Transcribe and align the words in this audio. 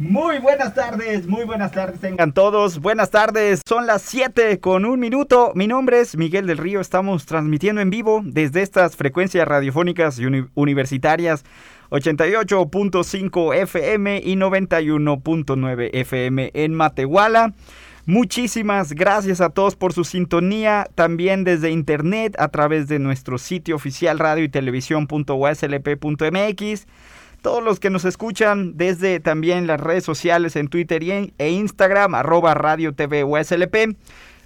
Muy 0.00 0.38
buenas 0.38 0.72
tardes, 0.72 1.26
muy 1.26 1.44
buenas 1.44 1.72
tardes 1.72 2.00
tengan 2.00 2.32
todos. 2.32 2.78
Buenas 2.78 3.10
tardes, 3.10 3.60
son 3.68 3.86
las 3.86 4.00
7 4.00 4.58
con 4.58 4.86
un 4.86 4.98
minuto. 4.98 5.52
Mi 5.54 5.66
nombre 5.66 6.00
es 6.00 6.16
Miguel 6.16 6.46
del 6.46 6.56
Río. 6.56 6.80
Estamos 6.80 7.26
transmitiendo 7.26 7.82
en 7.82 7.90
vivo 7.90 8.22
desde 8.24 8.62
estas 8.62 8.96
frecuencias 8.96 9.46
radiofónicas 9.46 10.18
y 10.18 10.24
uni 10.24 10.46
universitarias 10.54 11.44
88.5 11.90 13.54
FM 13.54 14.22
y 14.24 14.36
91.9 14.36 15.90
FM 15.92 16.50
en 16.54 16.74
Matehuala. 16.74 17.52
Muchísimas 18.06 18.94
gracias 18.94 19.42
a 19.42 19.50
todos 19.50 19.76
por 19.76 19.92
su 19.92 20.04
sintonía, 20.04 20.88
también 20.94 21.44
desde 21.44 21.70
internet 21.70 22.36
a 22.38 22.48
través 22.48 22.88
de 22.88 22.98
nuestro 22.98 23.36
sitio 23.36 23.76
oficial 23.76 24.18
radio 24.18 24.44
y 24.44 24.48
televisión.uslp.mx. 24.48 26.86
Todos 27.42 27.64
los 27.64 27.80
que 27.80 27.88
nos 27.88 28.04
escuchan 28.04 28.76
desde 28.76 29.18
también 29.18 29.66
las 29.66 29.80
redes 29.80 30.04
sociales 30.04 30.56
en 30.56 30.68
Twitter 30.68 31.02
e 31.02 31.50
Instagram, 31.50 32.14
arroba 32.14 32.52
radio 32.52 32.94
TV 32.94 33.24
USLP. 33.24 33.96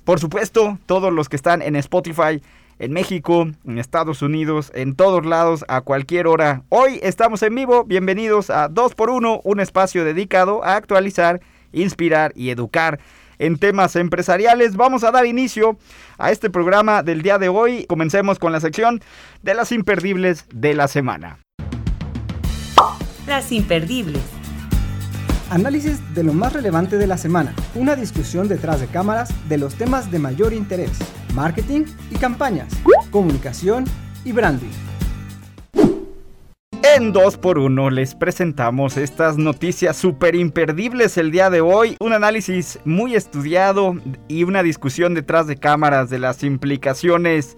Por 0.05 0.21
supuesto, 0.21 0.79
todos 0.87 1.13
los 1.13 1.29
que 1.29 1.35
están 1.35 1.61
en 1.61 1.75
Spotify, 1.75 2.41
en 2.79 2.93
México, 2.93 3.49
en 3.65 3.79
Estados 3.79 4.23
Unidos, 4.23 4.71
en 4.77 4.95
todos 4.95 5.27
lados, 5.27 5.65
a 5.67 5.81
cualquier 5.81 6.29
hora. 6.29 6.63
Hoy 6.69 7.01
estamos 7.03 7.43
en 7.43 7.57
vivo, 7.57 7.83
bienvenidos 7.83 8.49
a 8.49 8.71
2x1, 8.71 9.41
un 9.43 9.59
espacio 9.59 10.05
dedicado 10.05 10.65
a 10.65 10.77
actualizar, 10.77 11.41
inspirar 11.73 12.33
y 12.37 12.51
educar 12.51 13.01
en 13.41 13.59
temas 13.59 13.97
empresariales. 13.97 14.77
Vamos 14.77 15.03
a 15.03 15.11
dar 15.11 15.27
inicio 15.27 15.77
a 16.17 16.31
este 16.31 16.49
programa 16.49 17.03
del 17.03 17.23
día 17.23 17.39
de 17.39 17.49
hoy. 17.49 17.87
Comencemos 17.87 18.39
con 18.39 18.53
la 18.53 18.61
sección 18.61 19.03
de 19.43 19.55
las 19.55 19.73
imperdibles 19.73 20.47
de 20.53 20.75
la 20.75 20.87
semana. 20.87 21.44
Las 23.35 23.51
imperdibles. 23.51 24.23
Análisis 25.51 25.99
de 26.15 26.23
lo 26.23 26.33
más 26.33 26.53
relevante 26.53 26.99
de 26.99 27.09
la 27.09 27.19
semana. 27.19 27.53
Una 27.75 27.97
discusión 27.97 28.47
detrás 28.47 28.81
de 28.81 28.87
cámaras 28.87 29.35
de 29.49 29.59
los 29.59 29.75
temas 29.75 30.13
de 30.13 30.21
mayor 30.21 30.53
interés. 30.53 30.93
Marketing 31.35 31.83
y 32.13 32.15
campañas. 32.15 32.73
Comunicación 33.11 33.87
y 34.25 34.31
branding. 34.31 34.71
En 36.95 37.13
2x1 37.13 37.91
les 37.91 38.15
presentamos 38.15 38.97
estas 38.97 39.37
noticias 39.37 39.97
súper 39.97 40.37
imperdibles 40.37 41.19
el 41.19 41.33
día 41.33 41.51
de 41.51 41.61
hoy. 41.61 41.97
Un 41.99 42.13
análisis 42.13 42.79
muy 42.85 43.17
estudiado 43.17 43.97
y 44.29 44.45
una 44.45 44.63
discusión 44.63 45.13
detrás 45.13 45.49
de 45.49 45.57
cámaras 45.57 46.09
de 46.09 46.21
las 46.21 46.45
implicaciones 46.45 47.57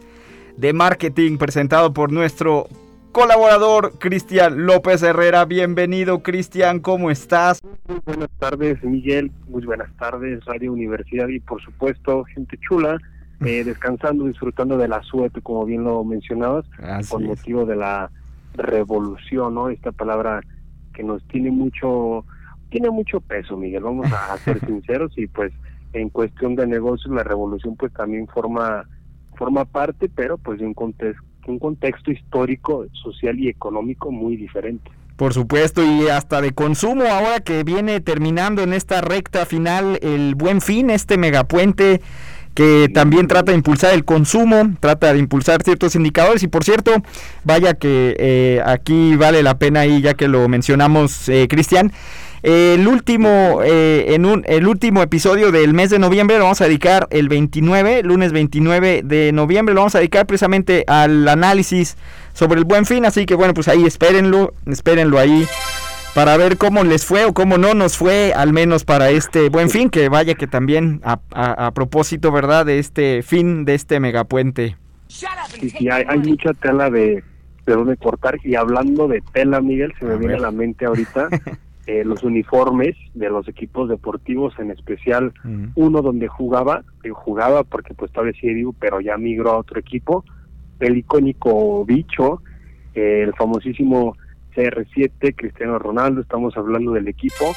de 0.57 0.73
marketing 0.73 1.37
presentado 1.37 1.93
por 1.93 2.13
nuestro 2.13 2.67
colaborador 3.13 3.99
Cristian 3.99 4.67
López 4.67 5.03
Herrera. 5.03 5.45
Bienvenido 5.45 6.23
Cristian, 6.23 6.81
¿cómo 6.81 7.11
estás? 7.11 7.61
Muy 7.89 8.01
buenas 8.05 8.31
tardes 8.39 8.83
Miguel, 8.83 9.31
muy 9.49 9.65
buenas 9.65 9.95
tardes 9.97 10.45
Radio 10.45 10.73
Universidad 10.73 11.29
y 11.29 11.41
por 11.41 11.63
supuesto 11.63 12.25
gente 12.25 12.59
chula, 12.59 12.99
eh, 13.45 13.65
descansando, 13.65 14.27
disfrutando 14.27 14.77
de 14.77 14.89
la 14.89 15.03
suerte 15.03 15.41
como 15.41 15.65
bien 15.65 15.85
lo 15.85 16.05
mencionabas, 16.05 16.67
Así 16.79 17.11
con 17.11 17.23
es. 17.23 17.29
motivo 17.29 17.65
de 17.65 17.77
la 17.77 18.11
revolución, 18.55 19.55
¿no? 19.55 19.69
Esta 19.69 19.93
palabra 19.93 20.41
que 20.95 21.03
nos 21.03 21.23
tiene 21.29 21.51
mucho, 21.51 22.25
tiene 22.71 22.91
mucho 22.91 23.21
peso 23.21 23.57
Miguel, 23.57 23.83
vamos 23.83 24.07
a 24.13 24.37
ser 24.45 24.61
sinceros 24.61 25.17
y 25.17 25.27
pues 25.27 25.53
en 25.93 26.11
cuestión 26.11 26.57
de 26.57 26.67
negocios 26.67 27.15
la 27.15 27.25
revolución 27.25 27.77
pues 27.77 27.93
también 27.93 28.27
forma 28.27 28.87
forma 29.37 29.67
parte, 29.67 30.09
pero 30.09 30.39
pues 30.39 30.59
de 30.59 30.67
un 30.67 30.75
contexto 30.75 31.23
un 31.47 31.59
contexto 31.59 32.11
histórico, 32.11 32.87
social 32.93 33.39
y 33.39 33.49
económico 33.49 34.11
muy 34.11 34.37
diferente. 34.37 34.91
Por 35.17 35.33
supuesto, 35.33 35.83
y 35.83 36.09
hasta 36.09 36.43
de 36.43 36.53
consumo, 36.53 37.05
ahora 37.05 37.41
que 37.41 37.65
viene 37.65 38.01
terminando 38.01 38.63
en 38.63 38.75
esta 38.75 39.01
recta 39.01 39.47
final 39.47 39.99
el 40.03 40.35
buen 40.35 40.61
fin, 40.61 40.91
este 40.91 41.17
megapuente 41.17 42.03
que 42.57 42.89
también 42.93 43.29
trata 43.29 43.53
de 43.53 43.59
impulsar 43.59 43.93
el 43.93 44.05
consumo, 44.05 44.77
trata 44.81 45.13
de 45.13 45.19
impulsar 45.19 45.63
ciertos 45.63 45.95
indicadores 45.95 46.43
y 46.43 46.49
por 46.49 46.65
cierto, 46.65 46.91
vaya 47.45 47.75
que 47.75 48.17
eh, 48.19 48.63
aquí 48.65 49.15
vale 49.15 49.43
la 49.43 49.59
pena 49.59 49.81
ahí 49.81 50.01
ya 50.01 50.15
que 50.15 50.27
lo 50.27 50.49
mencionamos, 50.49 51.29
eh, 51.29 51.49
Cristian, 51.51 51.93
el 52.47 52.87
último, 52.87 53.61
eh, 53.65 54.15
en 54.15 54.25
un, 54.25 54.45
el 54.47 54.69
último 54.69 55.03
episodio 55.03 55.51
del 55.51 55.75
mes 55.75 55.91
de 55.91 55.99
noviembre 55.99 56.39
lo 56.39 56.45
vamos 56.45 56.61
a 56.61 56.67
dedicar 56.67 57.09
el 57.11 57.29
29, 57.29 58.05
lunes 58.05 58.31
29 58.31 59.03
de 59.05 59.33
noviembre, 59.33 59.75
lo 59.75 59.81
vamos 59.81 59.97
a 59.97 59.99
dedicar 59.99 60.27
precisamente 60.27 60.85
al 60.87 61.27
análisis 61.27 61.97
sobre 62.35 62.61
el 62.61 62.65
buen 62.65 62.87
fin, 62.87 63.05
así 63.05 63.27
que 63.27 63.35
bueno, 63.35 63.53
pues 63.53 63.67
ahí 63.67 63.85
espérenlo, 63.85 64.55
espérenlo 64.67 65.19
ahí 65.19 65.45
para 66.15 66.37
ver 66.37 66.57
cómo 66.57 66.85
les 66.85 67.05
fue 67.05 67.25
o 67.25 67.35
cómo 67.35 67.59
no 67.59 67.75
nos 67.75 67.97
fue, 67.97 68.33
al 68.33 68.53
menos 68.53 68.85
para 68.85 69.11
este 69.11 69.49
buen 69.49 69.69
fin, 69.69 69.91
que 69.91 70.09
vaya 70.09 70.35
que 70.37 70.47
también 70.47 71.01
a, 71.03 71.19
a, 71.33 71.67
a 71.67 71.71
propósito, 71.73 72.31
¿verdad?, 72.31 72.65
de 72.65 72.79
este 72.79 73.25
fin 73.25 73.65
de 73.65 73.75
este 73.75 73.99
megapuente. 73.99 74.77
Sí, 75.09 75.71
sí, 75.71 75.89
hay, 75.91 76.05
hay 76.07 76.19
mucha 76.21 76.53
tela 76.55 76.91
de, 76.91 77.25
de 77.67 77.73
dónde 77.75 77.97
cortar 77.97 78.37
y 78.45 78.55
hablando 78.55 79.09
de 79.09 79.21
tela, 79.33 79.61
Miguel, 79.61 79.93
se 79.99 80.05
me 80.05 80.15
A 80.15 80.17
viene 80.17 80.35
ver. 80.35 80.37
a 80.37 80.41
la 80.43 80.51
mente 80.53 80.87
ahorita 80.87 81.29
eh, 81.87 82.05
los 82.05 82.25
uniformes 82.25 82.97
de 83.15 83.31
los 83.31 83.47
equipos 83.47 83.89
deportivos, 83.89 84.55
en 84.59 84.73
especial 84.73 85.33
uno 85.77 86.03
donde 86.03 86.27
jugaba, 86.27 86.83
eh, 87.05 87.11
jugaba 87.11 87.63
porque 87.63 87.95
pues 87.95 88.11
todavía 88.11 88.33
sigue 88.41 88.55
vivo, 88.55 88.75
pero 88.77 89.01
ya 89.01 89.17
migró 89.17 89.53
a 89.53 89.59
otro 89.59 89.79
equipo, 89.79 90.25
el 90.81 90.97
icónico 90.99 91.85
bicho, 91.85 92.43
eh, 92.93 93.23
el 93.23 93.35
famosísimo 93.35 94.17
CR7, 94.57 95.35
Cristiano 95.37 95.79
Ronaldo, 95.79 96.23
estamos 96.23 96.57
hablando 96.57 96.93
del 96.93 97.07
equipo 97.07 97.55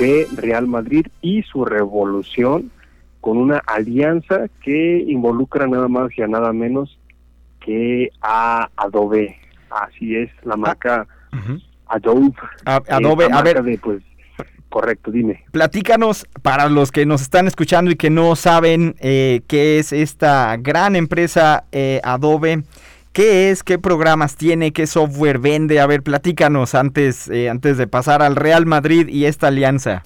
de 0.00 0.26
Real 0.36 0.66
Madrid 0.66 1.06
y 1.22 1.42
su 1.44 1.64
revolución 1.64 2.72
con 3.20 3.36
una 3.36 3.58
alianza 3.58 4.48
que 4.64 4.98
involucra 4.98 5.68
nada 5.68 5.86
más 5.86 6.10
y 6.18 6.22
a 6.22 6.26
nada 6.26 6.52
menos 6.52 6.98
que 7.60 8.10
a 8.20 8.68
Adobe. 8.76 9.36
Así 9.70 10.16
es, 10.16 10.30
la 10.42 10.56
marca 10.56 11.06
Ujú. 11.32 11.60
Adobe. 11.90 12.32
A- 12.64 12.76
eh, 12.86 12.92
Adobe, 12.92 13.28
la 13.28 13.38
a 13.38 13.42
ver, 13.42 13.62
de, 13.62 13.78
pues, 13.78 14.02
correcto, 14.68 15.10
dime. 15.10 15.44
platícanos 15.50 16.26
para 16.42 16.68
los 16.68 16.90
que 16.92 17.04
nos 17.04 17.20
están 17.22 17.46
escuchando 17.46 17.90
y 17.90 17.96
que 17.96 18.08
no 18.10 18.36
saben 18.36 18.94
eh, 19.00 19.42
qué 19.48 19.78
es 19.78 19.92
esta 19.92 20.56
gran 20.58 20.96
empresa 20.96 21.64
eh, 21.72 22.00
Adobe. 22.04 22.62
¿Qué 23.12 23.50
es? 23.50 23.64
¿Qué 23.64 23.76
programas 23.76 24.36
tiene? 24.36 24.70
¿Qué 24.72 24.86
software 24.86 25.40
vende? 25.40 25.80
A 25.80 25.86
ver, 25.88 26.02
platícanos 26.04 26.76
antes, 26.76 27.28
eh, 27.28 27.50
antes 27.50 27.76
de 27.76 27.88
pasar 27.88 28.22
al 28.22 28.36
Real 28.36 28.66
Madrid 28.66 29.08
y 29.08 29.24
esta 29.24 29.48
alianza. 29.48 30.04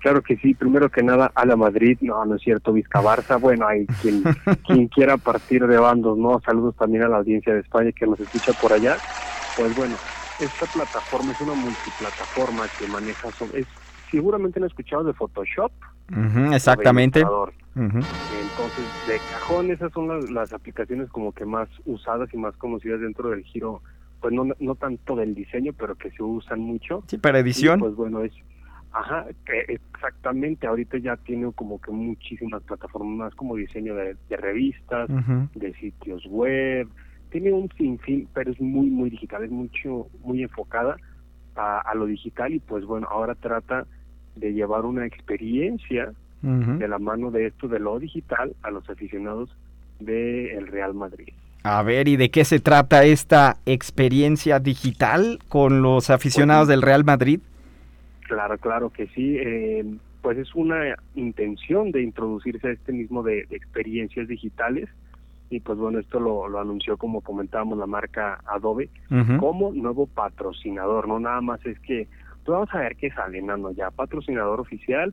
Claro 0.00 0.22
que 0.22 0.36
sí, 0.38 0.54
primero 0.54 0.88
que 0.90 1.02
nada 1.02 1.30
a 1.34 1.44
la 1.46 1.54
Madrid, 1.54 1.96
no, 2.00 2.24
no 2.24 2.34
es 2.36 2.42
cierto, 2.42 2.72
Vizca 2.72 3.00
Barça, 3.02 3.38
bueno, 3.38 3.68
hay 3.68 3.86
quien, 4.00 4.22
quien 4.66 4.88
quiera 4.88 5.16
partir 5.18 5.66
de 5.66 5.76
bandos, 5.76 6.16
¿no? 6.18 6.40
Saludos 6.44 6.74
también 6.76 7.04
a 7.04 7.08
la 7.08 7.18
audiencia 7.18 7.52
de 7.54 7.60
España 7.60 7.92
que 7.92 8.06
nos 8.06 8.18
escucha 8.18 8.52
por 8.54 8.72
allá. 8.72 8.96
Pues 9.56 9.76
bueno, 9.76 9.94
esta 10.42 10.66
plataforma 10.66 11.32
es 11.32 11.40
una 11.40 11.54
multiplataforma 11.54 12.64
que 12.78 12.86
maneja, 12.88 13.28
es, 13.54 13.66
seguramente 14.10 14.58
han 14.58 14.66
escuchado 14.66 15.04
de 15.04 15.12
Photoshop. 15.12 15.72
Exactamente. 16.52 17.20
Entonces, 17.74 18.84
de 19.08 19.18
cajón, 19.30 19.70
esas 19.70 19.92
son 19.92 20.08
las, 20.08 20.30
las 20.30 20.52
aplicaciones 20.52 21.08
como 21.10 21.32
que 21.32 21.46
más 21.46 21.68
usadas 21.86 22.28
y 22.34 22.36
más 22.36 22.54
conocidas 22.56 23.00
dentro 23.00 23.30
del 23.30 23.42
giro, 23.44 23.82
pues 24.20 24.34
no, 24.34 24.46
no 24.58 24.74
tanto 24.74 25.16
del 25.16 25.34
diseño, 25.34 25.72
pero 25.72 25.94
que 25.94 26.10
se 26.10 26.22
usan 26.22 26.60
mucho. 26.60 27.02
Sí, 27.06 27.18
para 27.18 27.38
edición. 27.38 27.78
Y, 27.78 27.82
pues 27.82 27.94
bueno, 27.94 28.22
es, 28.22 28.32
ajá, 28.92 29.26
que 29.46 29.72
exactamente, 29.72 30.66
ahorita 30.66 30.98
ya 30.98 31.16
tiene 31.16 31.50
como 31.52 31.80
que 31.80 31.92
muchísimas 31.92 32.62
plataformas 32.62 33.16
más 33.16 33.34
como 33.34 33.56
diseño 33.56 33.94
de, 33.94 34.16
de 34.28 34.36
revistas, 34.36 35.08
de 35.54 35.72
sitios 35.74 36.26
web, 36.26 36.88
tiene 37.32 37.52
un 37.52 37.68
sinfín, 37.76 38.28
pero 38.32 38.52
es 38.52 38.60
muy, 38.60 38.86
muy 38.86 39.10
digital, 39.10 39.42
es 39.42 39.50
mucho, 39.50 40.06
muy 40.22 40.42
enfocada 40.42 40.96
a, 41.56 41.80
a 41.80 41.94
lo 41.94 42.06
digital 42.06 42.52
y 42.52 42.60
pues 42.60 42.84
bueno, 42.84 43.08
ahora 43.10 43.34
trata 43.34 43.86
de 44.36 44.52
llevar 44.52 44.84
una 44.84 45.06
experiencia 45.06 46.12
de 46.42 46.88
la 46.88 46.98
mano 46.98 47.30
de 47.30 47.46
esto 47.46 47.68
de 47.68 47.78
lo 47.78 48.00
digital 48.00 48.52
a 48.62 48.72
los 48.72 48.88
aficionados 48.90 49.48
del 50.00 50.66
Real 50.66 50.92
Madrid. 50.92 51.28
A 51.62 51.84
ver, 51.84 52.08
¿y 52.08 52.16
de 52.16 52.32
qué 52.32 52.44
se 52.44 52.58
trata 52.58 53.04
esta 53.04 53.58
experiencia 53.64 54.58
digital 54.58 55.38
con 55.48 55.82
los 55.82 56.10
aficionados 56.10 56.66
del 56.66 56.82
Real 56.82 57.04
Madrid? 57.04 57.38
Claro, 58.26 58.58
claro 58.58 58.90
que 58.90 59.06
sí. 59.08 59.36
eh, 59.38 59.84
pues 60.22 60.38
es 60.38 60.54
una 60.54 60.96
intención 61.14 61.90
de 61.90 62.02
introducirse 62.02 62.68
a 62.68 62.72
este 62.72 62.92
mismo 62.92 63.22
de, 63.22 63.46
experiencias 63.50 64.28
digitales 64.28 64.88
y 65.52 65.60
pues 65.60 65.78
bueno, 65.78 65.98
esto 65.98 66.18
lo, 66.18 66.48
lo 66.48 66.60
anunció 66.60 66.96
como 66.96 67.20
comentábamos 67.20 67.76
la 67.76 67.86
marca 67.86 68.40
Adobe 68.46 68.88
como 69.38 69.70
nuevo 69.72 70.06
patrocinador, 70.06 71.06
no 71.06 71.20
nada 71.20 71.42
más 71.42 71.64
es 71.66 71.78
que 71.80 72.08
pues 72.36 72.46
vamos 72.46 72.70
a 72.72 72.78
ver 72.78 72.96
qué 72.96 73.10
sale, 73.10 73.42
no, 73.42 73.70
ya 73.72 73.90
patrocinador 73.90 74.60
oficial 74.60 75.12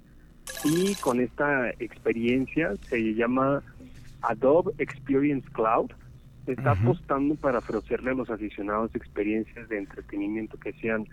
y 0.64 0.96
con 0.96 1.20
esta 1.20 1.72
experiencia 1.72 2.74
se 2.84 3.14
llama 3.16 3.62
Adobe 4.22 4.72
Experience 4.78 5.48
Cloud, 5.52 5.92
está 6.48 6.72
apostando 6.72 7.36
para 7.36 7.58
ofrecerle 7.58 8.12
a 8.12 8.14
los 8.16 8.30
aficionados 8.30 8.96
experiencias 8.96 9.68
de 9.68 9.78
entretenimiento 9.78 10.58
que 10.58 10.72
sean 10.74 11.06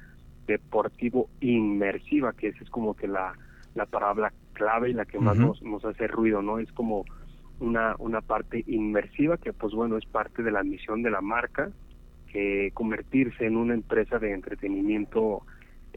deportivo 0.47 1.29
inmersiva, 1.41 2.33
que 2.33 2.49
esa 2.49 2.63
es 2.63 2.71
como 2.71 2.95
que 2.95 3.09
la 3.09 3.35
la 3.75 3.87
palabra 3.87 4.33
clave 4.55 4.91
y 4.91 4.95
la 4.95 5.05
que 5.05 5.19
más 5.19 5.37
nos, 5.37 5.63
nos 5.63 5.85
hace 5.85 6.07
ruido, 6.07 6.41
¿no? 6.41 6.59
Es 6.59 6.73
como 6.73 7.05
una, 7.61 7.95
una 7.99 8.21
parte 8.21 8.65
inmersiva 8.67 9.37
que 9.39 9.53
pues 9.53 9.73
bueno 9.73 9.97
es 9.97 10.05
parte 10.07 10.43
de 10.43 10.51
la 10.51 10.63
misión 10.63 11.03
de 11.03 11.11
la 11.11 11.21
marca, 11.21 11.71
que 12.33 12.71
convertirse 12.75 13.47
en 13.47 13.57
una 13.57 13.75
empresa 13.75 14.19
de 14.19 14.33
entretenimiento 14.33 15.43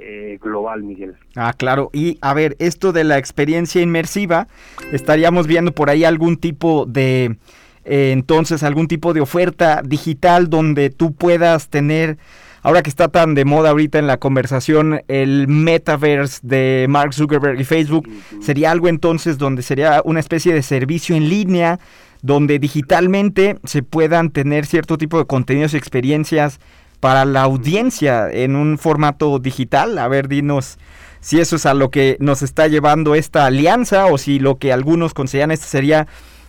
eh, 0.02 0.38
global, 0.42 0.84
Miguel. 0.84 1.16
Ah, 1.36 1.54
claro. 1.54 1.90
Y 1.92 2.18
a 2.22 2.34
ver, 2.34 2.56
esto 2.60 2.94
de 2.94 3.04
la 3.04 3.18
experiencia 3.18 3.82
inmersiva, 3.82 4.48
estaríamos 4.94 5.46
viendo 5.46 5.74
por 5.74 5.90
ahí 5.90 6.06
algún 6.06 6.38
tipo 6.38 6.86
de, 6.86 7.36
eh, 7.84 8.12
entonces, 8.12 8.64
algún 8.64 8.88
tipo 8.88 9.14
de 9.14 9.20
oferta 9.20 9.82
digital 9.84 10.50
donde 10.50 10.90
tú 10.90 11.14
puedas 11.14 11.70
tener 11.70 12.18
ahora 12.62 12.82
que 12.82 12.90
está 12.90 13.08
tan 13.08 13.36
de 13.36 13.46
moda 13.46 13.70
ahorita 13.70 14.00
en 14.00 14.08
la 14.08 14.18
conversación 14.18 15.02
el 15.08 15.48
metaverse 15.48 16.40
de 16.44 16.86
Mark 16.90 17.14
Zuckerberg 17.14 17.60
y 17.60 17.64
Facebook, 17.64 18.10
sería 18.42 18.72
algo 18.72 18.88
entonces 18.88 19.38
donde 19.38 19.62
sería 19.62 20.02
una 20.06 20.20
especie 20.20 20.54
de 20.54 20.62
servicio 20.62 21.16
en 21.16 21.30
línea 21.30 21.80
donde 22.22 22.60
digitalmente 22.60 23.58
se 23.64 23.84
puedan 23.84 24.30
tener 24.32 24.66
cierto 24.66 24.98
tipo 24.98 25.18
de 25.18 25.26
contenidos 25.26 25.74
y 25.74 25.78
experiencias 25.78 26.60
para 27.00 27.26
la 27.26 27.44
audiencia 27.44 28.30
en 28.30 28.56
un 28.56 28.78
formato 28.78 29.40
digital. 29.40 29.98
A 29.98 30.08
ver, 30.08 30.28
dinos 30.28 30.78
si 31.22 31.40
eso 31.40 31.56
es 31.56 31.66
a 31.66 31.74
lo 31.74 31.90
que 31.92 32.18
nos 32.20 32.42
está 32.42 32.68
llevando 32.68 33.16
esta 33.16 33.46
alianza 33.46 34.06
o 34.08 34.18
si 34.18 34.40
lo 34.40 34.58
que 34.58 34.74
algunos 34.74 35.14
consideran 35.14 35.52
esto 35.52 35.68
sería 35.68 36.08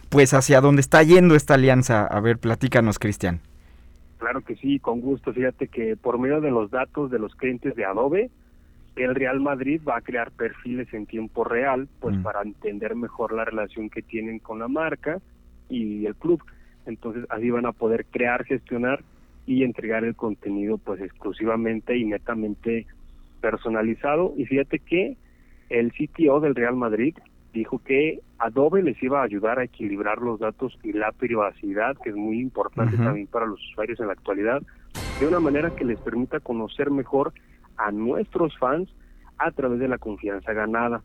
pues 0.08 0.34
hacia 0.34 0.60
dónde 0.60 0.80
está 0.80 1.02
yendo 1.02 1.36
esta 1.36 1.54
alianza. 1.54 2.04
A 2.04 2.20
ver, 2.20 2.38
platícanos, 2.38 2.98
Cristian. 2.98 3.40
Claro 4.20 4.42
que 4.42 4.54
sí, 4.56 4.78
con 4.78 5.00
gusto. 5.00 5.32
Fíjate 5.32 5.68
que 5.68 5.96
por 5.96 6.18
medio 6.18 6.42
de 6.42 6.50
los 6.50 6.70
datos 6.70 7.10
de 7.10 7.18
los 7.18 7.34
clientes 7.34 7.74
de 7.74 7.86
Adobe, 7.86 8.30
el 8.94 9.14
Real 9.14 9.40
Madrid 9.40 9.80
va 9.88 9.96
a 9.96 10.02
crear 10.02 10.30
perfiles 10.30 10.92
en 10.92 11.06
tiempo 11.06 11.42
real, 11.42 11.88
pues 12.00 12.18
mm. 12.18 12.22
para 12.22 12.42
entender 12.42 12.94
mejor 12.94 13.32
la 13.32 13.46
relación 13.46 13.88
que 13.88 14.02
tienen 14.02 14.38
con 14.38 14.58
la 14.58 14.68
marca 14.68 15.20
y 15.70 16.04
el 16.04 16.14
club. 16.16 16.44
Entonces 16.84 17.24
así 17.30 17.48
van 17.48 17.64
a 17.64 17.72
poder 17.72 18.04
crear, 18.10 18.44
gestionar 18.44 19.02
y 19.46 19.64
entregar 19.64 20.04
el 20.04 20.14
contenido 20.14 20.76
pues 20.76 21.00
exclusivamente 21.00 21.96
y 21.96 22.04
netamente 22.04 22.86
personalizado. 23.40 24.34
Y 24.36 24.44
fíjate 24.44 24.80
que 24.80 25.16
el 25.70 25.92
CTO 25.92 26.40
del 26.40 26.54
Real 26.54 26.76
Madrid 26.76 27.16
dijo 27.52 27.80
que 27.84 28.20
Adobe 28.38 28.82
les 28.82 29.00
iba 29.02 29.20
a 29.20 29.24
ayudar 29.24 29.58
a 29.58 29.64
equilibrar 29.64 30.18
los 30.18 30.40
datos 30.40 30.78
y 30.82 30.92
la 30.92 31.12
privacidad, 31.12 31.96
que 32.02 32.10
es 32.10 32.16
muy 32.16 32.40
importante 32.40 32.96
también 32.96 33.26
para 33.26 33.46
los 33.46 33.60
usuarios 33.70 34.00
en 34.00 34.06
la 34.06 34.14
actualidad, 34.14 34.62
de 35.20 35.26
una 35.26 35.40
manera 35.40 35.70
que 35.70 35.84
les 35.84 35.98
permita 36.00 36.40
conocer 36.40 36.90
mejor 36.90 37.32
a 37.76 37.90
nuestros 37.90 38.56
fans 38.58 38.88
a 39.38 39.50
través 39.50 39.80
de 39.80 39.88
la 39.88 39.98
confianza 39.98 40.52
ganada. 40.52 41.02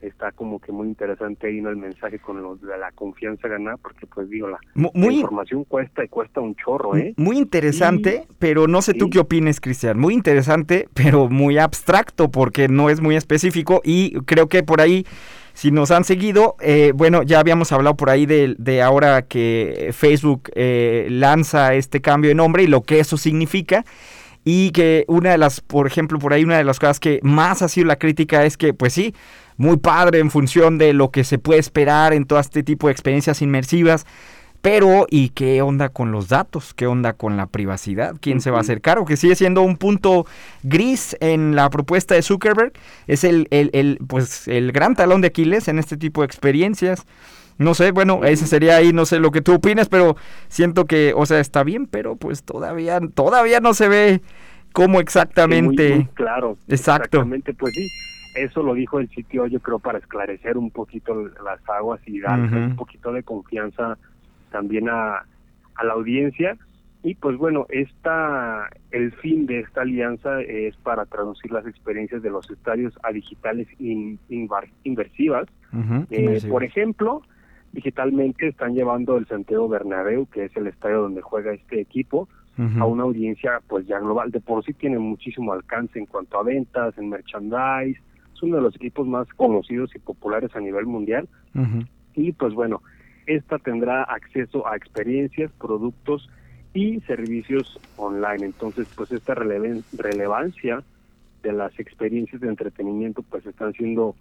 Está 0.00 0.32
como 0.32 0.58
que 0.58 0.70
muy 0.70 0.88
interesante 0.88 1.46
ahí 1.46 1.62
¿no? 1.62 1.70
el 1.70 1.76
mensaje 1.76 2.18
con 2.18 2.42
lo 2.42 2.56
de 2.56 2.76
la 2.76 2.92
confianza 2.92 3.48
ganada, 3.48 3.78
porque 3.78 4.06
pues 4.06 4.28
digo, 4.28 4.48
la, 4.48 4.58
información 5.10 5.64
cuesta 5.64 6.04
y 6.04 6.08
cuesta 6.08 6.42
un 6.42 6.54
chorro, 6.56 6.94
¿eh? 6.94 7.14
Muy 7.16 7.38
interesante, 7.38 8.26
pero 8.38 8.66
no 8.66 8.82
sé 8.82 8.92
tú 8.92 9.08
qué 9.08 9.20
opines, 9.20 9.62
Cristian. 9.62 9.98
Muy 9.98 10.12
interesante, 10.12 10.88
pero 10.92 11.30
muy 11.30 11.56
abstracto, 11.56 12.30
porque 12.30 12.68
no 12.68 12.90
es 12.90 13.00
muy 13.00 13.16
específico 13.16 13.80
y 13.82 14.12
creo 14.26 14.48
que 14.48 14.62
por 14.62 14.82
ahí 14.82 15.06
si 15.54 15.70
nos 15.70 15.92
han 15.92 16.02
seguido, 16.02 16.56
eh, 16.60 16.92
bueno, 16.94 17.22
ya 17.22 17.38
habíamos 17.38 17.70
hablado 17.70 17.96
por 17.96 18.10
ahí 18.10 18.26
de, 18.26 18.82
ahora 18.82 19.22
que 19.22 19.90
Facebook 19.96 20.50
eh, 20.56 21.06
lanza 21.08 21.74
este 21.74 22.00
cambio 22.00 22.28
de 22.28 22.34
nombre 22.34 22.64
y 22.64 22.66
lo 22.66 22.82
que 22.82 22.98
eso 22.98 23.16
significa. 23.16 23.84
Y 24.46 24.72
que 24.72 25.04
una 25.08 25.30
de 25.30 25.38
las, 25.38 25.60
por 25.60 25.86
ejemplo, 25.86 26.18
por 26.18 26.34
ahí 26.34 26.44
una 26.44 26.58
de 26.58 26.64
las 26.64 26.78
cosas 26.78 27.00
que 27.00 27.18
más 27.22 27.62
ha 27.62 27.68
sido 27.68 27.86
la 27.86 27.96
crítica 27.96 28.44
es 28.44 28.58
que, 28.58 28.74
pues 28.74 28.92
sí, 28.92 29.14
muy 29.56 29.78
padre 29.78 30.18
en 30.18 30.30
función 30.30 30.76
de 30.76 30.92
lo 30.92 31.10
que 31.10 31.24
se 31.24 31.38
puede 31.38 31.60
esperar 31.60 32.12
en 32.12 32.26
todo 32.26 32.40
este 32.40 32.62
tipo 32.62 32.88
de 32.88 32.92
experiencias 32.92 33.40
inmersivas, 33.40 34.04
pero, 34.64 35.04
¿y 35.10 35.28
qué 35.28 35.60
onda 35.60 35.90
con 35.90 36.10
los 36.10 36.30
datos? 36.30 36.72
¿Qué 36.72 36.86
onda 36.86 37.12
con 37.12 37.36
la 37.36 37.48
privacidad? 37.48 38.16
¿Quién 38.18 38.40
se 38.40 38.50
va 38.50 38.56
a 38.56 38.60
hacer 38.62 38.80
cargo? 38.80 39.04
Que 39.04 39.18
sigue 39.18 39.34
siendo 39.34 39.60
un 39.60 39.76
punto 39.76 40.24
gris 40.62 41.18
en 41.20 41.54
la 41.54 41.68
propuesta 41.68 42.14
de 42.14 42.22
Zuckerberg. 42.22 42.72
Es 43.06 43.24
el, 43.24 43.46
el, 43.50 43.68
el, 43.74 43.98
pues, 44.08 44.48
el 44.48 44.72
gran 44.72 44.96
talón 44.96 45.20
de 45.20 45.26
Aquiles 45.26 45.68
en 45.68 45.78
este 45.78 45.98
tipo 45.98 46.22
de 46.22 46.28
experiencias. 46.28 47.04
No 47.58 47.74
sé, 47.74 47.90
bueno, 47.90 48.24
ese 48.24 48.46
sería 48.46 48.76
ahí, 48.76 48.94
no 48.94 49.04
sé 49.04 49.18
lo 49.18 49.32
que 49.32 49.42
tú 49.42 49.52
opinas, 49.52 49.90
pero 49.90 50.16
siento 50.48 50.86
que, 50.86 51.12
o 51.14 51.26
sea, 51.26 51.40
está 51.40 51.62
bien, 51.62 51.86
pero 51.86 52.16
pues 52.16 52.42
todavía, 52.42 53.00
todavía 53.12 53.60
no 53.60 53.74
se 53.74 53.88
ve 53.88 54.22
cómo 54.72 54.98
exactamente. 54.98 56.08
claro. 56.14 56.56
Exacto. 56.68 57.18
Exactamente, 57.18 57.52
pues 57.52 57.74
sí 57.74 57.90
eso 58.34 58.62
lo 58.62 58.74
dijo 58.74 58.98
el 58.98 59.08
sitio, 59.10 59.46
yo 59.46 59.60
creo, 59.60 59.78
para 59.78 59.98
esclarecer 59.98 60.58
un 60.58 60.70
poquito 60.70 61.14
las 61.44 61.60
aguas 61.68 62.00
y 62.04 62.20
dar 62.20 62.40
un 62.40 62.74
poquito 62.74 63.12
de 63.12 63.22
confianza 63.22 63.96
también 64.54 64.88
a, 64.88 65.26
a 65.74 65.84
la 65.84 65.94
audiencia. 65.94 66.56
Y 67.02 67.16
pues 67.16 67.36
bueno, 67.36 67.66
esta, 67.68 68.70
el 68.90 69.12
fin 69.12 69.46
de 69.46 69.60
esta 69.60 69.82
alianza 69.82 70.40
es 70.40 70.74
para 70.76 71.04
traducir 71.04 71.50
las 71.52 71.66
experiencias 71.66 72.22
de 72.22 72.30
los 72.30 72.48
estadios 72.48 72.94
a 73.02 73.12
digitales 73.12 73.68
in, 73.78 74.18
inversivas. 74.84 75.46
Eh, 76.10 76.40
por 76.48 76.62
ejemplo, 76.62 77.20
digitalmente 77.72 78.48
están 78.48 78.74
llevando 78.74 79.18
el 79.18 79.26
Santiago 79.26 79.68
Bernabéu, 79.68 80.26
que 80.26 80.44
es 80.44 80.56
el 80.56 80.68
estadio 80.68 81.02
donde 81.02 81.20
juega 81.20 81.52
este 81.52 81.80
equipo, 81.80 82.28
a 82.78 82.86
una 82.86 83.02
audiencia 83.02 83.60
pues 83.66 83.84
ya 83.86 83.98
global. 83.98 84.30
De 84.30 84.40
por 84.40 84.64
sí 84.64 84.72
tiene 84.72 84.98
muchísimo 84.98 85.52
alcance 85.52 85.98
en 85.98 86.06
cuanto 86.06 86.38
a 86.38 86.44
ventas, 86.44 86.96
en 86.96 87.10
merchandise. 87.10 88.00
Es 88.32 88.42
uno 88.42 88.56
de 88.56 88.62
los 88.62 88.76
equipos 88.76 89.06
más 89.06 89.26
conocidos 89.34 89.94
y 89.94 89.98
populares 89.98 90.54
a 90.54 90.60
nivel 90.60 90.86
mundial. 90.86 91.28
Y 92.14 92.32
pues 92.32 92.54
bueno, 92.54 92.80
esta 93.26 93.58
tendrá 93.58 94.02
acceso 94.02 94.66
a 94.66 94.76
experiencias, 94.76 95.50
productos 95.52 96.28
y 96.72 97.00
servicios 97.02 97.78
online. 97.96 98.46
Entonces, 98.46 98.88
pues 98.96 99.12
esta 99.12 99.34
relevancia 99.34 100.82
de 101.42 101.52
las 101.52 101.78
experiencias 101.78 102.40
de 102.40 102.48
entretenimiento 102.48 103.22
pues 103.22 103.46
están 103.46 103.72
siendo 103.74 104.14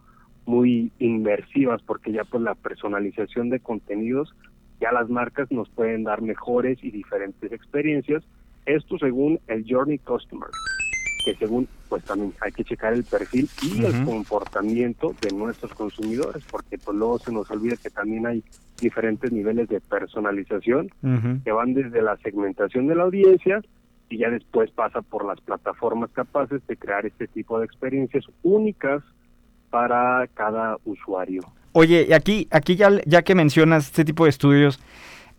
muy 0.45 0.91
inversivas 0.99 1.81
porque 1.81 2.11
ya 2.11 2.23
pues 2.25 2.43
la 2.43 2.53
personalización 2.53 3.49
de 3.49 3.61
contenidos 3.61 4.35
ya 4.81 4.91
las 4.91 5.09
marcas 5.09 5.49
nos 5.49 5.69
pueden 5.69 6.03
dar 6.03 6.21
mejores 6.21 6.83
y 6.83 6.91
diferentes 6.91 7.51
experiencias. 7.53 8.23
Esto 8.65 8.97
según 8.97 9.39
el 9.47 9.65
Journey 9.67 9.97
Customer 9.99 10.49
que 11.23 11.35
según 11.35 11.67
pues 11.89 12.03
también 12.03 12.33
hay 12.41 12.51
que 12.51 12.63
checar 12.63 12.93
el 12.93 13.03
perfil 13.03 13.49
y 13.61 13.85
el 13.85 14.03
comportamiento 14.03 15.15
de 15.21 15.31
nuestros 15.31 15.73
consumidores, 15.73 16.43
porque 16.49 16.77
pues 16.77 16.97
luego 16.97 17.19
se 17.19 17.31
nos 17.31 17.49
olvida 17.51 17.75
que 17.77 17.89
también 17.89 18.25
hay 18.25 18.43
diferentes 18.81 19.31
niveles 19.31 19.69
de 19.69 19.79
personalización 19.79 20.89
que 21.43 21.51
van 21.51 21.73
desde 21.73 22.01
la 22.01 22.17
segmentación 22.17 22.87
de 22.87 22.95
la 22.95 23.03
audiencia 23.03 23.61
y 24.09 24.17
ya 24.17 24.29
después 24.29 24.71
pasa 24.71 25.01
por 25.01 25.25
las 25.25 25.39
plataformas 25.41 26.09
capaces 26.11 26.65
de 26.67 26.77
crear 26.77 27.05
este 27.05 27.27
tipo 27.27 27.59
de 27.59 27.65
experiencias 27.65 28.25
únicas 28.43 29.01
para 29.69 30.27
cada 30.33 30.77
usuario. 30.85 31.41
Oye, 31.71 32.05
y 32.07 32.13
aquí, 32.13 32.47
aquí 32.51 32.75
ya, 32.75 32.89
ya 33.05 33.23
que 33.23 33.33
mencionas 33.33 33.87
este 33.87 34.05
tipo 34.05 34.25
de 34.25 34.29
estudios 34.29 34.79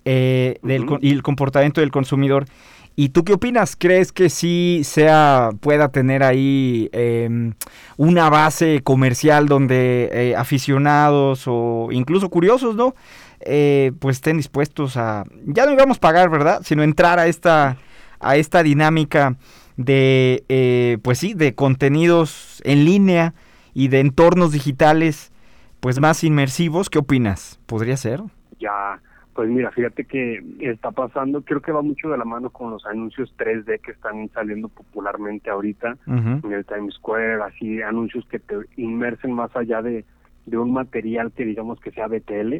eh, 0.04 0.58
del, 0.62 0.86
y 1.00 1.12
el 1.12 1.22
comportamiento 1.22 1.80
del 1.80 1.92
consumidor, 1.92 2.46
¿Y 2.96 3.08
tú 3.08 3.24
qué 3.24 3.32
opinas? 3.32 3.74
¿Crees 3.76 4.12
que 4.12 4.30
sí 4.30 4.82
sea, 4.84 5.50
pueda 5.60 5.88
tener 5.88 6.22
ahí 6.22 6.88
em, 6.92 7.54
una 7.96 8.30
base 8.30 8.82
comercial 8.84 9.46
donde 9.46 10.10
eh, 10.12 10.36
aficionados 10.36 11.44
o 11.46 11.88
incluso 11.90 12.30
curiosos, 12.30 12.76
¿no? 12.76 12.94
Eh, 13.40 13.92
pues 13.98 14.16
estén 14.18 14.36
dispuestos 14.36 14.96
a, 14.96 15.24
ya 15.44 15.66
no 15.66 15.72
íbamos 15.72 15.96
a 15.96 16.00
pagar, 16.00 16.30
¿verdad? 16.30 16.62
Sino 16.64 16.84
entrar 16.84 17.18
a 17.18 17.26
esta, 17.26 17.78
a 18.20 18.36
esta 18.36 18.62
dinámica 18.62 19.36
de, 19.76 20.44
eh, 20.48 20.98
pues 21.02 21.18
sí, 21.18 21.34
de 21.34 21.54
contenidos 21.54 22.62
en 22.64 22.84
línea 22.84 23.34
y 23.74 23.88
de 23.88 24.00
entornos 24.00 24.52
digitales, 24.52 25.32
pues 25.80 25.98
más 25.98 26.22
inmersivos. 26.22 26.90
¿Qué 26.90 27.00
opinas? 27.00 27.58
¿Podría 27.66 27.96
ser? 27.96 28.22
Ya 28.60 29.00
pues 29.34 29.48
mira, 29.48 29.70
fíjate 29.72 30.04
que 30.04 30.42
está 30.60 30.90
pasando, 30.92 31.42
creo 31.42 31.60
que 31.60 31.72
va 31.72 31.82
mucho 31.82 32.08
de 32.08 32.18
la 32.18 32.24
mano 32.24 32.50
con 32.50 32.70
los 32.70 32.86
anuncios 32.86 33.34
3D 33.36 33.80
que 33.80 33.92
están 33.92 34.28
saliendo 34.30 34.68
popularmente 34.68 35.50
ahorita 35.50 35.96
en 36.06 36.52
el 36.52 36.64
Times 36.64 36.94
Square, 36.94 37.42
así 37.42 37.82
anuncios 37.82 38.24
que 38.28 38.38
te 38.38 38.54
inmersen 38.76 39.32
más 39.32 39.54
allá 39.56 39.82
de 39.82 40.04
de 40.46 40.58
un 40.58 40.72
material 40.72 41.32
que 41.32 41.44
digamos 41.44 41.80
que 41.80 41.90
sea 41.90 42.06
BTL, 42.06 42.56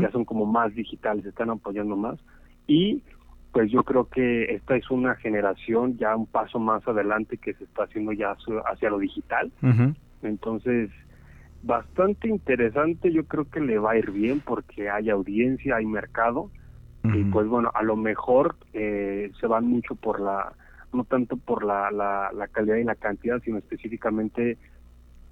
ya 0.00 0.10
son 0.10 0.24
como 0.24 0.46
más 0.46 0.74
digitales, 0.74 1.24
están 1.24 1.50
apoyando 1.50 1.96
más. 1.96 2.18
Y 2.66 3.02
pues 3.52 3.70
yo 3.70 3.82
creo 3.84 4.08
que 4.08 4.54
esta 4.54 4.76
es 4.76 4.90
una 4.90 5.14
generación 5.16 5.96
ya 5.96 6.16
un 6.16 6.26
paso 6.26 6.58
más 6.58 6.86
adelante 6.86 7.38
que 7.38 7.54
se 7.54 7.64
está 7.64 7.84
haciendo 7.84 8.12
ya 8.12 8.36
hacia 8.66 8.90
lo 8.90 8.98
digital. 8.98 9.52
Entonces, 10.22 10.90
bastante 11.62 12.28
interesante, 12.28 13.12
yo 13.12 13.24
creo 13.24 13.48
que 13.48 13.60
le 13.60 13.78
va 13.78 13.92
a 13.92 13.98
ir 13.98 14.10
bien 14.10 14.40
porque 14.40 14.88
hay 14.90 15.10
audiencia, 15.10 15.76
hay 15.76 15.86
mercado 15.86 16.50
y 17.04 17.24
pues 17.24 17.46
bueno, 17.46 17.70
a 17.74 17.82
lo 17.82 17.96
mejor 17.96 18.56
eh, 18.74 19.30
se 19.40 19.46
van 19.46 19.66
mucho 19.66 19.94
por 19.94 20.20
la, 20.20 20.52
no 20.92 21.04
tanto 21.04 21.38
por 21.38 21.64
la, 21.64 21.90
la, 21.90 22.30
la 22.34 22.48
calidad 22.48 22.76
y 22.76 22.84
la 22.84 22.96
cantidad, 22.96 23.40
sino 23.42 23.56
específicamente 23.58 24.58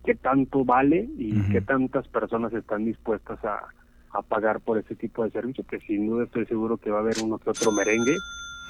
qué 0.05 0.15
tanto 0.15 0.65
vale 0.65 1.09
y 1.19 1.39
qué 1.51 1.61
tantas 1.61 2.09
personas 2.09 2.55
están 2.55 2.85
dispuestas 2.87 3.45
a, 3.45 3.67
a 4.13 4.23
pagar 4.23 4.61
por 4.61 4.79
ese 4.79 4.95
tipo 4.95 5.25
de 5.25 5.31
servicio, 5.31 5.65
que 5.69 5.81
sin 5.81 6.07
duda 6.07 6.25
estoy 6.25 6.47
seguro 6.47 6.79
que 6.79 6.91
va 6.91 6.99
a 6.99 7.01
haber 7.01 7.17
uno 7.23 7.39
que 7.39 7.51
otro 7.51 7.73
merengue 7.73 8.17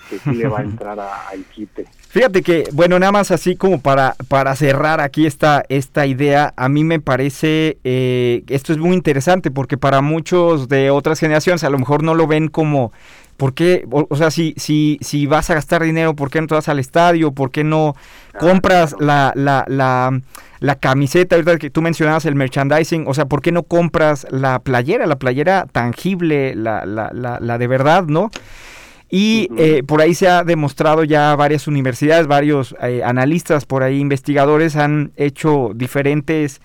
que 0.09 0.19
sí 0.19 0.33
le 0.33 0.49
va 0.49 0.61
a 0.61 0.63
entrar 0.65 0.99
al 0.99 1.45
quite. 1.45 1.87
Fíjate 2.09 2.43
que, 2.43 2.65
bueno, 2.73 2.99
nada 2.99 3.13
más 3.13 3.31
así 3.31 3.57
como 3.57 3.81
para, 3.81 4.17
para 4.29 4.57
cerrar 4.57 5.01
aquí 5.01 5.27
esta, 5.27 5.65
esta 5.69 6.07
idea, 6.07 6.55
a 6.57 6.69
mí 6.69 6.83
me 6.83 7.01
parece, 7.01 7.79
eh, 7.85 8.43
esto 8.49 8.73
es 8.73 8.79
muy 8.79 8.97
interesante 8.97 9.51
porque 9.51 9.77
para 9.77 10.01
muchos 10.01 10.69
de 10.69 10.91
otras 10.91 11.21
generaciones 11.21 11.63
a 11.65 11.71
lo 11.71 11.79
mejor 11.79 12.03
no 12.03 12.15
lo 12.15 12.27
ven 12.27 12.49
como, 12.49 12.93
¿por 13.37 13.53
qué? 13.53 13.87
O, 13.91 14.17
sea, 14.17 14.31
si, 14.31 14.55
si, 14.57 14.99
si 15.03 15.27
vas 15.27 15.51
a 15.51 15.55
gastar 15.55 15.83
dinero, 15.83 16.15
¿por 16.15 16.31
qué 16.31 16.41
no 16.41 16.47
te 16.47 16.55
vas 16.55 16.69
al 16.69 16.79
estadio? 16.79 17.33
¿Por 17.33 17.51
qué 17.51 17.65
no 17.65 17.95
compras 18.39 18.97
la, 18.99 19.33
la, 19.35 19.65
la 19.69 20.21
la 20.61 20.77
camiseta, 20.77 21.37
ahorita 21.37 21.59
que 21.59 21.71
tú 21.71 21.83
mencionabas 21.83 22.25
el 22.25 22.35
merchandising, 22.35 23.05
o 23.07 23.15
sea, 23.15 23.27
¿por 23.27 23.43
qué 23.43 23.53
no 23.53 23.65
compras 23.65 24.27
la 24.31 24.59
playera, 24.59 25.07
la 25.07 25.17
playera 25.17 25.67
tangible, 25.71 26.55
la, 26.55 26.87
la, 26.87 27.11
la, 27.13 27.59
de 27.59 27.67
verdad, 27.67 28.05
¿no? 28.05 28.31
Y 29.09 29.49
eh, 29.57 29.83
por 29.87 30.01
ahí 30.01 30.15
se 30.15 30.29
ha 30.29 30.43
demostrado 30.43 31.05
ya 31.05 31.35
varias 31.37 31.69
universidades, 31.69 32.27
varios 32.27 32.75
eh, 32.83 33.03
analistas 33.05 33.65
por 33.65 33.83
ahí, 33.83 34.01
investigadores, 34.01 34.75
han 34.75 35.13
hecho 35.17 35.71
diferentes 35.75 36.61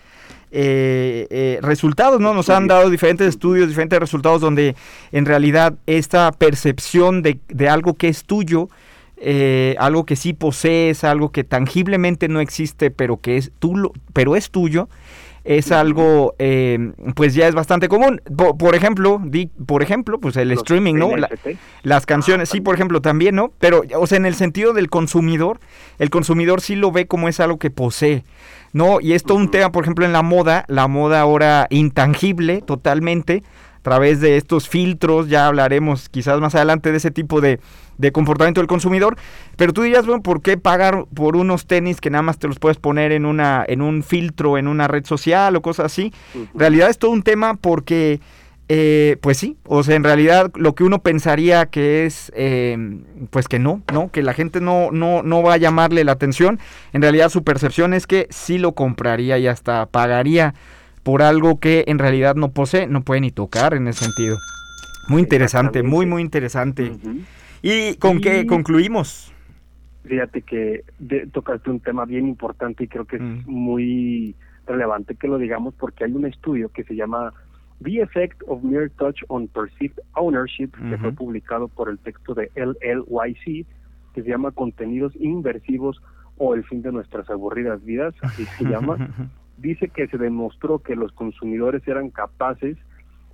eh, 0.51 1.59
resultados, 1.61 2.19
¿no? 2.19 2.33
Nos 2.33 2.49
han 2.49 2.67
dado 2.67 2.89
diferentes 2.89 3.27
estudios, 3.27 3.67
diferentes 3.67 3.99
resultados 3.99 4.41
donde 4.41 4.75
en 5.11 5.25
realidad 5.25 5.75
esta 5.85 6.31
percepción 6.31 7.21
de, 7.21 7.39
de 7.47 7.69
algo 7.69 7.93
que 7.93 8.07
es 8.07 8.23
tuyo, 8.23 8.69
eh, 9.23 9.75
algo 9.77 10.03
que 10.03 10.15
sí 10.15 10.33
posees, 10.33 11.03
algo 11.03 11.31
que 11.31 11.43
tangiblemente 11.43 12.27
no 12.27 12.39
existe, 12.39 12.89
pero 12.89 13.17
que 13.17 13.37
es, 13.37 13.51
tú 13.59 13.93
pero 14.13 14.35
es 14.35 14.49
tuyo, 14.49 14.89
es 15.43 15.71
algo, 15.71 16.35
eh, 16.39 16.93
pues 17.15 17.33
ya 17.33 17.47
es 17.47 17.55
bastante 17.55 17.87
común. 17.87 18.21
Por, 18.35 18.75
ejemplo, 18.75 19.19
di, 19.23 19.47
por 19.65 19.81
ejemplo, 19.81 20.19
pues 20.19 20.37
el 20.37 20.51
streaming, 20.51 20.95
¿no? 20.95 21.11
las 21.83 22.05
canciones, 22.05 22.49
sí, 22.49 22.61
por 22.61 22.75
ejemplo, 22.75 23.01
también, 23.01 23.35
¿no? 23.35 23.51
Pero, 23.59 23.83
o 23.95 24.07
sea, 24.07 24.17
en 24.17 24.25
el 24.25 24.35
sentido 24.35 24.73
del 24.73 24.89
consumidor, 24.89 25.59
el 25.97 26.09
consumidor 26.09 26.61
sí 26.61 26.75
lo 26.75 26.91
ve 26.91 27.07
como 27.07 27.27
es 27.27 27.39
algo 27.39 27.57
que 27.57 27.71
posee, 27.71 28.23
¿no? 28.73 29.01
Y 29.01 29.13
es 29.13 29.23
todo 29.23 29.37
un 29.37 29.49
tema, 29.49 29.71
por 29.71 29.83
ejemplo, 29.83 30.05
en 30.05 30.13
la 30.13 30.21
moda, 30.21 30.65
la 30.67 30.87
moda 30.87 31.21
ahora 31.21 31.67
intangible 31.69 32.61
totalmente, 32.61 33.43
través 33.81 34.21
de 34.21 34.37
estos 34.37 34.69
filtros, 34.69 35.27
ya 35.27 35.47
hablaremos 35.47 36.09
quizás 36.09 36.39
más 36.39 36.55
adelante 36.55 36.91
de 36.91 36.97
ese 36.97 37.11
tipo 37.11 37.41
de, 37.41 37.59
de 37.97 38.11
comportamiento 38.11 38.59
del 38.59 38.67
consumidor. 38.67 39.17
Pero 39.55 39.73
tú 39.73 39.83
dirías, 39.83 40.05
bueno, 40.05 40.21
¿por 40.21 40.41
qué 40.41 40.57
pagar 40.57 41.05
por 41.13 41.35
unos 41.35 41.65
tenis 41.65 42.01
que 42.01 42.09
nada 42.09 42.21
más 42.21 42.39
te 42.39 42.47
los 42.47 42.59
puedes 42.59 42.77
poner 42.77 43.11
en 43.11 43.25
una 43.25 43.63
en 43.67 43.81
un 43.81 44.03
filtro, 44.03 44.57
en 44.57 44.67
una 44.67 44.87
red 44.87 45.05
social 45.05 45.55
o 45.55 45.61
cosas 45.61 45.87
así? 45.87 46.13
En 46.35 46.59
realidad 46.59 46.89
es 46.89 46.97
todo 46.97 47.11
un 47.11 47.23
tema 47.23 47.55
porque, 47.55 48.19
eh, 48.69 49.17
pues 49.21 49.37
sí, 49.37 49.57
o 49.65 49.83
sea, 49.83 49.95
en 49.95 50.03
realidad 50.03 50.51
lo 50.55 50.75
que 50.75 50.83
uno 50.83 50.99
pensaría 50.99 51.67
que 51.67 52.05
es, 52.05 52.31
eh, 52.35 52.77
pues 53.29 53.47
que 53.47 53.59
no, 53.59 53.81
¿no? 53.91 54.11
Que 54.11 54.23
la 54.23 54.33
gente 54.33 54.61
no, 54.61 54.91
no, 54.91 55.23
no 55.23 55.43
va 55.43 55.53
a 55.53 55.57
llamarle 55.57 56.03
la 56.03 56.13
atención. 56.13 56.59
En 56.93 57.01
realidad 57.01 57.29
su 57.29 57.43
percepción 57.43 57.93
es 57.93 58.07
que 58.07 58.27
sí 58.29 58.57
lo 58.57 58.73
compraría 58.73 59.37
y 59.37 59.47
hasta 59.47 59.85
pagaría 59.85 60.53
por 61.03 61.21
algo 61.21 61.59
que 61.59 61.85
en 61.87 61.99
realidad 61.99 62.35
no 62.35 62.51
posee, 62.51 62.87
no 62.87 63.01
puede 63.03 63.21
ni 63.21 63.31
tocar 63.31 63.73
en 63.73 63.87
ese 63.87 64.05
sentido. 64.05 64.37
Muy 65.07 65.21
interesante, 65.21 65.83
muy, 65.83 66.05
muy 66.05 66.21
interesante. 66.21 66.91
¿Y 67.61 67.95
con 67.95 68.21
qué 68.21 68.45
concluimos? 68.45 69.33
Fíjate 70.03 70.41
que 70.41 70.83
tocaste 71.31 71.69
un 71.69 71.79
tema 71.79 72.05
bien 72.05 72.27
importante 72.27 72.83
y 72.83 72.87
creo 72.87 73.05
que 73.05 73.17
es 73.17 73.21
mm. 73.21 73.43
muy 73.45 74.35
relevante 74.65 75.15
que 75.15 75.27
lo 75.27 75.37
digamos 75.37 75.73
porque 75.75 76.05
hay 76.05 76.11
un 76.13 76.25
estudio 76.25 76.69
que 76.69 76.83
se 76.83 76.95
llama 76.95 77.33
The 77.83 78.01
Effect 78.01 78.43
of 78.47 78.63
Mere 78.63 78.89
Touch 78.89 79.21
on 79.27 79.47
Perceived 79.47 79.99
Ownership, 80.13 80.71
que 80.89 80.97
fue 80.97 81.11
publicado 81.11 81.67
por 81.67 81.89
el 81.89 81.97
texto 81.99 82.33
de 82.33 82.51
LLYC, 82.55 83.65
que 84.13 84.23
se 84.23 84.29
llama 84.29 84.51
Contenidos 84.51 85.13
Inversivos 85.15 86.01
o 86.37 86.53
el 86.53 86.63
fin 86.63 86.81
de 86.81 86.91
nuestras 86.91 87.29
aburridas 87.29 87.83
vidas, 87.83 88.13
así 88.21 88.45
se 88.45 88.65
llama. 88.65 88.97
Dice 89.61 89.89
que 89.89 90.07
se 90.07 90.17
demostró 90.17 90.79
que 90.79 90.95
los 90.95 91.11
consumidores 91.11 91.87
eran 91.87 92.09
capaces 92.09 92.77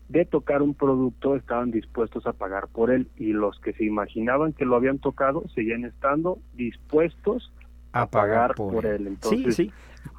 de 0.10 0.26
tocar 0.26 0.62
un 0.62 0.74
producto 0.74 1.36
estaban 1.36 1.72
dispuestos 1.72 2.28
a 2.28 2.34
pagar 2.34 2.68
por 2.68 2.92
él 2.92 3.08
y 3.18 3.32
los 3.32 3.60
que 3.60 3.74
se 3.74 3.86
imaginaban 3.86 4.52
que 4.54 4.66
lo 4.66 4.76
habían 4.76 5.00
tocado 5.00 5.44
seguían 5.56 5.86
estando 5.86 6.40
dispuestos 6.54 7.54
a, 7.94 8.08
pagar, 8.08 8.56
por, 8.56 8.86
él. 8.86 9.08
Entonces, 9.08 9.56
sí, 9.56 9.66
sí. 9.66 9.72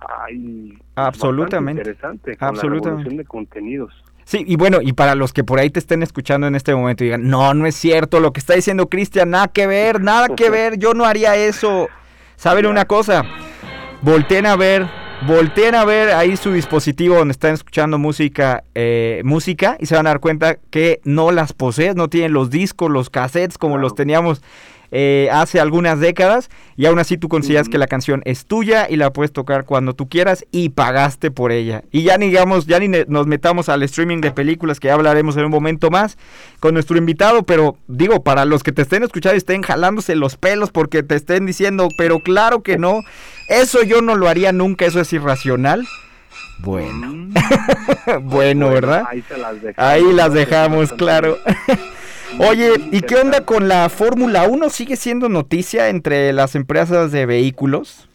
Hay 0.09 0.79
absolutamente 0.95 1.83
interesante 1.83 2.37
con 2.37 2.49
absolutamente. 2.49 3.17
de 3.17 3.25
contenidos. 3.25 3.93
Sí, 4.25 4.45
y 4.47 4.57
bueno, 4.57 4.79
y 4.83 4.95
para 4.95 5.15
los 5.15 5.33
que 5.33 5.45
por 5.45 5.59
ahí 5.59 5.71
te 5.71 5.79
estén 5.79 6.03
escuchando 6.03 6.47
en 6.47 6.55
este 6.55 6.75
momento 6.75 7.05
y 7.05 7.09
digan, 7.09 7.29
no, 7.29 7.53
no 7.55 7.67
es 7.67 7.75
cierto, 7.75 8.21
lo 8.21 8.33
que 8.33 8.41
está 8.41 8.55
diciendo 8.55 8.89
Cristian, 8.89 9.31
nada 9.31 9.49
que 9.49 9.67
ver, 9.67 10.01
nada 10.01 10.29
que 10.35 10.49
ver, 10.51 10.79
yo 10.79 10.95
no 10.95 11.05
haría 11.05 11.37
eso. 11.37 11.89
¿Saben 12.37 12.67
una 12.67 12.87
cosa? 12.87 13.25
Volteen 14.03 14.47
a 14.47 14.57
ver 14.57 15.08
volteen 15.27 15.75
a 15.75 15.85
ver 15.85 16.11
ahí 16.11 16.37
su 16.37 16.53
dispositivo 16.53 17.17
donde 17.17 17.33
están 17.33 17.55
escuchando 17.55 17.99
música, 17.99 18.65
eh, 18.75 19.23
música 19.25 19.77
y 19.81 19.87
se 19.87 19.97
van 19.97 20.07
a 20.07 20.11
dar 20.11 20.21
cuenta 20.21 20.57
que 20.71 21.01
no 21.05 21.33
las 21.33 21.53
posees, 21.53 21.97
no 21.97 22.09
tienen 22.09 22.33
los 22.33 22.51
discos, 22.51 22.91
los 22.91 23.11
cassettes 23.11 23.59
como 23.59 23.79
los 23.79 23.95
teníamos 23.95 24.43
eh, 24.91 25.29
hace 25.31 25.61
algunas 25.61 26.01
décadas 26.01 26.49
y 26.75 26.87
aún 26.87 26.99
así 26.99 27.19
tú 27.19 27.29
consideras 27.29 27.69
que 27.69 27.77
la 27.77 27.87
canción 27.87 28.23
es 28.25 28.47
tuya 28.47 28.87
y 28.89 28.97
la 28.97 29.13
puedes 29.13 29.33
tocar 29.33 29.67
cuando 29.67 29.93
tú 29.93 30.09
quieras 30.09 30.47
y 30.51 30.71
pagaste 30.71 31.31
por 31.31 31.53
ella. 31.53 31.83
Y 31.91 32.05
ya 32.05 32.17
ni 32.17 32.29
digamos, 32.29 32.67
ya 32.67 32.79
ni 32.79 32.89
nos 33.07 33.27
metamos 33.27 33.69
al 33.69 33.83
streaming 33.83 34.23
de 34.23 34.31
películas 34.31 34.81
que 34.81 34.89
ya 34.89 34.95
hablaremos 34.95 35.37
en 35.37 35.45
un 35.45 35.51
momento 35.51 35.91
más 35.91 36.17
con 36.61 36.73
nuestro 36.73 36.97
invitado, 36.97 37.43
pero 37.43 37.77
digo, 37.87 38.23
para 38.23 38.47
los 38.47 38.63
que 38.63 38.73
te 38.73 38.83
estén 38.83 39.03
escuchando 39.03 39.35
y 39.35 39.39
estén 39.39 39.63
jalándose 39.63 40.15
los 40.15 40.37
pelos 40.37 40.71
porque 40.71 41.03
te 41.03 41.17
estén 41.17 41.45
diciendo, 41.45 41.89
pero 41.99 42.21
claro 42.21 42.63
que 42.63 42.79
no, 42.79 43.01
eso 43.49 43.83
yo 43.83 44.03
no 44.03 44.15
lo 44.15 44.29
haría 44.29 44.53
nunca, 44.53 44.85
eso 44.87 45.01
es 45.01 45.13
irracional. 45.13 45.87
Bueno, 46.61 47.13
mm. 47.13 47.35
bueno, 48.23 48.69
¿verdad? 48.71 49.05
Ahí, 49.09 49.25
las 49.31 49.63
dejamos, 49.63 49.75
ahí 49.77 50.13
las 50.13 50.33
dejamos, 50.33 50.93
claro. 50.93 51.37
Oye, 52.39 52.75
¿y 52.93 53.01
qué 53.01 53.17
onda 53.17 53.45
con 53.45 53.69
la 53.69 53.89
Fórmula 53.89 54.47
1? 54.47 54.69
¿Sigue 54.69 54.97
siendo 54.97 55.29
noticia 55.29 55.89
entre 55.89 56.33
las 56.33 56.55
empresas 56.55 57.11
de 57.11 57.27
vehículos? 57.27 58.09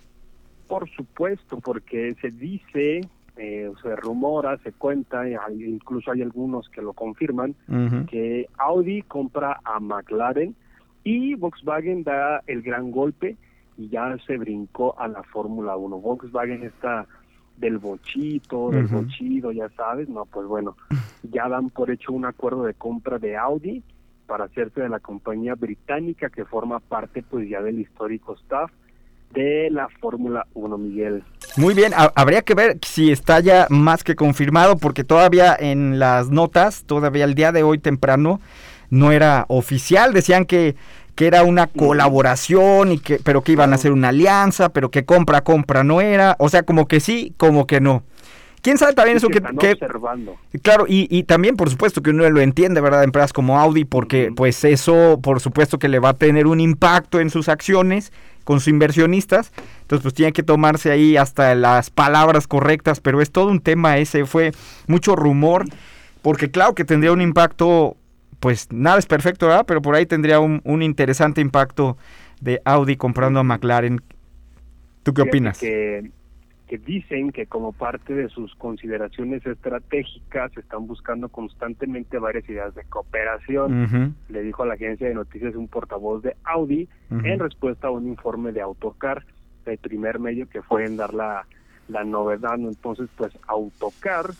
Por 0.67 0.89
supuesto, 0.91 1.59
porque 1.59 2.15
se 2.21 2.29
dice, 2.29 3.01
eh, 3.37 3.71
se 3.81 3.95
rumora, 3.95 4.57
se 4.59 4.71
cuenta, 4.71 5.23
incluso 5.49 6.11
hay 6.11 6.21
algunos 6.21 6.69
que 6.69 6.81
lo 6.81 6.93
confirman, 6.93 7.55
que 8.09 8.47
Audi 8.57 9.01
compra 9.01 9.59
a 9.65 9.79
McLaren 9.79 10.55
y 11.03 11.33
Volkswagen 11.35 12.03
da 12.03 12.43
el 12.47 12.61
gran 12.61 12.91
golpe 12.91 13.35
y 13.77 13.89
ya 13.89 14.15
se 14.25 14.37
brincó 14.37 14.99
a 14.99 15.07
la 15.07 15.23
Fórmula 15.23 15.75
1. 15.75 15.97
Volkswagen 15.97 16.63
está 16.63 17.07
del 17.57 17.77
bochito, 17.77 18.71
del 18.71 18.87
bochido, 18.87 19.51
ya 19.51 19.69
sabes, 19.69 20.09
no, 20.09 20.25
pues 20.25 20.47
bueno, 20.47 20.75
ya 21.23 21.47
dan 21.47 21.69
por 21.69 21.91
hecho 21.91 22.11
un 22.11 22.25
acuerdo 22.25 22.63
de 22.63 22.73
compra 22.73 23.19
de 23.19 23.37
Audi 23.37 23.83
para 24.25 24.45
hacerse 24.45 24.81
de 24.81 24.89
la 24.89 24.99
compañía 24.99 25.55
británica 25.55 26.29
que 26.29 26.45
forma 26.45 26.79
parte 26.79 27.23
pues 27.23 27.47
ya 27.47 27.61
del 27.61 27.79
histórico 27.79 28.35
staff 28.35 28.71
de 29.31 29.69
la 29.71 29.87
Fórmula 29.99 30.47
1, 30.53 30.77
Miguel. 30.77 31.23
Muy 31.57 31.73
bien, 31.73 31.91
habría 32.15 32.41
que 32.41 32.55
ver 32.55 32.79
si 32.81 33.11
está 33.11 33.39
ya 33.39 33.67
más 33.69 34.03
que 34.03 34.15
confirmado 34.15 34.77
porque 34.77 35.03
todavía 35.03 35.55
en 35.59 35.99
las 35.99 36.29
notas, 36.29 36.83
todavía 36.85 37.25
el 37.25 37.35
día 37.35 37.51
de 37.51 37.63
hoy 37.63 37.77
temprano, 37.77 38.39
no 38.89 39.11
era 39.11 39.45
oficial, 39.47 40.13
decían 40.13 40.45
que, 40.45 40.75
que 41.15 41.27
era 41.27 41.43
una 41.43 41.67
colaboración 41.67 42.91
y 42.91 42.99
que 42.99 43.19
pero 43.23 43.41
que 43.41 43.51
iban 43.51 43.71
a 43.71 43.75
hacer 43.75 43.91
una 43.91 44.09
alianza, 44.09 44.69
pero 44.69 44.89
que 44.91 45.05
compra 45.05 45.41
compra 45.41 45.83
no 45.83 46.01
era, 46.01 46.35
o 46.39 46.49
sea, 46.49 46.63
como 46.63 46.87
que 46.87 46.99
sí, 46.99 47.33
como 47.37 47.67
que 47.67 47.81
no. 47.81 48.03
¿Quién 48.61 48.77
sabe 48.77 48.93
también 48.93 49.17
eso 49.17 49.27
que, 49.27 49.39
observando. 49.39 50.37
Claro, 50.61 50.85
y, 50.87 51.07
y, 51.09 51.23
también 51.23 51.57
por 51.57 51.69
supuesto 51.69 52.01
que 52.01 52.11
uno 52.11 52.29
lo 52.29 52.39
entiende, 52.39 52.79
¿verdad? 52.79 53.03
Empresas 53.03 53.33
como 53.33 53.59
Audi, 53.59 53.83
porque 53.83 54.31
pues 54.33 54.63
eso 54.63 55.19
por 55.21 55.41
supuesto 55.41 55.79
que 55.79 55.89
le 55.89 55.99
va 55.99 56.09
a 56.09 56.13
tener 56.13 56.47
un 56.47 56.61
impacto 56.61 57.19
en 57.19 57.29
sus 57.29 57.49
acciones 57.49 58.13
con 58.43 58.59
sus 58.59 58.69
inversionistas. 58.69 59.51
Entonces, 59.81 60.03
pues 60.03 60.13
tiene 60.13 60.31
que 60.31 60.43
tomarse 60.43 60.91
ahí 60.91 61.17
hasta 61.17 61.55
las 61.55 61.89
palabras 61.89 62.47
correctas, 62.47 62.99
pero 62.99 63.21
es 63.21 63.31
todo 63.31 63.47
un 63.47 63.59
tema 63.59 63.97
ese, 63.97 64.25
fue 64.25 64.51
mucho 64.87 65.15
rumor, 65.15 65.65
porque 66.21 66.51
claro 66.51 66.75
que 66.75 66.85
tendría 66.85 67.11
un 67.11 67.21
impacto, 67.21 67.97
pues 68.43 68.69
nada 68.73 68.99
es 68.99 69.05
perfecto, 69.05 69.47
¿verdad? 69.47 69.63
Pero 69.65 69.81
por 69.81 69.95
ahí 69.95 70.05
tendría 70.05 70.41
un, 70.41 70.59
un 70.65 70.83
interesante 70.83 71.39
impacto 71.39 71.95
de 72.41 72.61
Audi 72.65 72.97
comprando 72.97 73.39
a 73.39 73.43
McLaren. 73.43 74.01
¿Tú 75.01 75.13
qué 75.13 75.21
opinas? 75.21 75.57
Que, 75.57 76.11
que 76.67 76.77
dicen 76.77 77.31
que 77.31 77.45
como 77.45 77.71
parte 77.71 78.13
de 78.13 78.27
sus 78.27 78.53
consideraciones 78.55 79.45
estratégicas 79.45 80.51
están 80.57 80.87
buscando 80.87 81.29
constantemente 81.29 82.17
varias 82.17 82.43
ideas 82.49 82.75
de 82.75 82.83
cooperación. 82.83 84.13
Le 84.27 84.41
dijo 84.41 84.63
a 84.63 84.65
la 84.65 84.73
agencia 84.73 85.07
de 85.07 85.13
noticias 85.13 85.55
un 85.55 85.69
portavoz 85.69 86.21
de 86.21 86.35
Audi 86.43 86.89
en 87.11 87.39
respuesta 87.39 87.87
a 87.87 87.91
un 87.91 88.09
informe 88.09 88.51
de 88.51 88.59
Autocar, 88.59 89.23
el 89.65 89.77
primer 89.77 90.19
medio 90.19 90.49
que 90.49 90.61
fue 90.61 90.83
en 90.83 90.97
dar 90.97 91.13
la, 91.13 91.47
la 91.87 92.03
novedad. 92.03 92.57
¿no? 92.57 92.67
Entonces, 92.67 93.07
pues 93.15 93.31
Autocar 93.47 94.31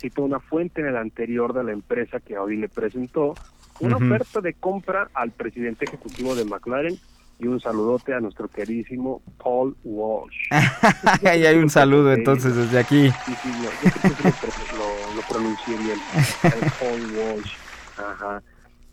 citó 0.00 0.22
una 0.22 0.40
fuente 0.40 0.80
en 0.80 0.88
el 0.88 0.96
anterior 0.96 1.52
de 1.52 1.64
la 1.64 1.72
empresa 1.72 2.20
que 2.20 2.36
Audi 2.36 2.56
le 2.56 2.68
presentó 2.68 3.38
una 3.78 3.96
oferta 4.06 4.40
de 4.40 4.54
compra 4.54 5.10
al 5.14 5.32
presidente 5.32 5.84
ejecutivo 5.86 6.34
de 6.34 6.44
McLaren 6.44 6.98
y 7.38 7.46
un 7.46 7.60
saludote 7.60 8.14
a 8.14 8.20
nuestro 8.20 8.48
queridísimo 8.48 9.20
Paul 9.42 9.76
Walsh. 9.84 10.48
Ahí 11.24 11.44
hay 11.44 11.58
un 11.58 11.68
saludo 11.68 12.12
entonces 12.12 12.56
desde 12.56 12.78
aquí. 12.78 13.10
Sí, 13.26 13.36
sí, 13.42 13.60
yo 13.62 13.70
creo 13.70 14.16
que 14.16 14.46
lo, 14.72 14.78
lo- 14.78 15.14
lo 15.14 15.22
pronuncié 15.22 15.76
bien. 15.76 15.98
El 16.42 16.72
Paul 16.78 17.02
Walsh. 17.12 17.52
Ajá. 17.96 18.42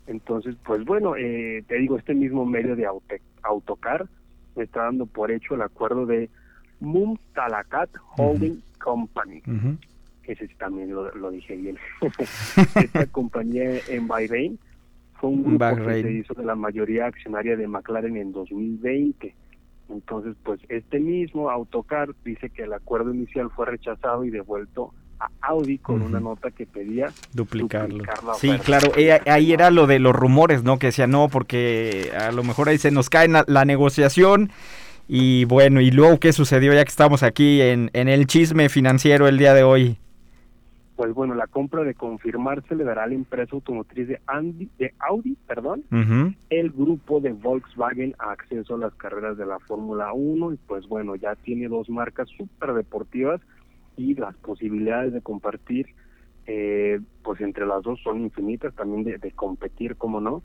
Entonces, 0.06 0.54
pues 0.66 0.84
bueno, 0.84 1.16
eh, 1.16 1.64
te 1.66 1.76
digo, 1.76 1.96
este 1.96 2.12
mismo 2.14 2.44
medio 2.44 2.76
de 2.76 2.86
Aute- 2.86 3.22
Autocar 3.42 4.06
me 4.54 4.64
está 4.64 4.82
dando 4.84 5.06
por 5.06 5.30
hecho 5.30 5.54
el 5.54 5.62
acuerdo 5.62 6.04
de 6.04 6.28
Mumtalakat 6.80 7.90
Holding 8.16 8.62
Company. 8.82 9.42
Ujú. 9.46 9.78
Ese 10.26 10.48
sí 10.48 10.54
también 10.58 10.94
lo, 10.94 11.14
lo 11.14 11.30
dije 11.30 11.56
bien. 11.56 11.76
Esta 12.76 13.06
compañía 13.06 13.78
en 13.88 14.08
Bahrein 14.08 14.58
fue 15.20 15.30
un 15.30 15.42
grupo 15.42 15.58
Bahrein. 15.58 16.02
que 16.04 16.12
se 16.12 16.18
hizo 16.18 16.34
de 16.34 16.44
la 16.44 16.54
mayoría 16.54 17.06
accionaria 17.06 17.56
de 17.56 17.66
McLaren 17.66 18.16
en 18.16 18.32
2020. 18.32 19.34
Entonces, 19.90 20.34
pues 20.42 20.60
este 20.68 20.98
mismo 20.98 21.50
Autocar 21.50 22.08
dice 22.24 22.48
que 22.50 22.62
el 22.62 22.72
acuerdo 22.72 23.12
inicial 23.12 23.50
fue 23.54 23.66
rechazado 23.66 24.24
y 24.24 24.30
devuelto 24.30 24.94
a 25.20 25.28
Audi 25.42 25.78
con 25.78 26.02
una 26.02 26.20
nota 26.20 26.50
que 26.50 26.66
pedía 26.66 27.12
Duplicarlo. 27.32 27.98
duplicar 27.98 28.18
Sí, 28.36 28.50
claro, 28.64 28.92
eh, 28.96 29.20
ahí 29.26 29.52
era 29.52 29.70
lo 29.70 29.86
de 29.86 29.98
los 29.98 30.14
rumores, 30.14 30.64
¿no? 30.64 30.78
Que 30.78 30.86
decía 30.86 31.06
no, 31.06 31.28
porque 31.28 32.10
a 32.18 32.32
lo 32.32 32.42
mejor 32.42 32.68
ahí 32.68 32.78
se 32.78 32.90
nos 32.90 33.10
cae 33.10 33.28
la, 33.28 33.44
la 33.46 33.64
negociación. 33.64 34.50
Y 35.06 35.44
bueno, 35.44 35.82
y 35.82 35.90
luego, 35.90 36.18
¿qué 36.18 36.32
sucedió 36.32 36.72
ya 36.72 36.82
que 36.82 36.88
estamos 36.88 37.22
aquí 37.22 37.60
en, 37.60 37.90
en 37.92 38.08
el 38.08 38.26
chisme 38.26 38.70
financiero 38.70 39.28
el 39.28 39.36
día 39.36 39.52
de 39.52 39.62
hoy? 39.62 39.98
Pues 40.96 41.12
bueno, 41.12 41.34
la 41.34 41.48
compra 41.48 41.82
de 41.82 41.94
confirmarse 41.94 42.76
le 42.76 42.84
dará 42.84 43.04
a 43.04 43.06
la 43.08 43.14
empresa 43.14 43.56
automotriz 43.56 44.06
de, 44.06 44.20
Andy, 44.26 44.68
de 44.78 44.94
Audi, 45.00 45.36
perdón, 45.46 45.84
el 46.50 46.70
grupo 46.70 47.20
de 47.20 47.32
Volkswagen 47.32 48.14
a 48.18 48.30
acceso 48.30 48.76
a 48.76 48.78
las 48.78 48.94
carreras 48.94 49.36
de 49.36 49.46
la 49.46 49.58
Fórmula 49.58 50.12
1 50.12 50.52
y 50.52 50.56
pues 50.56 50.86
bueno, 50.86 51.16
ya 51.16 51.34
tiene 51.34 51.66
dos 51.68 51.90
marcas 51.90 52.28
súper 52.28 52.74
deportivas 52.74 53.40
y 53.96 54.14
las 54.14 54.36
posibilidades 54.36 55.12
de 55.12 55.20
compartir 55.20 55.86
eh, 56.46 57.00
pues 57.22 57.40
entre 57.40 57.66
las 57.66 57.82
dos 57.82 58.00
son 58.02 58.20
infinitas, 58.20 58.74
también 58.74 59.02
de, 59.02 59.16
de 59.16 59.30
competir, 59.32 59.96
como 59.96 60.20
no. 60.20 60.42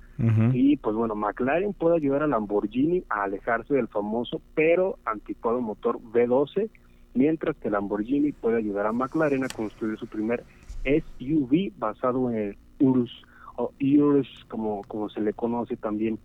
Y 0.54 0.78
pues 0.78 0.96
bueno, 0.96 1.16
McLaren 1.16 1.74
puede 1.74 1.98
ayudar 1.98 2.24
a 2.24 2.28
Lamborghini 2.28 3.04
a 3.10 3.24
alejarse 3.24 3.74
del 3.74 3.90
famoso 3.90 4.42
pero 4.56 4.98
anticuado 5.06 5.60
motor 5.60 6.00
V12, 6.00 6.70
mientras 7.14 7.56
que 7.58 7.70
Lamborghini 7.70 8.32
puede 8.32 8.58
ayudar 8.58 8.86
a 8.86 8.94
McLaren 8.94 9.44
a 9.44 9.50
construir 9.50 9.98
su 9.98 10.08
primer 10.08 10.44
SUV 10.84 11.72
basado 11.78 12.30
en 12.32 12.38
el 12.38 12.58
Urus 12.80 13.12
o 13.58 13.72
Urus 13.82 14.46
como 14.48 14.82
como 14.84 15.10
se 15.10 15.22
le 15.22 15.34
conoce 15.34 15.76
también. 15.76 16.20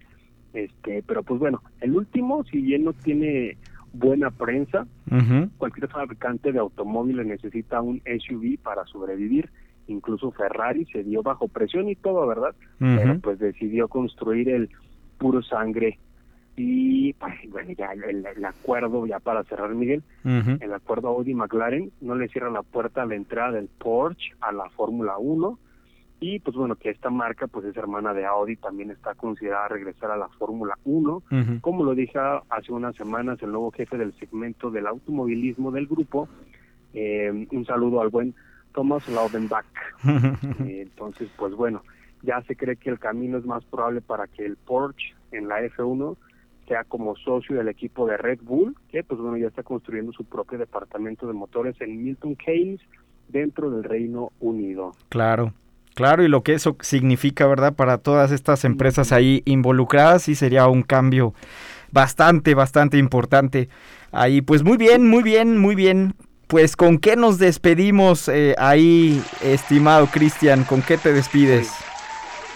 Este, 0.52 1.02
pero 1.02 1.22
pues 1.22 1.40
bueno, 1.40 1.62
el 1.80 1.96
último 1.96 2.44
si 2.44 2.60
bien 2.60 2.84
no 2.84 2.92
tiene 2.92 3.56
buena 3.92 4.30
prensa, 4.30 4.86
cualquier 5.56 5.88
fabricante 5.88 6.52
de 6.52 6.58
automóviles 6.58 7.26
necesita 7.26 7.80
un 7.80 8.02
SUV 8.04 8.58
para 8.62 8.84
sobrevivir. 8.86 9.50
Incluso 9.86 10.32
Ferrari 10.32 10.86
se 10.86 11.04
dio 11.04 11.22
bajo 11.22 11.48
presión 11.48 11.88
y 11.88 11.94
todo, 11.94 12.26
¿verdad? 12.26 12.54
Pero 12.78 13.18
pues 13.20 13.38
decidió 13.38 13.88
construir 13.88 14.48
el 14.48 14.70
puro 15.18 15.42
sangre. 15.42 15.98
Y 16.56 17.12
pues, 17.14 17.34
bueno, 17.50 17.72
ya 17.72 17.92
el, 17.92 18.44
acuerdo, 18.44 19.06
ya 19.06 19.18
para 19.18 19.42
cerrar, 19.44 19.74
Miguel, 19.74 20.02
el 20.24 20.72
acuerdo 20.72 21.08
Audi-McLaren 21.08 21.90
no 22.00 22.14
le 22.14 22.28
cierra 22.28 22.50
la 22.50 22.62
puerta 22.62 23.02
a 23.02 23.06
la 23.06 23.16
entrada 23.16 23.52
del 23.52 23.68
Porsche 23.68 24.34
a 24.40 24.52
la 24.52 24.68
Fórmula 24.70 25.18
1. 25.18 25.58
Y 26.20 26.38
pues 26.38 26.56
bueno, 26.56 26.76
que 26.76 26.90
esta 26.90 27.10
marca 27.10 27.48
pues 27.48 27.66
es 27.66 27.76
hermana 27.76 28.14
de 28.14 28.24
Audi, 28.24 28.56
también 28.56 28.90
está 28.90 29.14
considerada 29.14 29.68
regresar 29.68 30.10
a 30.12 30.16
la 30.16 30.28
Fórmula 30.28 30.78
1. 30.84 31.16
Ujú. 31.16 31.60
Como 31.60 31.84
lo 31.84 31.94
dije 31.94 32.18
hace 32.48 32.72
unas 32.72 32.94
semanas 32.94 33.42
el 33.42 33.50
nuevo 33.50 33.72
jefe 33.72 33.98
del 33.98 34.14
segmento 34.14 34.70
del 34.70 34.86
automovilismo 34.86 35.72
del 35.72 35.86
grupo, 35.86 36.28
eh, 36.94 37.46
un 37.50 37.66
saludo 37.66 38.00
al 38.00 38.08
buen 38.08 38.34
Thomas 38.72 39.08
Laudenbach. 39.08 39.66
Eh, 40.64 40.82
entonces, 40.82 41.28
pues 41.36 41.52
bueno, 41.54 41.82
ya 42.22 42.40
se 42.42 42.56
cree 42.56 42.76
que 42.76 42.90
el 42.90 42.98
camino 42.98 43.38
es 43.38 43.44
más 43.44 43.64
probable 43.64 44.00
para 44.00 44.26
que 44.26 44.46
el 44.46 44.56
Porsche 44.56 45.14
en 45.32 45.48
la 45.48 45.60
F1 45.62 46.16
sea 46.66 46.84
como 46.84 47.16
socio 47.16 47.56
del 47.56 47.68
equipo 47.68 48.06
de 48.06 48.16
Red 48.16 48.40
Bull, 48.42 48.76
que 48.90 49.04
pues 49.04 49.20
bueno, 49.20 49.36
ya 49.36 49.48
está 49.48 49.62
construyendo 49.62 50.12
su 50.12 50.24
propio 50.24 50.58
departamento 50.58 51.26
de 51.26 51.32
motores 51.32 51.80
en 51.80 52.02
Milton 52.02 52.36
Keynes 52.36 52.80
dentro 53.28 53.70
del 53.70 53.84
Reino 53.84 54.32
Unido. 54.40 54.92
Claro, 55.08 55.52
claro, 55.94 56.22
y 56.22 56.28
lo 56.28 56.42
que 56.42 56.54
eso 56.54 56.76
significa, 56.80 57.46
¿verdad? 57.46 57.74
Para 57.74 57.98
todas 57.98 58.32
estas 58.32 58.64
empresas 58.64 59.12
ahí 59.12 59.42
involucradas, 59.44 60.22
sí 60.22 60.34
sería 60.34 60.66
un 60.68 60.82
cambio 60.82 61.34
bastante, 61.92 62.54
bastante 62.54 62.98
importante. 62.98 63.68
Ahí, 64.12 64.42
pues 64.42 64.62
muy 64.62 64.76
bien, 64.76 65.08
muy 65.08 65.22
bien, 65.22 65.58
muy 65.58 65.74
bien. 65.74 66.14
Pues, 66.46 66.76
¿con 66.76 66.98
qué 66.98 67.16
nos 67.16 67.38
despedimos 67.38 68.28
eh, 68.28 68.54
ahí, 68.58 69.22
estimado 69.42 70.06
Cristian? 70.06 70.64
¿Con 70.64 70.82
qué 70.82 70.98
te 70.98 71.12
despides? 71.12 71.72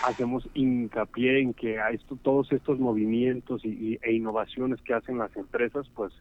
Hacemos 0.09 0.49
hincapié 0.55 1.41
en 1.41 1.53
que 1.55 1.79
a 1.79 1.91
esto, 1.91 2.19
todos 2.23 2.51
estos 2.53 2.79
movimientos 2.79 3.65
y, 3.65 3.69
y- 3.69 3.99
e 4.03 4.13
innovaciones 4.13 4.81
que 4.83 4.95
hacen 4.95 5.19
las 5.19 5.35
empresas, 5.37 5.87
pues 5.95 6.13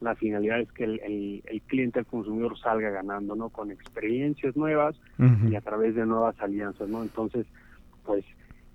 la 0.00 0.14
finalidad 0.16 0.60
es 0.60 0.70
que 0.72 0.84
el, 0.84 1.00
el- 1.00 1.42
el 1.46 1.62
cliente, 1.62 2.00
el 2.00 2.06
consumidor 2.06 2.58
salga 2.58 2.90
ganando, 2.90 3.36
¿no? 3.36 3.50
Con 3.50 3.70
experiencias 3.70 4.56
nuevas 4.56 4.96
y 5.50 5.54
a 5.54 5.60
través 5.60 5.94
de 5.94 6.04
nuevas 6.06 6.34
alianzas, 6.40 6.88
¿no? 6.88 7.02
Entonces, 7.02 7.46
pues, 8.02 8.24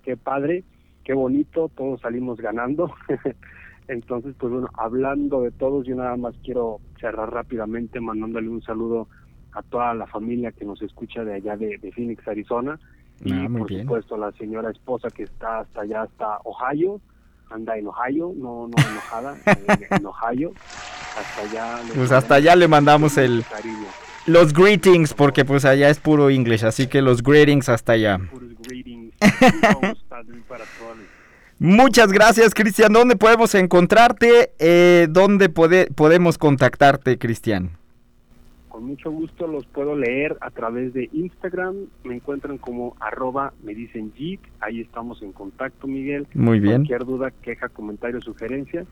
qué 0.03 0.15
padre, 0.17 0.63
qué 1.03 1.13
bonito, 1.13 1.69
todos 1.75 1.99
salimos 2.01 2.37
ganando. 2.39 2.93
Entonces, 3.87 4.35
pues 4.39 4.51
bueno, 4.53 4.69
hablando 4.75 5.41
de 5.41 5.51
todos, 5.51 5.85
yo 5.85 5.95
nada 5.95 6.15
más 6.15 6.33
quiero 6.43 6.79
cerrar 6.99 7.31
rápidamente 7.33 7.99
mandándole 7.99 8.47
un 8.47 8.61
saludo 8.61 9.09
a 9.51 9.63
toda 9.63 9.93
la 9.93 10.07
familia 10.07 10.53
que 10.53 10.63
nos 10.63 10.81
escucha 10.81 11.25
de 11.25 11.33
allá 11.33 11.57
de, 11.57 11.77
de 11.77 11.91
Phoenix, 11.91 12.25
Arizona. 12.27 12.79
Y 13.23 13.33
Ah, 13.33 13.47
por 13.51 13.67
bien. 13.67 13.83
supuesto 13.83 14.17
la 14.17 14.31
señora 14.33 14.71
esposa 14.71 15.09
que 15.09 15.23
está 15.23 15.59
hasta 15.59 15.81
allá, 15.81 16.03
hasta 16.03 16.39
Ohio, 16.43 16.99
anda 17.49 17.77
en 17.77 17.87
Ohio, 17.87 18.31
no, 18.35 18.67
no 18.67 18.73
enojada, 18.77 19.35
en, 19.45 19.87
en 19.97 20.05
Ohio, 20.05 20.51
hasta 21.17 21.41
allá. 21.49 21.83
le 21.83 21.93
Pues 21.93 22.11
hasta 22.11 22.35
allá 22.35 22.55
le 22.55 22.67
mandamos 22.67 23.17
el, 23.17 23.43
cariño. 23.49 23.85
los 24.25 24.53
greetings, 24.53 25.13
porque 25.13 25.45
pues 25.45 25.65
allá 25.65 25.89
es 25.89 25.99
puro 25.99 26.29
inglés, 26.29 26.63
así 26.63 26.87
que 26.87 27.01
los 27.01 27.21
greetings 27.21 27.69
hasta 27.69 27.93
allá. 27.93 28.19
Puros 28.31 28.49
greetings. 28.67 29.13
Para. 30.47 30.63
Muchas 31.59 32.11
gracias, 32.11 32.53
Cristian. 32.55 32.91
¿Dónde 32.91 33.15
podemos 33.15 33.53
encontrarte? 33.53 34.53
Eh, 34.57 35.05
¿Dónde 35.11 35.47
pode- 35.53 35.93
podemos 35.93 36.37
contactarte, 36.39 37.19
Cristian? 37.19 37.77
Con 38.81 38.89
mucho 38.89 39.11
gusto 39.11 39.45
los 39.45 39.63
puedo 39.67 39.95
leer 39.95 40.37
a 40.41 40.49
través 40.49 40.91
de 40.91 41.07
Instagram. 41.13 41.85
Me 42.03 42.15
encuentran 42.15 42.57
como 42.57 42.95
arroba 42.99 43.53
me 43.61 43.75
dicen 43.75 44.11
Jeep. 44.17 44.39
Ahí 44.59 44.81
estamos 44.81 45.21
en 45.21 45.33
contacto, 45.33 45.85
Miguel. 45.85 46.25
Muy 46.33 46.59
bien. 46.59 46.77
Cualquier 46.77 47.05
duda, 47.05 47.31
queja, 47.43 47.69
comentario, 47.69 48.19
sugerencia, 48.21 48.83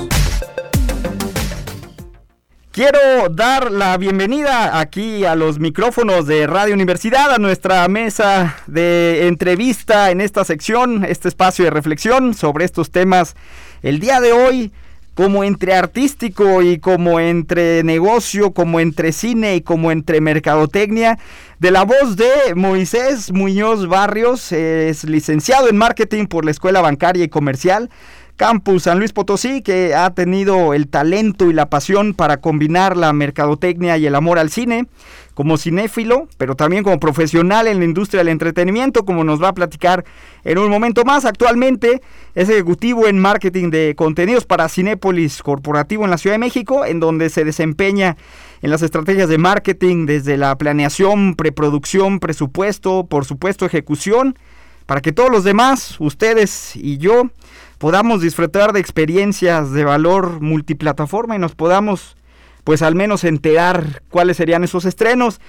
Quiero 2.77 3.31
dar 3.31 3.73
la 3.73 3.97
bienvenida 3.97 4.79
aquí 4.79 5.25
a 5.25 5.35
los 5.35 5.59
micrófonos 5.59 6.27
de 6.27 6.47
Radio 6.47 6.75
Universidad, 6.75 7.33
a 7.33 7.39
nuestra 7.39 7.89
mesa 7.89 8.55
de 8.67 9.29
entrevista 9.29 10.11
en 10.11 10.21
esta 10.21 10.45
sección, 10.45 11.03
este 11.03 11.29
espacio 11.29 11.65
de 11.65 11.71
reflexión 11.71 12.35
sobre 12.35 12.67
estos 12.67 12.91
temas. 12.91 13.35
El 13.81 13.99
día 13.99 14.21
de 14.21 14.33
hoy, 14.33 14.73
como 15.15 15.43
entre 15.43 15.73
artístico 15.73 16.61
y 16.61 16.79
como 16.79 17.19
entre 17.19 17.83
negocio, 17.83 18.51
como 18.51 18.79
entre 18.79 19.13
cine 19.13 19.57
y 19.57 19.63
como 19.63 19.91
entre 19.91 20.21
mercadotecnia, 20.21 21.19
de 21.59 21.71
la 21.71 21.83
voz 21.83 22.17
de 22.17 22.55
Moisés 22.55 23.33
Muñoz 23.33 23.89
Barrios, 23.89 24.53
es 24.53 25.05
licenciado 25.05 25.71
en 25.71 25.79
marketing 25.79 26.27
por 26.27 26.45
la 26.45 26.51
Escuela 26.51 26.83
Bancaria 26.83 27.25
y 27.25 27.29
Comercial. 27.29 27.89
Campus 28.37 28.83
San 28.83 28.99
Luis 28.99 29.13
Potosí, 29.13 29.63
que 29.63 29.95
ha 29.95 30.11
tenido 30.11 30.75
el 30.75 30.89
talento 30.89 31.51
y 31.51 31.55
la 31.55 31.71
pasión 31.71 32.13
para 32.13 32.37
combinar 32.37 32.95
la 32.97 33.13
mercadotecnia 33.15 33.97
y 33.97 34.07
el 34.07 34.15
amor 34.15 34.39
al 34.39 34.51
cine, 34.51 34.87
como 35.33 35.57
cinéfilo, 35.57 36.29
pero 36.37 36.55
también 36.55 36.85
como 36.85 37.01
profesional 37.01 37.67
en 37.67 37.79
la 37.79 37.87
industria 37.87 38.19
del 38.19 38.29
entretenimiento, 38.29 39.05
como 39.05 39.25
nos 39.25 39.43
va 39.43 39.49
a 39.49 39.55
platicar 39.55 40.05
en 40.45 40.59
un 40.59 40.71
momento 40.71 41.05
más. 41.05 41.25
Actualmente 41.25 42.03
es 42.35 42.49
ejecutivo 42.51 43.07
en 43.07 43.19
marketing 43.19 43.71
de 43.71 43.95
contenidos 43.97 44.45
para 44.45 44.69
Cinépolis 44.69 45.43
Corporativo 45.43 46.05
en 46.05 46.11
la 46.11 46.19
Ciudad 46.19 46.35
de 46.35 46.39
México, 46.39 46.85
en 46.85 47.01
donde 47.01 47.31
se 47.31 47.45
desempeña 47.45 48.17
en 48.61 48.71
las 48.71 48.83
estrategias 48.83 49.31
de 49.31 49.39
marketing 49.39 50.05
desde 50.05 50.37
la 50.37 50.57
planeación, 50.57 51.37
preproducción, 51.37 52.21
presupuesto, 52.21 53.07
por 53.07 53.25
supuesto 53.25 53.65
ejecución, 53.65 54.39
para 54.87 55.01
que 55.01 55.13
todos 55.13 55.31
los 55.31 55.45
demás, 55.45 55.97
ustedes 55.99 56.77
y 56.77 56.99
yo, 56.99 57.31
podamos 57.79 58.21
disfrutar 58.21 58.73
de 58.73 58.81
experiencias 58.81 59.73
de 59.73 59.85
valor 59.85 60.41
multiplataforma 60.41 61.37
y 61.37 61.39
nos 61.39 61.55
podamos 61.55 62.17
pues 62.65 62.83
al 62.83 62.97
menos 62.97 63.23
enterar 63.23 64.03
cuáles 64.11 64.37
serían 64.37 64.65
esos 64.65 64.85
estrenos. 64.85 65.41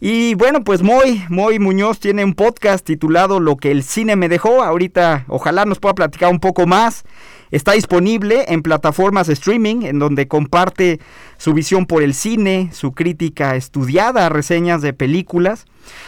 Y 0.00 0.34
bueno, 0.34 0.64
pues 0.64 0.82
Moy, 0.82 1.24
Moy 1.28 1.58
Muñoz 1.58 2.00
tiene 2.00 2.24
un 2.24 2.34
podcast 2.34 2.84
titulado 2.84 3.40
Lo 3.40 3.56
que 3.56 3.70
el 3.70 3.82
cine 3.82 4.16
me 4.16 4.28
dejó. 4.28 4.62
Ahorita 4.62 5.24
ojalá 5.28 5.64
nos 5.64 5.78
pueda 5.78 5.94
platicar 5.94 6.30
un 6.30 6.40
poco 6.40 6.66
más. 6.66 7.04
Está 7.50 7.72
disponible 7.72 8.46
en 8.48 8.62
plataformas 8.62 9.28
de 9.28 9.34
streaming 9.34 9.82
en 9.82 9.98
donde 9.98 10.26
comparte 10.26 11.00
su 11.38 11.52
visión 11.52 11.86
por 11.86 12.02
el 12.02 12.14
cine, 12.14 12.70
su 12.72 12.92
crítica 12.92 13.56
estudiada 13.56 14.28
reseñas 14.28 14.82
de 14.82 14.92
películas, 14.92 15.66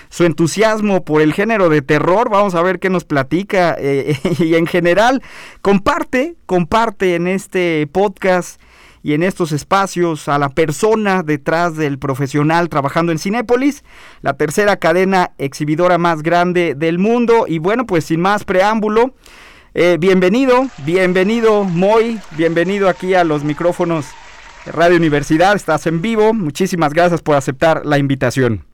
su 0.09 0.25
entusiasmo 0.25 1.05
por 1.05 1.23
el 1.23 1.33
género 1.33 1.69
de 1.69 1.83
terror. 1.83 2.29
Vamos 2.29 2.55
a 2.55 2.63
ver 2.63 2.81
qué 2.81 2.91
nos 2.91 3.05
platica 3.05 3.77
eh, 3.79 4.19
y 4.39 4.55
en 4.55 4.67
general 4.67 5.23
comparte, 5.63 6.37
comparte 6.47 7.15
en 7.15 7.29
este 7.29 7.87
podcast 7.87 8.61
y 9.03 9.15
en 9.15 9.23
estos 9.23 9.53
espacios 9.53 10.29
a 10.29 10.39
la 10.39 10.49
persona 10.49 11.23
detrás 11.23 11.77
del 11.77 11.99
profesional 11.99 12.69
trabajando 12.69 13.13
en 13.13 13.19
Cinépolis, 13.19 13.85
la 14.23 14.35
tercera 14.35 14.77
cadena 14.77 15.33
exhibidora 15.39 15.99
más 15.99 16.23
grande 16.23 16.75
del 16.75 16.99
mundo. 16.99 17.47
Y 17.49 17.59
bueno, 17.59 17.87
pues 17.87 18.05
sin 18.07 18.21
más 18.21 18.45
preámbulo, 18.45 19.15
eh, 19.75 19.97
bienvenido, 19.99 20.67
bienvenido 20.85 21.65
Moy, 21.65 22.21
bienvenido 22.37 22.89
aquí 22.89 23.15
a 23.15 23.25
los 23.25 23.45
micrófonos 23.45 24.07
de 24.65 24.73
Radio 24.73 24.97
Universidad, 24.97 25.55
estás 25.55 25.87
en 25.87 26.01
vivo, 26.03 26.35
muchísimas 26.35 26.93
gracias 26.93 27.23
por 27.23 27.37
aceptar 27.37 27.85
la 27.87 27.99
invitación. 27.99 28.65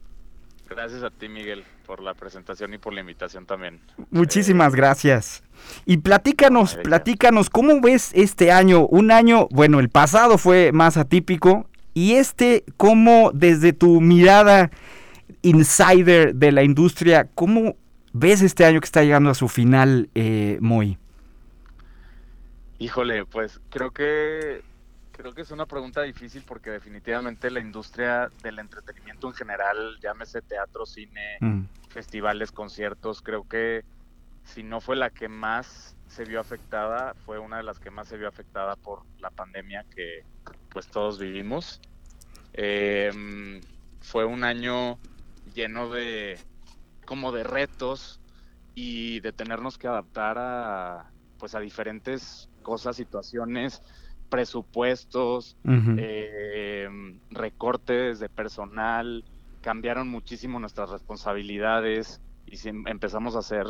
Gracias 0.68 1.02
a 1.02 1.10
ti, 1.10 1.28
Miguel, 1.28 1.64
por 1.86 2.02
la 2.02 2.14
presentación 2.14 2.74
y 2.74 2.78
por 2.78 2.92
la 2.92 3.00
invitación 3.00 3.46
también. 3.46 3.80
Muchísimas 4.10 4.72
Eh, 4.72 4.76
gracias. 4.76 5.42
Y 5.86 5.98
platícanos, 5.98 6.76
platícanos, 6.82 7.48
¿cómo 7.48 7.80
ves 7.80 8.10
este 8.14 8.50
año? 8.50 8.86
Un 8.86 9.10
año, 9.10 9.48
bueno, 9.50 9.80
el 9.80 9.88
pasado 9.88 10.36
fue 10.36 10.72
más 10.72 10.96
atípico 10.96 11.68
y 11.94 12.14
este, 12.14 12.64
¿cómo 12.76 13.30
desde 13.32 13.72
tu 13.72 14.00
mirada 14.00 14.70
insider 15.42 16.34
de 16.34 16.52
la 16.52 16.64
industria, 16.64 17.28
cómo 17.34 17.76
ves 18.14 18.40
este 18.40 18.64
año 18.64 18.80
que 18.80 18.86
está 18.86 19.02
llegando 19.02 19.28
a 19.28 19.34
su 19.34 19.48
final, 19.48 20.08
eh, 20.14 20.56
Moy? 20.60 20.96
Híjole, 22.78 23.26
pues 23.26 23.60
creo 23.68 23.90
que 23.90 24.62
creo 25.12 25.32
que 25.32 25.42
es 25.42 25.50
una 25.50 25.66
pregunta 25.66 26.02
difícil 26.02 26.42
porque 26.46 26.70
definitivamente 26.70 27.50
la 27.50 27.60
industria 27.60 28.30
del 28.42 28.58
entretenimiento 28.58 29.28
en 29.28 29.34
general, 29.34 29.98
llámese 30.02 30.42
teatro, 30.42 30.86
cine, 30.86 31.38
Mm, 31.40 31.64
festivales, 31.88 32.50
conciertos, 32.50 33.22
creo 33.22 33.46
que 33.48 33.84
si 34.44 34.62
no 34.62 34.80
fue 34.80 34.96
la 34.96 35.10
que 35.10 35.28
más 35.28 35.96
se 36.08 36.24
vio 36.24 36.40
afectada, 36.40 37.14
fue 37.24 37.38
una 37.38 37.58
de 37.58 37.62
las 37.62 37.78
que 37.78 37.90
más 37.90 38.08
se 38.08 38.16
vio 38.16 38.28
afectada 38.28 38.76
por 38.76 39.02
la 39.20 39.30
pandemia 39.30 39.84
que 39.94 40.24
pues 40.70 40.88
todos 40.88 41.18
vivimos. 41.18 41.80
Em, 42.52 43.60
fue 44.00 44.24
un 44.24 44.44
año 44.44 44.98
lleno 45.54 45.88
de 45.88 46.38
como 47.04 47.32
de 47.32 47.44
retos 47.44 48.22
y 48.74 49.20
de 49.20 49.32
tenernos 49.32 49.78
que 49.78 49.88
adaptar 49.88 50.38
a 50.38 51.14
pues 51.38 51.54
a 51.54 51.60
diferentes 51.60 52.48
cosas, 52.62 52.96
situaciones, 52.96 53.82
presupuestos, 54.28 55.58
eh, 55.96 56.88
recortes 57.30 58.18
de 58.20 58.28
personal, 58.28 59.24
cambiaron 59.60 60.08
muchísimo 60.08 60.60
nuestras 60.60 60.90
responsabilidades 60.90 62.20
y 62.46 62.56
si 62.58 62.68
em- 62.70 62.86
empezamos 62.88 63.36
a 63.36 63.40
hacer, 63.40 63.66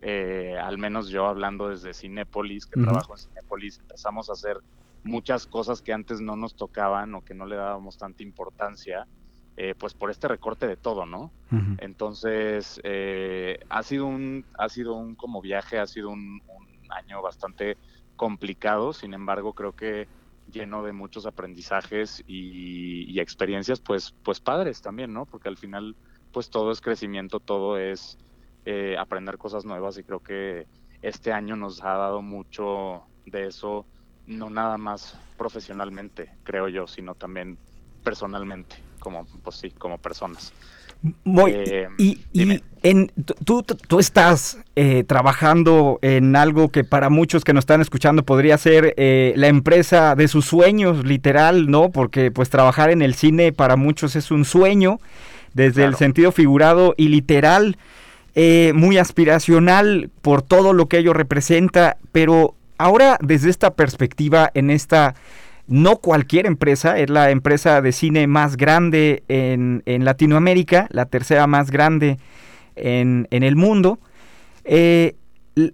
eh, 0.00 0.56
al 0.58 0.78
menos 0.78 1.08
yo 1.08 1.26
hablando 1.26 1.68
desde 1.68 1.94
Cinépolis, 1.94 2.66
que 2.66 2.76
trabajo 2.76 3.14
en 3.14 3.18
Cinépolis, 3.18 3.78
empezamos 3.80 4.28
a 4.28 4.32
hacer 4.34 4.58
muchas 5.02 5.46
cosas 5.46 5.82
que 5.82 5.92
antes 5.92 6.20
no 6.20 6.36
nos 6.36 6.56
tocaban 6.56 7.14
o 7.14 7.22
que 7.22 7.34
no 7.34 7.46
le 7.46 7.56
dábamos 7.56 7.96
tanta 7.96 8.22
importancia, 8.22 9.08
eh, 9.56 9.74
pues 9.78 9.94
por 9.94 10.10
este 10.10 10.28
recorte 10.28 10.66
de 10.66 10.76
todo, 10.76 11.06
¿no? 11.06 11.32
Entonces, 11.78 12.80
eh, 12.84 13.58
ha 13.68 13.82
sido 13.82 14.06
un, 14.06 14.44
ha 14.58 14.68
sido 14.68 14.94
un 14.94 15.14
como 15.14 15.40
viaje, 15.40 15.78
ha 15.78 15.86
sido 15.86 16.10
un, 16.10 16.40
un 16.46 16.92
año 16.92 17.22
bastante 17.22 17.78
complicado, 18.16 18.92
sin 18.92 19.14
embargo, 19.14 19.52
creo 19.52 19.72
que 19.72 20.08
lleno 20.46 20.82
de 20.82 20.92
muchos 20.92 21.26
aprendizajes 21.26 22.22
y, 22.26 23.10
y 23.12 23.20
experiencias, 23.20 23.80
pues, 23.80 24.14
pues 24.22 24.40
padres 24.40 24.80
también, 24.80 25.12
¿no? 25.12 25.26
Porque 25.26 25.48
al 25.48 25.56
final, 25.56 25.96
pues 26.30 26.50
todo 26.50 26.70
es 26.70 26.80
crecimiento, 26.80 27.40
todo 27.40 27.78
es 27.78 28.16
eh, 28.64 28.96
aprender 28.98 29.38
cosas 29.38 29.64
nuevas 29.64 29.98
y 29.98 30.04
creo 30.04 30.20
que 30.20 30.66
este 31.00 31.32
año 31.32 31.56
nos 31.56 31.82
ha 31.82 31.96
dado 31.96 32.22
mucho 32.22 33.04
de 33.24 33.46
eso, 33.46 33.86
no 34.24 34.50
nada 34.50 34.78
más 34.78 35.18
profesionalmente, 35.36 36.30
creo 36.42 36.68
yo, 36.68 36.86
sino 36.86 37.14
también 37.14 37.58
personalmente, 38.02 38.85
como, 39.06 39.24
pues 39.44 39.54
sí, 39.54 39.70
como 39.70 39.98
personas. 39.98 40.52
Moy, 41.22 41.52
Eh, 41.54 41.86
y, 41.96 42.18
y 42.32 42.40
dime. 42.40 42.62
en, 42.82 43.12
tú, 43.44 43.64
estás 44.00 44.58
eh, 44.74 45.04
trabajando 45.04 46.00
en 46.02 46.34
algo 46.34 46.70
que 46.70 46.82
para 46.82 47.08
muchos 47.08 47.44
que 47.44 47.52
nos 47.52 47.62
están 47.62 47.80
escuchando 47.80 48.24
podría 48.24 48.58
ser 48.58 48.94
eh, 48.96 49.32
la 49.36 49.46
empresa 49.46 50.16
de 50.16 50.26
sus 50.26 50.46
sueños, 50.46 51.04
literal, 51.04 51.70
¿no? 51.70 51.90
Porque 51.90 52.32
pues 52.32 52.50
trabajar 52.50 52.90
en 52.90 53.00
el 53.00 53.14
cine 53.14 53.52
para 53.52 53.76
muchos 53.76 54.16
es 54.16 54.32
un 54.32 54.44
sueño, 54.44 54.98
desde 55.54 55.84
el 55.84 55.94
sentido 55.94 56.32
figurado 56.32 56.94
y 56.96 57.10
literal, 57.10 57.76
eh, 58.34 58.72
muy 58.74 58.98
aspiracional 58.98 60.10
por 60.20 60.42
todo 60.42 60.72
lo 60.72 60.88
que 60.88 60.98
ello 60.98 61.12
representa, 61.12 61.96
pero 62.10 62.56
ahora 62.76 63.18
desde 63.20 63.50
esta 63.50 63.70
perspectiva, 63.74 64.50
en 64.54 64.70
esta 64.70 65.14
no 65.68 65.96
cualquier 65.96 66.46
empresa, 66.46 66.98
es 66.98 67.10
la 67.10 67.30
empresa 67.30 67.80
de 67.82 67.92
cine 67.92 68.26
más 68.26 68.56
grande 68.56 69.24
en, 69.28 69.82
en 69.86 70.04
Latinoamérica, 70.04 70.86
la 70.90 71.06
tercera 71.06 71.46
más 71.46 71.70
grande 71.70 72.18
en, 72.76 73.26
en 73.30 73.42
el 73.42 73.56
mundo. 73.56 73.98
Eh, 74.64 75.16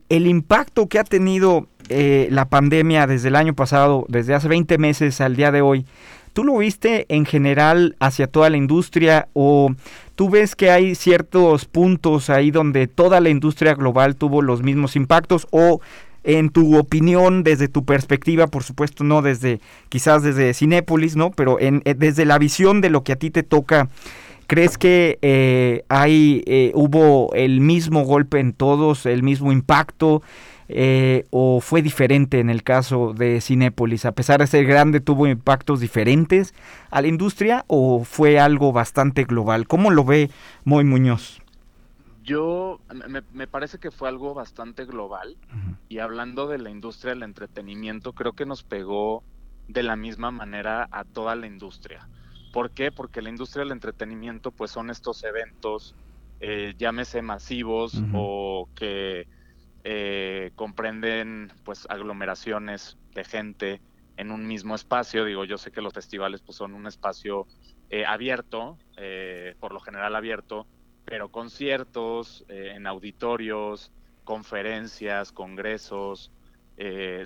el 0.08 0.26
impacto 0.26 0.88
que 0.88 0.98
ha 0.98 1.04
tenido 1.04 1.66
eh, 1.88 2.28
la 2.30 2.48
pandemia 2.48 3.06
desde 3.06 3.28
el 3.28 3.36
año 3.36 3.54
pasado, 3.54 4.06
desde 4.08 4.34
hace 4.34 4.48
20 4.48 4.78
meses 4.78 5.20
al 5.20 5.34
día 5.34 5.50
de 5.50 5.60
hoy, 5.60 5.84
¿tú 6.32 6.44
lo 6.44 6.56
viste 6.56 7.06
en 7.08 7.26
general 7.26 7.96
hacia 7.98 8.28
toda 8.28 8.48
la 8.48 8.56
industria 8.56 9.28
o 9.32 9.74
tú 10.14 10.30
ves 10.30 10.54
que 10.54 10.70
hay 10.70 10.94
ciertos 10.94 11.64
puntos 11.64 12.30
ahí 12.30 12.50
donde 12.50 12.86
toda 12.86 13.20
la 13.20 13.28
industria 13.28 13.74
global 13.74 14.14
tuvo 14.16 14.40
los 14.40 14.62
mismos 14.62 14.94
impactos 14.94 15.48
o 15.50 15.80
en 16.24 16.50
tu 16.50 16.76
opinión, 16.76 17.42
desde 17.42 17.68
tu 17.68 17.84
perspectiva, 17.84 18.46
por 18.46 18.62
supuesto, 18.62 19.04
no 19.04 19.22
desde, 19.22 19.60
quizás 19.88 20.22
desde 20.22 20.54
Cinépolis, 20.54 21.16
¿no? 21.16 21.30
Pero 21.30 21.60
en, 21.60 21.82
eh, 21.84 21.94
desde 21.94 22.24
la 22.24 22.38
visión 22.38 22.80
de 22.80 22.90
lo 22.90 23.04
que 23.04 23.12
a 23.12 23.16
ti 23.16 23.30
te 23.30 23.42
toca 23.42 23.88
¿crees 24.52 24.76
que 24.76 25.18
eh, 25.22 25.82
hay, 25.88 26.42
eh, 26.46 26.72
hubo 26.74 27.32
el 27.34 27.60
mismo 27.60 28.04
golpe 28.04 28.38
en 28.38 28.52
todos, 28.52 29.06
el 29.06 29.22
mismo 29.22 29.50
impacto? 29.50 30.22
Eh, 30.74 31.26
o 31.30 31.60
fue 31.60 31.82
diferente 31.82 32.40
en 32.40 32.48
el 32.48 32.62
caso 32.62 33.12
de 33.12 33.40
Cinépolis? 33.40 34.04
A 34.04 34.12
pesar 34.12 34.40
de 34.40 34.46
ser 34.46 34.64
grande, 34.64 35.00
¿tuvo 35.00 35.26
impactos 35.26 35.80
diferentes 35.80 36.54
a 36.90 37.02
la 37.02 37.08
industria 37.08 37.64
o 37.66 38.04
fue 38.04 38.38
algo 38.38 38.72
bastante 38.72 39.24
global? 39.24 39.66
¿Cómo 39.66 39.90
lo 39.90 40.04
ve 40.04 40.30
Moy 40.64 40.84
Muñoz? 40.84 41.41
Yo, 42.22 42.80
me, 43.08 43.22
me 43.32 43.46
parece 43.46 43.78
que 43.78 43.90
fue 43.90 44.08
algo 44.08 44.34
bastante 44.34 44.84
global 44.84 45.36
y 45.88 45.98
hablando 45.98 46.46
de 46.46 46.58
la 46.58 46.70
industria 46.70 47.14
del 47.14 47.22
entretenimiento, 47.22 48.12
creo 48.12 48.32
que 48.32 48.46
nos 48.46 48.62
pegó 48.62 49.24
de 49.68 49.82
la 49.82 49.96
misma 49.96 50.30
manera 50.30 50.88
a 50.90 51.04
toda 51.04 51.34
la 51.34 51.46
industria. 51.46 52.08
¿Por 52.52 52.70
qué? 52.70 52.92
Porque 52.92 53.22
la 53.22 53.30
industria 53.30 53.64
del 53.64 53.72
entretenimiento 53.72 54.52
pues 54.52 54.70
son 54.70 54.90
estos 54.90 55.24
eventos, 55.24 55.94
eh, 56.40 56.74
llámese 56.78 57.22
masivos 57.22 57.94
o 58.14 58.68
que 58.74 59.26
eh, 59.84 60.52
comprenden 60.54 61.50
pues 61.64 61.86
aglomeraciones 61.88 62.98
de 63.14 63.24
gente 63.24 63.82
en 64.16 64.30
un 64.30 64.46
mismo 64.46 64.74
espacio. 64.74 65.24
Digo, 65.24 65.44
yo 65.44 65.58
sé 65.58 65.72
que 65.72 65.82
los 65.82 65.92
festivales 65.92 66.42
pues 66.42 66.56
son 66.56 66.74
un 66.74 66.86
espacio 66.86 67.46
eh, 67.90 68.04
abierto, 68.06 68.78
eh, 68.96 69.54
por 69.58 69.72
lo 69.72 69.80
general 69.80 70.14
abierto, 70.14 70.68
pero 71.12 71.28
conciertos 71.28 72.42
en 72.48 72.86
auditorios, 72.86 73.92
conferencias, 74.24 75.30
congresos, 75.30 76.32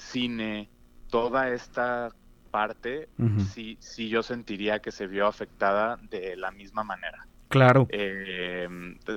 cine, 0.01 0.72
toda 1.09 1.51
esta 1.51 2.11
parte, 2.51 3.11
sí, 3.55 3.79
sí 3.81 4.09
yo 4.09 4.25
sentiría 4.25 4.81
que 4.81 4.90
se 4.90 5.07
vio 5.07 5.29
afectada 5.29 5.99
de 6.11 6.37
la 6.37 6.51
misma 6.51 6.83
manera. 6.83 7.16
Claro. 7.49 7.87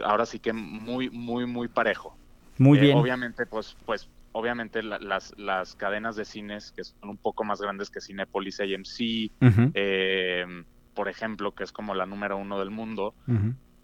ahora 0.05 0.27
sí 0.27 0.39
que 0.39 0.53
muy, 0.53 1.09
muy, 1.09 1.47
muy 1.47 1.67
parejo. 1.67 2.19
Muy 2.59 2.77
Eh, 2.77 2.81
bien. 2.81 2.97
Obviamente, 2.99 3.47
pues, 3.47 3.75
pues, 3.87 4.07
obviamente 4.33 4.83
la- 4.83 4.99
las, 4.99 5.33
las 5.35 5.73
cadenas 5.75 6.15
de 6.15 6.25
cines 6.25 6.71
que 6.71 6.83
son 6.83 7.09
un 7.09 7.17
poco 7.17 7.43
más 7.43 7.59
grandes 7.59 7.89
que 7.89 8.01
Cinepolis 8.01 8.59
AMC, 8.59 9.31
Ujú. 9.41 9.71
eh, 9.73 10.45
por 10.93 11.09
ejemplo, 11.09 11.53
que 11.53 11.63
es 11.63 11.71
como 11.71 11.95
la 11.95 12.05
número 12.05 12.37
uno 12.37 12.59
del 12.59 12.69
mundo. 12.69 13.15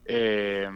Eh, 0.06 0.70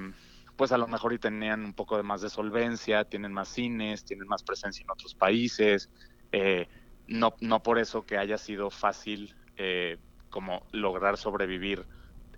pues 0.55 0.71
a 0.71 0.77
lo 0.77 0.87
mejor 0.87 1.13
y 1.13 1.19
tenían 1.19 1.63
un 1.63 1.73
poco 1.73 1.97
de 1.97 2.03
más 2.03 2.21
de 2.21 2.29
solvencia, 2.29 3.05
tienen 3.05 3.31
más 3.31 3.49
cines, 3.49 4.03
tienen 4.03 4.27
más 4.27 4.43
presencia 4.43 4.83
en 4.83 4.91
otros 4.91 5.15
países. 5.15 5.89
eh, 6.31 6.67
no, 7.07 7.33
no 7.41 7.63
por 7.63 7.79
eso 7.79 8.05
que 8.05 8.17
haya 8.17 8.37
sido 8.37 8.69
fácil 8.69 9.35
eh, 9.57 9.97
como 10.29 10.67
lograr 10.71 11.17
sobrevivir 11.17 11.87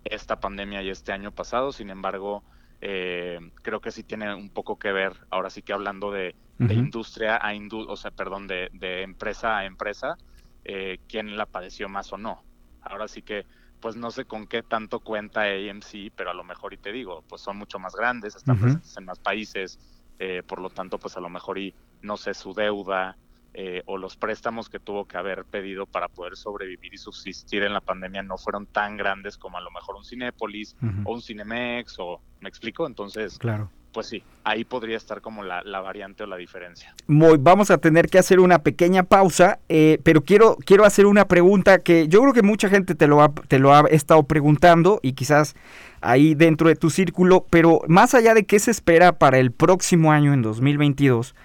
esta 0.04 0.40
pandemia 0.40 0.82
y 0.82 0.90
este 0.90 1.12
año 1.12 1.32
pasado, 1.32 1.72
sin 1.72 1.90
embargo, 1.90 2.44
eh, 2.80 3.40
creo 3.62 3.82
que 3.82 3.92
sí 3.92 4.04
tiene 4.04 4.34
un 4.34 4.50
poco 4.50 4.80
que 4.80 4.92
ver, 4.92 5.14
ahora 5.30 5.50
sí 5.50 5.62
que 5.62 5.74
hablando 5.74 6.12
de, 6.12 6.36
industria 6.70 7.40
a 7.42 7.56
indu 7.56 7.90
o 7.90 7.96
sea, 7.96 8.12
perdón, 8.12 8.46
de, 8.48 8.70
de 8.72 9.02
empresa 9.02 9.58
a 9.58 9.66
empresa, 9.66 10.16
eh, 10.64 11.00
quién 11.08 11.36
la 11.36 11.48
padeció 11.48 11.90
más 11.90 12.14
o 12.14 12.18
no. 12.18 12.44
Ahora 12.82 13.08
sí 13.08 13.24
que, 13.24 13.46
pues 13.82 13.96
no 13.96 14.12
sé 14.12 14.26
con 14.26 14.48
qué 14.48 14.63
tanto 14.63 15.00
cuenta 15.00 15.41
AMC, 15.41 16.13
pero 16.15 16.30
a 16.30 16.34
lo 16.34 16.44
mejor 16.44 16.74
y 16.74 16.78
te 16.78 16.91
digo, 16.91 17.24
pues 17.28 17.41
son 17.41 17.58
mucho 17.58 17.80
más 17.80 17.94
grandes, 17.96 18.36
están 18.36 18.60
presentes 18.60 18.96
en 18.96 19.06
más 19.06 19.20
países, 19.20 19.80
eh, 20.20 20.44
por 20.44 20.62
lo 20.62 20.70
tanto, 20.70 21.00
pues 21.00 21.17
a 21.17 21.20
lo 21.20 21.30
mejor 21.30 21.58
y 21.58 21.74
no 22.02 22.15
sé 22.15 22.34
su 22.34 22.54
deuda 22.54 23.17
eh, 23.54 23.82
o 23.88 23.98
los 23.98 24.15
préstamos 24.15 24.70
que 24.70 24.80
tuvo 24.80 25.06
que 25.06 25.17
haber 25.17 25.44
pedido 25.46 25.86
para 25.86 26.08
poder 26.08 26.38
sobrevivir 26.38 26.94
y 26.94 26.98
subsistir 26.98 27.63
en 27.63 27.74
la 27.74 27.82
pandemia 27.82 28.24
no 28.24 28.38
fueron 28.38 28.67
tan 28.67 28.96
grandes 28.96 29.38
como 29.38 29.58
a 29.58 29.62
lo 29.62 29.72
mejor 29.72 29.96
un 29.96 30.06
Cinépolis 30.06 30.78
o 31.04 31.13
un 31.13 31.22
Cinemex 31.22 31.96
o, 32.00 32.22
¿me 32.39 32.48
explico? 32.48 32.88
Entonces, 32.88 33.38
Claro. 33.39 33.72
Pues 33.92 34.08
sí, 34.08 34.24
ahí 34.44 34.64
podría 34.64 34.98
estar 34.98 35.22
como 35.22 35.44
la, 35.44 35.62
la 35.64 35.82
variante 35.82 36.24
o 36.24 36.28
la 36.28 36.38
diferencia. 36.38 36.96
Vamos 37.08 37.72
a 37.72 37.78
tener 37.78 38.08
que 38.08 38.20
hacer 38.20 38.40
una 38.40 38.60
pequeña 38.60 39.04
pausa, 39.04 39.60
eh, 39.70 40.00
pero 40.04 40.24
quiero, 40.24 40.58
quiero 40.66 40.86
hacer 40.86 41.06
una 41.06 41.28
pregunta 41.28 41.80
que 41.80 42.08
yo 42.08 42.22
creo 42.22 42.34
que 42.34 42.42
mucha 42.42 42.70
gente 42.70 42.96
te 42.96 43.08
lo, 43.08 43.22
ha, 43.22 43.34
te 43.34 43.60
lo 43.60 43.74
ha 43.74 43.82
estado 43.90 44.24
preguntando 44.24 45.00
y 45.02 45.14
quizás 45.14 45.56
ahí 46.02 46.36
dentro 46.36 46.68
de 46.68 46.76
tu 46.76 46.90
círculo, 46.90 47.46
pero 47.50 47.82
más 47.88 48.14
allá 48.14 48.34
de 48.34 48.46
qué 48.46 48.60
se 48.60 48.72
espera 48.72 49.20
para 49.20 49.38
el 49.38 49.52
próximo 49.52 50.12
año, 50.12 50.34
en 50.34 50.42
2022, 50.42 51.36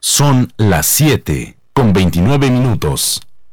Son 0.00 0.50
las 0.56 0.86
7 0.86 1.58
con 1.74 1.92
29 1.92 2.50
minutos. 2.50 3.25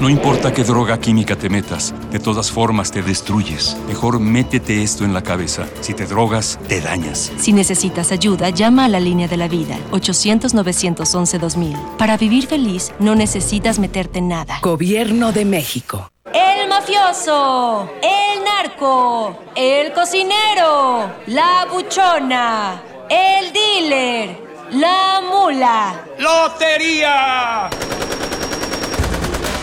No 0.00 0.08
importa 0.08 0.52
qué 0.52 0.62
droga 0.62 1.00
química 1.00 1.34
te 1.34 1.48
metas, 1.48 1.92
de 2.12 2.20
todas 2.20 2.52
formas 2.52 2.92
te 2.92 3.02
destruyes. 3.02 3.76
Mejor 3.88 4.20
métete 4.20 4.84
esto 4.84 5.04
en 5.04 5.12
la 5.12 5.22
cabeza. 5.22 5.66
Si 5.80 5.92
te 5.92 6.06
drogas, 6.06 6.56
te 6.68 6.80
dañas. 6.80 7.32
Si 7.36 7.52
necesitas 7.52 8.12
ayuda, 8.12 8.50
llama 8.50 8.84
a 8.84 8.88
la 8.88 9.00
línea 9.00 9.26
de 9.26 9.36
la 9.36 9.48
vida, 9.48 9.76
800-911-2000. 9.90 11.96
Para 11.96 12.16
vivir 12.16 12.46
feliz, 12.46 12.92
no 13.00 13.16
necesitas 13.16 13.80
meterte 13.80 14.20
en 14.20 14.28
nada. 14.28 14.60
Gobierno 14.62 15.32
de 15.32 15.44
México. 15.44 16.08
El 16.32 16.68
mafioso, 16.68 17.90
el 18.00 18.44
narco, 18.44 19.36
el 19.56 19.92
cocinero, 19.92 21.10
la 21.26 21.66
buchona, 21.72 22.80
el 23.10 23.52
dealer, 23.52 24.40
la 24.70 25.20
mula. 25.28 26.04
¡Lotería! 26.20 27.68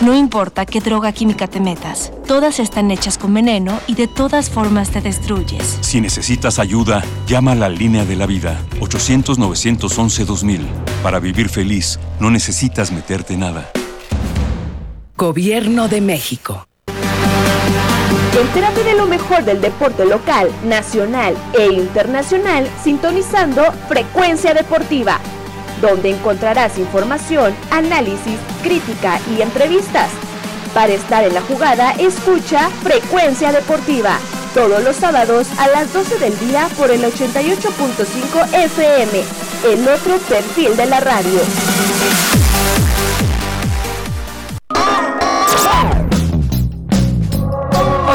No 0.02 0.14
importa 0.14 0.66
qué 0.66 0.80
droga 0.80 1.10
química 1.12 1.46
te 1.46 1.58
metas, 1.58 2.12
todas 2.26 2.60
están 2.60 2.90
hechas 2.90 3.16
con 3.16 3.32
veneno 3.32 3.80
y 3.86 3.94
de 3.94 4.06
todas 4.06 4.50
formas 4.50 4.90
te 4.90 5.00
destruyes. 5.00 5.78
Si 5.80 6.02
necesitas 6.02 6.58
ayuda, 6.58 7.02
llama 7.26 7.52
a 7.52 7.54
la 7.54 7.70
línea 7.70 8.04
de 8.04 8.14
la 8.14 8.26
vida, 8.26 8.60
800-911-2000. 8.80 10.66
Para 11.02 11.18
vivir 11.18 11.48
feliz, 11.48 11.98
no 12.20 12.30
necesitas 12.30 12.92
meterte 12.92 13.38
nada. 13.38 13.70
Gobierno 15.16 15.88
de 15.88 16.02
México. 16.02 16.66
Entérate 18.38 18.84
de 18.84 18.94
lo 18.96 19.06
mejor 19.06 19.46
del 19.46 19.62
deporte 19.62 20.04
local, 20.04 20.50
nacional 20.66 21.34
e 21.58 21.72
internacional 21.72 22.68
sintonizando 22.84 23.62
Frecuencia 23.88 24.52
Deportiva, 24.52 25.20
donde 25.80 26.10
encontrarás 26.10 26.78
información, 26.78 27.54
análisis, 27.70 28.38
crítica 28.62 29.20
y 29.36 29.42
entrevistas. 29.42 30.10
Para 30.74 30.92
estar 30.92 31.24
en 31.24 31.34
la 31.34 31.40
jugada, 31.40 31.92
escucha 31.92 32.68
Frecuencia 32.82 33.52
Deportiva, 33.52 34.18
Todos 34.54 34.82
los 34.82 34.96
sábados 34.96 35.48
a 35.58 35.68
las 35.68 35.92
12 35.92 36.18
del 36.18 36.38
día 36.38 36.68
por 36.78 36.90
el 36.90 37.02
88.5 37.02 38.54
FM, 38.54 39.22
el 39.64 39.88
otro 39.88 40.18
perfil 40.28 40.76
de 40.76 40.86
la 40.86 41.00
radio. 41.00 41.40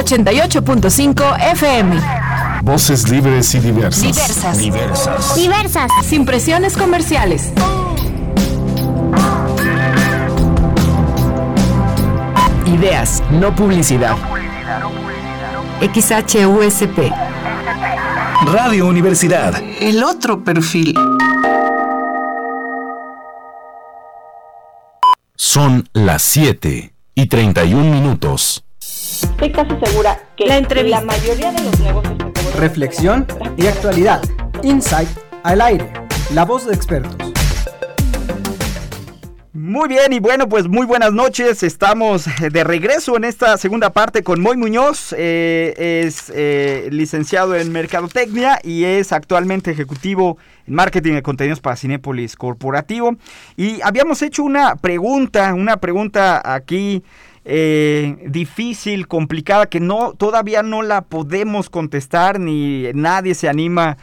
...88.5 0.01 1.51
FM. 1.51 2.20
Voces 2.63 3.09
libres 3.09 3.55
y 3.55 3.59
diversas. 3.59 4.03
Diversas. 4.03 4.57
Diversas. 4.59 5.35
Diversas. 5.35 5.91
Sin 6.03 6.25
presiones 6.25 6.77
comerciales. 6.77 7.51
Ideas, 12.67 13.23
no 13.31 13.55
publicidad. 13.55 14.15
XHUSP. 15.81 17.11
Radio 18.53 18.87
Universidad. 18.87 19.55
El 19.79 20.03
otro 20.03 20.43
perfil. 20.43 20.93
Son 25.35 25.89
las 25.93 26.21
7 26.21 26.93
y 27.15 27.25
31 27.25 27.83
minutos. 27.91 28.63
Estoy 28.79 29.51
casi 29.51 29.71
segura 29.83 30.19
que 30.37 30.45
La 30.45 31.01
mayoría 31.01 31.51
de 31.51 31.63
los 31.63 31.79
negocios 31.79 32.30
Reflexión 32.57 33.25
y 33.57 33.67
actualidad. 33.67 34.21
Insight 34.63 35.09
al 35.43 35.61
aire. 35.61 35.91
La 36.33 36.45
voz 36.45 36.67
de 36.67 36.73
expertos. 36.73 37.15
Muy 39.53 39.87
bien, 39.87 40.11
y 40.11 40.19
bueno, 40.19 40.49
pues 40.49 40.67
muy 40.67 40.85
buenas 40.85 41.13
noches. 41.13 41.63
Estamos 41.63 42.25
de 42.51 42.63
regreso 42.63 43.15
en 43.15 43.23
esta 43.23 43.57
segunda 43.57 43.91
parte 43.91 44.21
con 44.21 44.41
Moy 44.41 44.57
Muñoz. 44.57 45.13
eh, 45.17 46.03
es 46.05 46.31
eh, 46.35 46.89
licenciado 46.91 47.55
en 47.55 47.71
Mercadotecnia 47.71 48.59
y 48.63 48.83
es 48.83 49.11
actualmente 49.13 49.71
ejecutivo 49.71 50.37
en 50.67 50.75
marketing 50.75 51.13
de 51.13 51.23
contenidos 51.23 51.61
para 51.61 51.77
Cinépolis 51.77 52.35
Corporativo. 52.35 53.15
Y 53.55 53.81
habíamos 53.81 54.21
hecho 54.21 54.43
una 54.43 54.75
pregunta, 54.75 55.53
una 55.53 55.77
pregunta 55.77 56.41
aquí 56.43 57.03
eh, 57.43 58.17
difícil, 58.27 59.07
complicada, 59.07 59.65
que 59.65 59.79
no 59.79 60.13
todavía 60.13 60.61
no 60.61 60.83
la 60.83 61.01
podemos 61.01 61.69
contestar, 61.69 62.39
ni 62.39 62.91
nadie 62.93 63.33
se 63.33 63.49
anima, 63.49 63.97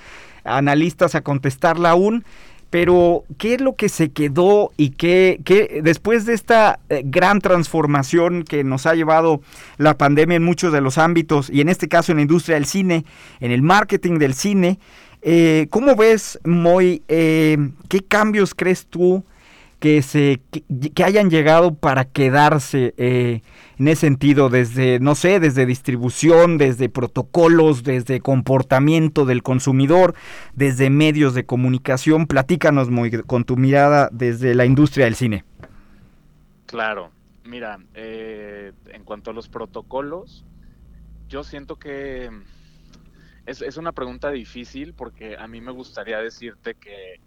analistas, 0.44 1.14
a 1.14 1.20
contestarla 1.20 1.90
aún. 1.90 2.24
Pero, 2.70 3.24
¿qué 3.38 3.54
es 3.54 3.60
lo 3.62 3.76
que 3.76 3.88
se 3.88 4.10
quedó 4.10 4.72
y 4.76 4.90
qué, 4.90 5.40
qué 5.44 5.80
después 5.82 6.26
de 6.26 6.34
esta 6.34 6.80
eh, 6.90 7.00
gran 7.02 7.40
transformación 7.40 8.42
que 8.42 8.62
nos 8.62 8.84
ha 8.84 8.94
llevado 8.94 9.40
la 9.78 9.96
pandemia 9.96 10.36
en 10.36 10.44
muchos 10.44 10.70
de 10.70 10.82
los 10.82 10.98
ámbitos, 10.98 11.48
y 11.48 11.62
en 11.62 11.70
este 11.70 11.88
caso 11.88 12.12
en 12.12 12.16
la 12.16 12.22
industria 12.22 12.56
del 12.56 12.66
cine, 12.66 13.06
en 13.40 13.52
el 13.52 13.62
marketing 13.62 14.18
del 14.18 14.34
cine, 14.34 14.78
eh, 15.22 15.66
¿cómo 15.70 15.96
ves, 15.96 16.38
Moy, 16.44 17.02
qué 17.08 18.00
cambios 18.06 18.54
crees 18.54 18.86
tú 18.86 19.24
que, 19.78 20.02
se, 20.02 20.40
que, 20.94 21.04
hayan 21.04 21.30
llegado 21.30 21.74
para 21.74 22.04
quedarse 22.04 22.94
eh, 22.96 23.42
en 23.78 23.88
ese 23.88 24.00
sentido, 24.00 24.48
desde, 24.48 24.98
no 24.98 25.14
sé, 25.14 25.38
desde 25.40 25.66
distribución, 25.66 26.58
desde 26.58 26.88
protocolos, 26.88 27.84
desde 27.84 28.20
comportamiento 28.20 29.24
del 29.24 29.42
consumidor, 29.42 30.14
desde 30.54 30.90
medios 30.90 31.34
de 31.34 31.46
comunicación? 31.46 32.26
Platícanos, 32.26 32.90
muy 32.90 33.10
con 33.22 33.44
tu 33.44 33.56
mirada 33.56 34.08
desde 34.12 34.54
la 34.54 34.64
industria 34.64 35.04
del 35.04 35.14
cine. 35.14 35.44
Claro, 36.66 37.10
mira, 37.44 37.78
eh, 37.94 38.72
en 38.88 39.04
cuanto 39.04 39.30
a 39.30 39.34
los 39.34 39.48
protocolos, 39.48 40.44
yo 41.28 41.44
siento 41.44 41.76
que 41.76 42.30
es, 43.46 43.62
es 43.62 43.76
una 43.76 43.92
pregunta 43.92 44.30
difícil 44.30 44.92
porque 44.92 45.36
a 45.36 45.46
mí 45.46 45.60
me 45.60 45.72
gustaría 45.72 46.18
decirte 46.18 46.74
que 46.74 47.20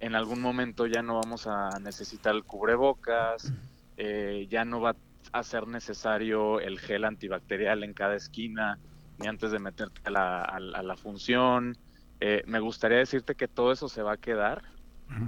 en 0.00 0.14
algún 0.14 0.40
momento 0.40 0.86
ya 0.86 1.02
no 1.02 1.20
vamos 1.20 1.46
a 1.46 1.78
necesitar 1.80 2.34
el 2.34 2.44
cubrebocas, 2.44 3.52
eh, 3.96 4.46
ya 4.48 4.64
no 4.64 4.80
va 4.80 4.96
a 5.32 5.42
ser 5.42 5.66
necesario 5.66 6.60
el 6.60 6.78
gel 6.78 7.04
antibacterial 7.04 7.84
en 7.84 7.94
cada 7.94 8.14
esquina, 8.14 8.78
ni 9.18 9.26
antes 9.26 9.50
de 9.50 9.58
meterte 9.58 10.00
a 10.04 10.10
la, 10.10 10.42
a 10.42 10.56
a 10.56 10.82
la 10.82 10.96
función. 10.96 11.76
Eh, 12.20 12.42
me 12.46 12.60
gustaría 12.60 12.98
decirte 12.98 13.34
que 13.34 13.48
todo 13.48 13.72
eso 13.72 13.88
se 13.88 14.02
va 14.02 14.12
a 14.12 14.16
quedar, 14.16 14.62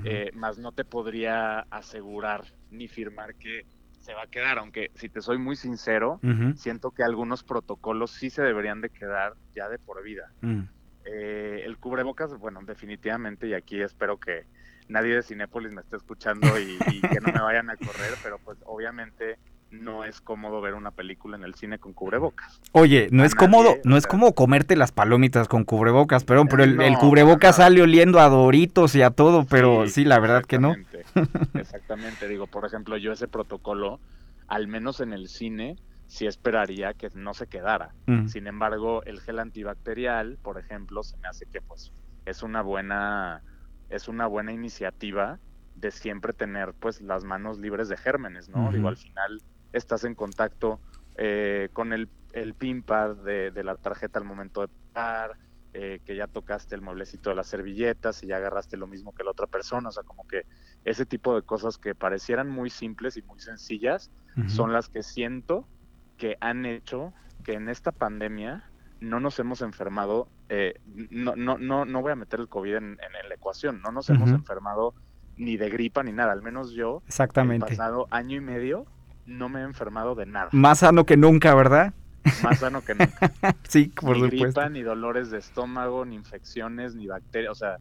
eh, 0.05 0.31
más 0.35 0.59
no 0.59 0.73
te 0.73 0.85
podría 0.85 1.61
asegurar 1.71 2.45
ni 2.71 2.87
firmar 2.87 3.35
que 3.37 3.65
se 4.01 4.13
va 4.15 4.25
a 4.25 4.27
quedar, 4.27 4.59
aunque 4.59 4.91
si 4.95 5.09
te 5.09 5.21
soy 5.21 5.39
muy 5.39 5.57
sincero, 5.57 6.21
siento 6.57 6.91
que 6.91 7.03
algunos 7.03 7.43
protocolos 7.45 8.11
sí 8.11 8.31
se 8.31 8.43
deberían 8.43 8.81
de 8.81 8.91
quedar 8.91 9.35
ya 9.55 9.69
de 9.69 9.79
por 9.79 10.03
vida. 10.03 10.33
Mm. 10.41 10.63
Eh, 11.05 11.63
el 11.65 11.79
cubrebocas, 11.79 12.37
bueno, 12.39 12.61
definitivamente, 12.63 13.49
y 13.49 13.55
aquí 13.55 13.81
espero 13.81 14.19
que 14.19 14.45
nadie 14.91 15.15
de 15.15 15.23
Cinépolis 15.23 15.73
me 15.73 15.81
esté 15.81 15.97
escuchando 15.97 16.59
y, 16.59 16.79
y 16.91 17.01
que 17.01 17.21
no 17.21 17.31
me 17.33 17.41
vayan 17.41 17.71
a 17.71 17.77
correr, 17.77 18.19
pero 18.23 18.39
pues 18.39 18.59
obviamente 18.67 19.39
no 19.71 20.05
es 20.05 20.21
cómodo 20.21 20.61
ver 20.61 20.75
una 20.75 20.91
película 20.91 21.37
en 21.37 21.45
el 21.45 21.55
cine 21.55 21.79
con 21.79 21.93
cubrebocas. 21.93 22.61
Oye, 22.73 23.09
no 23.13 23.23
A 23.23 23.27
es 23.27 23.37
cómodo, 23.37 23.77
no 23.85 23.95
o 23.95 23.99
es 23.99 24.07
como 24.07 24.35
comerte 24.35 24.75
las 24.77 24.91
palomitas 24.91 25.47
con 25.47 25.65
cubrebocas, 25.65 26.25
perdón, 26.25 26.49
pero 26.49 26.65
el, 26.65 26.81
el 26.81 26.93
No, 26.95 26.99
cubrebocas 26.99 27.57
para 27.57 27.69
nada. 27.69 27.71
sale 27.71 27.83
oliendo 27.83 28.19
a 28.21 28.29
doritos 28.29 28.95
y 28.97 29.03
a 29.03 29.11
todo, 29.11 29.47
pero 29.47 29.87
sí, 29.87 29.93
Sí, 29.93 30.05
la 30.05 30.19
verdad 30.19 30.45
que 30.45 30.59
no. 30.59 30.73
Exactamente, 30.73 31.05
exactamente. 31.61 32.29
Digo, 32.29 32.49
por 32.49 32.67
ejemplo, 32.67 32.97
yo 32.97 33.13
ese 33.13 33.29
protocolo, 33.29 34.01
al 34.49 34.67
menos 34.67 35.01
en 35.01 35.13
el 35.13 35.29
cine, 35.29 35.77
sí 36.07 36.27
esperaría 36.27 36.95
que 36.95 37.09
no 37.15 37.35
se 37.35 37.47
quedara. 37.47 37.95
Mm. 38.07 38.27
Sin 38.27 38.49
embargo, 38.49 39.05
el 39.05 39.21
gel 39.21 39.39
antibacterial, 39.39 40.39
por 40.43 40.59
ejemplo, 40.59 41.05
se 41.05 41.17
me 41.19 41.29
hace 41.29 41.47
que 41.47 41.61
pues 41.63 41.93
es 42.25 42.43
una 42.43 42.63
buena 42.63 43.45
es 43.91 44.09
una 44.09 44.27
buena 44.27 44.53
iniciativa 44.53 45.39
de 45.75 45.91
siempre 45.91 46.33
tener 46.33 46.75
pues 46.75 47.01
las 47.01 47.25
manos 47.25 47.59
libres 47.59 47.89
de 47.89 47.97
gérmenes, 47.97 48.49
¿no? 48.49 48.71
Digo, 48.73 48.89
al 48.89 48.97
final 48.97 49.43
estás 49.73 50.05
en 50.05 50.15
contacto 50.15 50.81
eh, 51.17 51.69
con 51.73 51.93
el, 51.93 52.09
el 52.33 52.55
de, 52.59 53.51
de 53.51 53.65
la 53.65 53.77
tarjeta 53.77 54.19
al 54.19 54.25
momento 54.25 54.63
de 54.63 54.69
pagar, 54.93 55.37
eh, 55.73 56.01
que 56.05 56.17
ya 56.17 56.27
tocaste 56.27 56.75
el 56.75 56.81
mueblecito 56.83 57.31
de 57.31 57.37
las 57.37 57.47
servilletas 57.47 58.23
y 58.25 58.27
ya 58.27 58.37
agarraste 58.37 58.77
lo 58.77 58.89
mismo 58.89 59.13
que 59.13 59.23
la 59.23 59.31
otra 59.31 59.47
persona, 59.47 59.89
o 59.89 59.93
sea, 59.93 60.03
como 60.03 60.27
que 60.27 60.45
ese 60.85 61.07
tipo 61.07 61.35
de 61.35 61.43
cosas 61.43 61.79
que 61.79 61.95
parecieran 61.95 62.49
muy 62.49 62.71
simples 62.71 63.17
y 63.17 63.23
muy 63.23 63.39
sencillas 63.39 64.11
son 64.49 64.73
las 64.73 64.89
que 64.89 65.03
siento 65.03 65.69
que 66.17 66.37
han 66.41 66.67
hecho 66.67 67.13
que 67.45 67.55
en 67.55 67.69
esta 67.69 67.93
pandemia 67.93 68.65
no 69.01 69.21
nos 69.21 69.39
hemos 69.39 69.63
enfermado, 69.63 70.29
eh, 70.49 70.75
no, 71.11 71.35
no, 71.37 71.59
no, 71.59 71.85
no 71.85 72.03
voy 72.03 72.13
a 72.13 72.17
meter 72.17 72.41
el 72.41 72.49
COVID 72.49 72.75
en, 72.77 72.85
en 72.85 73.29
la 73.29 73.35
ecuación, 73.35 73.81
no 73.83 73.93
nos 73.93 74.11
hemos 74.11 74.31
enfermado 74.31 74.95
ni 75.37 75.57
de 75.57 75.71
gripa 75.71 76.03
ni 76.03 76.13
nada, 76.13 76.33
al 76.33 76.43
menos 76.43 76.73
yo, 76.73 77.03
Exactamente. 77.07 77.67
el 77.67 77.71
pasado 77.77 78.07
año 78.11 78.37
y 78.37 78.41
medio, 78.41 78.87
no 79.27 79.49
me 79.49 79.61
he 79.61 79.65
enfermado 79.65 80.15
de 80.15 80.27
nada, 80.27 80.49
Más 80.53 80.81
sano 80.81 81.07
que 81.07 81.17
nunca, 81.17 81.55
¿verdad? 81.55 81.95
más 82.43 82.59
sano 82.59 82.83
que 82.83 82.95
nunca. 82.95 83.33
sí, 83.69 83.87
por 83.89 84.17
ni 84.19 84.25
supuesto. 84.25 84.45
gripa, 84.61 84.69
ni 84.69 84.83
dolores 84.83 85.31
de 85.31 85.39
estómago, 85.39 86.05
ni 86.05 86.17
infecciones, 86.17 86.95
ni 86.95 87.07
bacterias, 87.07 87.53
o 87.53 87.55
sea, 87.55 87.79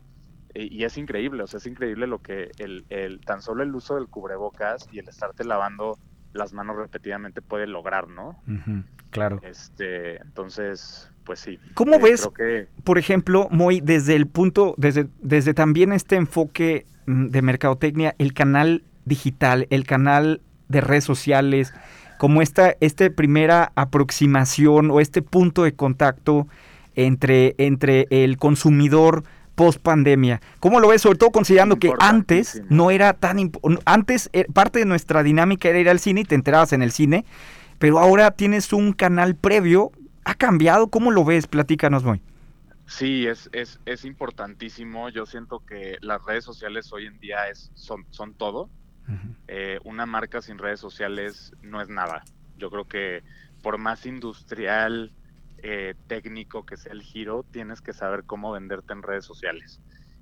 y 0.53 0.73
y 0.79 0.83
es 0.85 0.97
increíble, 0.97 1.43
o 1.43 1.47
sea, 1.47 1.57
es 1.57 1.65
increíble 1.67 2.07
lo 2.07 2.21
que 2.21 2.51
el, 2.59 2.85
el 2.89 3.19
tan 3.19 3.41
solo 3.41 3.63
el 3.63 3.75
uso 3.75 3.95
del 3.95 4.07
cubrebocas 4.07 4.87
y 4.91 4.99
el 4.99 5.09
estarte 5.09 5.43
lavando 5.43 5.99
las 6.33 6.53
manos 6.53 6.77
repetidamente 6.77 7.41
puede 7.41 7.67
lograr, 7.67 8.07
¿no? 8.07 8.41
Claro. 9.09 9.39
Este, 9.43 10.17
entonces, 10.17 11.09
pues 11.23 11.39
sí. 11.39 11.59
¿Cómo 11.73 11.95
Eh, 11.95 11.99
ves, 12.01 12.29
que 12.35 12.67
por 12.83 12.97
ejemplo, 12.97 13.47
Moy, 13.51 13.81
desde 13.81 14.15
el 14.15 14.27
punto, 14.27 14.75
desde, 14.77 15.07
desde 15.21 15.53
también 15.53 15.91
este 15.91 16.15
enfoque 16.15 16.85
mm, 17.07 17.27
de 17.27 17.41
mercadotecnia, 17.41 18.15
el 18.17 18.33
canal 18.33 18.83
digital, 19.05 19.67
el 19.69 19.85
canal 19.85 20.41
de 20.67 20.81
redes 20.81 21.03
sociales, 21.03 21.73
como 22.17 22.41
esta, 22.41 22.75
esta 22.79 23.09
primera 23.09 23.71
aproximación 23.75 24.91
o 24.91 24.99
este 24.99 25.21
punto 25.21 25.63
de 25.63 25.73
contacto 25.73 26.47
entre, 26.95 27.55
entre 27.57 28.07
el 28.09 28.37
consumidor 28.37 29.23
post 29.59 29.81
pandemia. 29.81 30.39
¿Cómo 30.61 30.79
lo 30.79 30.87
ves? 30.87 31.01
Sobre 31.01 31.17
todo 31.17 31.31
considerando 31.31 31.75
que 31.79 31.91
antes 31.99 32.61
no 32.69 32.91
era 32.91 33.11
tan 33.11 33.51
antes 33.83 34.29
eh, 34.31 34.45
parte 34.53 34.79
de 34.79 34.85
nuestra 34.85 35.21
dinámica 35.21 35.67
era 35.67 35.79
ir 35.79 35.89
al 35.89 35.99
cine 35.99 36.21
y 36.21 36.23
te 36.23 36.35
enterabas 36.35 36.71
en 36.71 36.81
el 36.81 36.93
cine, 36.93 37.25
pero 37.77 37.99
ahora 37.99 38.31
tienes 38.31 38.71
un 38.71 38.93
canal 38.93 39.35
previo. 39.35 39.91
¿Ha 40.23 40.35
cambiado? 40.35 40.87
¿Cómo 40.87 41.11
lo 41.11 41.25
ves? 41.25 41.47
Platícanos, 41.47 42.05
Moy. 42.05 42.21
sí, 42.85 43.27
es, 43.27 43.49
es, 43.51 43.81
es 43.85 44.05
importantísimo. 44.05 45.09
Yo 45.09 45.25
siento 45.25 45.59
que 45.65 45.97
las 45.99 46.23
redes 46.23 46.45
sociales 46.45 46.93
hoy 46.93 47.07
en 47.07 47.19
día 47.19 47.49
es, 47.49 47.69
son, 47.73 48.05
son 48.11 48.35
todo. 48.35 48.69
Eh, 49.49 49.79
una 49.83 50.05
marca 50.05 50.41
sin 50.41 50.57
redes 50.57 50.79
sociales 50.79 51.51
no 51.61 51.81
es 51.81 51.89
nada. 51.89 52.23
Yo 52.57 52.69
creo 52.69 52.87
que 52.87 53.23
por 53.61 53.77
más 53.77 54.05
industrial, 54.05 55.11
eh, 55.63 55.95
técnico 56.07 56.65
que 56.65 56.77
sea 56.77 56.93
el 56.93 57.01
giro, 57.01 57.45
tienes 57.51 57.81
que 57.81 57.93
saber 57.93 58.23
cómo 58.25 58.51
venderte 58.51 58.93
en 58.93 59.03
redes 59.03 59.25
sociales. 59.25 59.81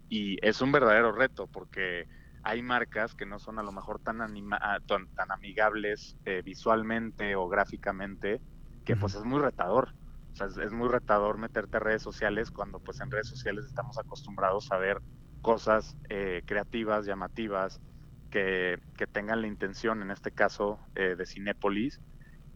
Y 0.10 0.38
es 0.46 0.62
un 0.62 0.72
verdadero 0.72 1.12
reto 1.12 1.48
porque 1.48 2.08
hay 2.44 2.62
marcas 2.62 3.14
que 3.14 3.26
no 3.26 3.40
son 3.40 3.60
a 3.60 3.64
lo 3.64 3.72
mejor 3.72 4.00
tan, 4.00 4.22
anima 4.22 4.58
ah, 4.62 4.80
tan, 4.86 5.08
tan 5.16 5.32
amigables 5.32 6.16
eh, 6.26 6.42
visualmente 6.44 7.36
o 7.36 7.48
gráficamente, 7.50 8.42
que 8.86 8.96
pues 8.96 9.16
es 9.16 9.24
muy 9.24 9.40
retador. 9.40 9.94
O 10.34 10.36
sea, 10.36 10.48
es, 10.64 10.72
muy 10.72 10.88
retador 10.88 11.38
meterte 11.38 11.78
a 11.78 11.80
redes 11.80 12.02
sociales 12.02 12.52
cuando 12.52 12.80
pues 12.80 13.02
en 13.02 13.12
redes 13.12 13.28
sociales 13.28 13.66
estamos 13.66 13.98
acostumbrados 13.98 14.72
a 14.72 14.78
ver 14.78 15.02
cosas 15.42 15.98
eh, 16.10 16.44
creativas, 16.46 17.06
llamativas, 17.06 17.82
que, 18.30 18.78
que, 18.98 19.08
tengan 19.08 19.42
la 19.42 19.48
intención, 19.48 20.02
en 20.02 20.12
este 20.12 20.32
caso 20.32 20.80
de 20.94 21.26
Cinépolis, 21.26 22.02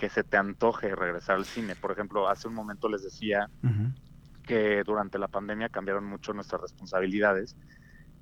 que 0.01 0.09
se 0.09 0.23
te 0.23 0.35
antoje 0.35 0.95
regresar 0.95 1.35
al 1.35 1.45
cine. 1.45 1.75
Por 1.75 1.91
ejemplo, 1.91 2.27
hace 2.27 2.47
un 2.47 2.55
momento 2.55 2.89
les 2.89 3.03
decía 3.03 3.51
que 4.41 4.83
durante 4.83 5.19
la 5.19 5.27
pandemia 5.27 5.69
cambiaron 5.69 6.05
mucho 6.05 6.33
nuestras 6.33 6.59
responsabilidades 6.59 7.55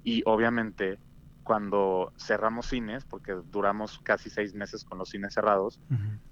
y 0.04 0.22
obviamente 0.26 1.00
cuando 1.42 2.12
cerramos 2.18 2.66
cines, 2.66 3.06
porque 3.06 3.32
duramos 3.50 3.98
casi 4.00 4.30
seis 4.30 4.54
meses 4.54 4.84
con 4.84 4.98
los 4.98 5.08
cines 5.08 5.34
cerrados, 5.34 5.80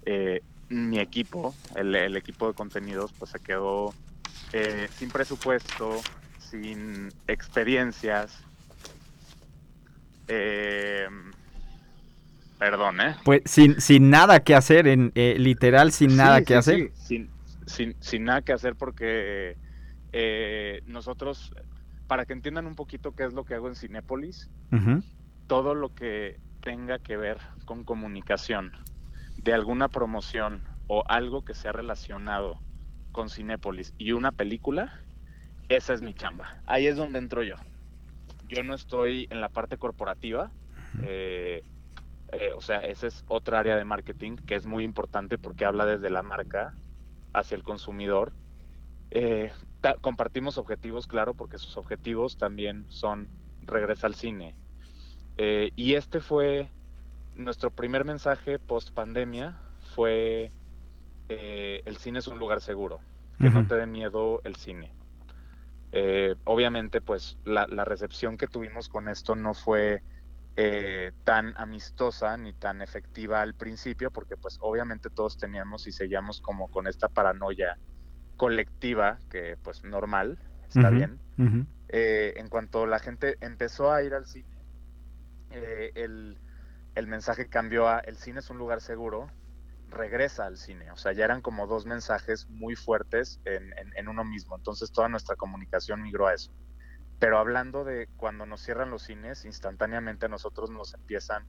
eh, 0.04 0.42
mi 0.68 0.98
equipo, 0.98 1.54
el, 1.76 2.14
equipo 2.14 2.48
de 2.48 2.52
contenidos, 2.52 3.14
pues 3.18 3.30
se 3.30 3.40
quedó 3.40 3.94
eh, 4.52 4.86
sin 4.92 5.08
presupuesto, 5.08 6.02
sin 6.38 7.08
experiencias. 7.26 8.38
Eh, 10.28 11.08
perdón, 12.58 13.00
¿eh? 13.00 13.16
Pues 13.24 13.42
sin, 13.44 13.80
sin 13.80 14.10
nada 14.10 14.40
que 14.40 14.54
hacer, 14.54 14.86
en 14.86 15.12
literal, 15.14 15.92
sin 15.92 16.16
nada 16.16 16.42
que 16.42 16.54
hacer. 16.54 16.90
sin, 16.94 17.30
sin, 17.66 17.96
sin, 18.00 18.24
nada 18.24 18.42
que 18.42 18.52
hacer 18.52 18.76
porque 18.76 19.56
nosotros 20.86 21.52
para 22.08 22.24
que 22.24 22.32
entiendan 22.32 22.66
un 22.66 22.74
poquito 22.74 23.12
qué 23.12 23.24
es 23.24 23.34
lo 23.34 23.44
que 23.44 23.54
hago 23.54 23.68
en 23.68 23.76
Cinépolis, 23.76 24.50
todo 25.46 25.74
lo 25.74 25.94
que 25.94 26.40
tenga 26.62 26.98
que 26.98 27.16
ver 27.16 27.38
con 27.64 27.84
comunicación 27.84 28.72
de 29.36 29.52
alguna 29.52 29.88
promoción 29.88 30.62
o 30.88 31.04
algo 31.06 31.44
que 31.44 31.54
sea 31.54 31.72
relacionado 31.72 32.60
con 33.12 33.28
Cinépolis 33.28 33.94
y 33.98 34.12
una 34.12 34.32
película, 34.32 35.00
esa 35.68 35.92
es 35.92 36.02
mi 36.02 36.14
chamba. 36.14 36.60
Ahí 36.66 36.86
es 36.86 36.96
donde 36.96 37.18
entro 37.18 37.42
yo. 37.42 37.56
Yo 38.48 38.62
no 38.62 38.74
estoy 38.74 39.28
en 39.30 39.42
la 39.42 39.50
parte 39.50 39.76
corporativa. 39.76 40.50
Eh, 41.02 41.62
eh, 42.32 42.52
o 42.54 42.60
sea, 42.60 42.78
esa 42.80 43.06
es 43.06 43.24
otra 43.28 43.58
área 43.58 43.76
de 43.76 43.84
marketing 43.84 44.36
que 44.36 44.54
es 44.54 44.66
muy 44.66 44.84
importante 44.84 45.38
porque 45.38 45.64
habla 45.64 45.86
desde 45.86 46.10
la 46.10 46.22
marca 46.22 46.74
hacia 47.32 47.56
el 47.56 47.62
consumidor. 47.62 48.32
Eh, 49.10 49.50
compartimos 50.02 50.58
objetivos, 50.58 51.06
claro, 51.06 51.34
porque 51.34 51.58
sus 51.58 51.76
objetivos 51.76 52.36
también 52.36 52.84
son 52.88 53.28
regresa 53.62 54.06
al 54.06 54.14
cine. 54.14 54.54
Eh, 55.38 55.70
y 55.76 55.94
este 55.94 56.20
fue 56.20 56.70
nuestro 57.34 57.70
primer 57.70 58.04
mensaje 58.04 58.58
post 58.58 58.92
pandemia, 58.92 59.56
fue 59.94 60.52
el 61.28 61.96
cine 61.98 62.20
es 62.20 62.26
un 62.26 62.38
lugar 62.38 62.62
seguro, 62.62 63.00
que 63.38 63.50
no 63.50 63.66
te 63.66 63.74
dé 63.74 63.86
miedo 63.86 64.40
el 64.44 64.56
cine. 64.56 64.90
Obviamente, 66.44 67.02
pues 67.02 67.36
la, 67.44 67.66
la, 67.66 67.84
recepción 67.84 68.38
que 68.38 68.46
tuvimos 68.46 68.88
con 68.88 69.08
esto 69.08 69.34
no 69.36 69.52
fue 69.52 70.02
tan 71.24 71.54
amistosa 71.56 72.36
ni 72.36 72.52
tan 72.52 72.82
efectiva 72.82 73.42
al 73.42 73.54
principio, 73.54 74.10
porque 74.10 74.36
pues 74.36 74.58
obviamente 74.60 75.08
todos 75.08 75.38
teníamos 75.38 75.86
y 75.86 75.92
seguíamos 75.92 76.40
como 76.40 76.68
con 76.68 76.88
esta 76.88 77.08
paranoia 77.08 77.78
colectiva, 78.38 79.18
que 79.30 79.58
pues 79.62 79.84
normal, 79.84 80.38
está 80.68 80.88
bien. 80.88 81.20
Eh, 81.88 82.34
en 82.36 82.48
cuanto 82.48 82.86
la 82.86 82.98
gente 82.98 83.36
empezó 83.40 83.92
a 83.92 84.02
ir 84.02 84.14
al 84.14 84.26
cine, 84.26 84.48
eh, 85.50 85.92
el, 85.94 86.38
el, 86.94 87.06
mensaje 87.06 87.48
cambió 87.48 87.88
a 87.88 88.00
el 88.00 88.16
cine 88.16 88.40
es 88.40 88.50
un 88.50 88.58
lugar 88.58 88.80
seguro, 88.80 89.30
regresa 89.90 90.46
al 90.46 90.56
cine. 90.56 90.90
O 90.90 90.96
sea, 90.96 91.12
ya 91.12 91.24
eran 91.24 91.40
como 91.40 91.66
dos 91.66 91.86
mensajes 91.86 92.48
muy 92.48 92.76
fuertes 92.76 93.40
en, 93.44 93.72
en, 93.96 94.08
uno 94.08 94.24
mismo. 94.24 94.56
Entonces 94.56 94.92
toda 94.92 95.08
nuestra 95.08 95.36
comunicación 95.36 96.02
migró 96.02 96.26
a 96.26 96.34
eso. 96.34 96.52
Pero 97.18 97.38
hablando 97.38 97.84
de 97.84 98.08
cuando 98.16 98.46
nos 98.46 98.60
cierran 98.60 98.90
los 98.90 99.02
cines, 99.02 99.44
instantáneamente 99.44 100.26
a 100.26 100.28
nosotros 100.28 100.70
nos 100.70 100.94
empiezan 100.94 101.44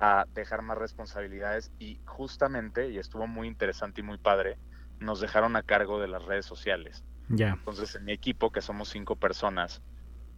a 0.00 0.26
dejar 0.34 0.62
más 0.62 0.78
responsabilidades 0.78 1.72
y 1.78 2.00
justamente, 2.04 2.90
y 2.90 2.98
estuvo 2.98 3.26
muy 3.26 3.48
interesante 3.48 4.00
y 4.00 4.04
muy 4.04 4.18
padre, 4.18 4.58
nos 5.00 5.20
dejaron 5.20 5.56
a 5.56 5.62
cargo 5.62 6.00
de 6.00 6.08
las 6.08 6.24
redes 6.24 6.46
sociales. 6.46 7.04
Ya. 7.28 7.50
Entonces, 7.50 7.94
en 7.94 8.04
mi 8.04 8.12
equipo, 8.12 8.50
que 8.50 8.60
somos 8.60 8.88
cinco 8.88 9.16
personas, 9.16 9.82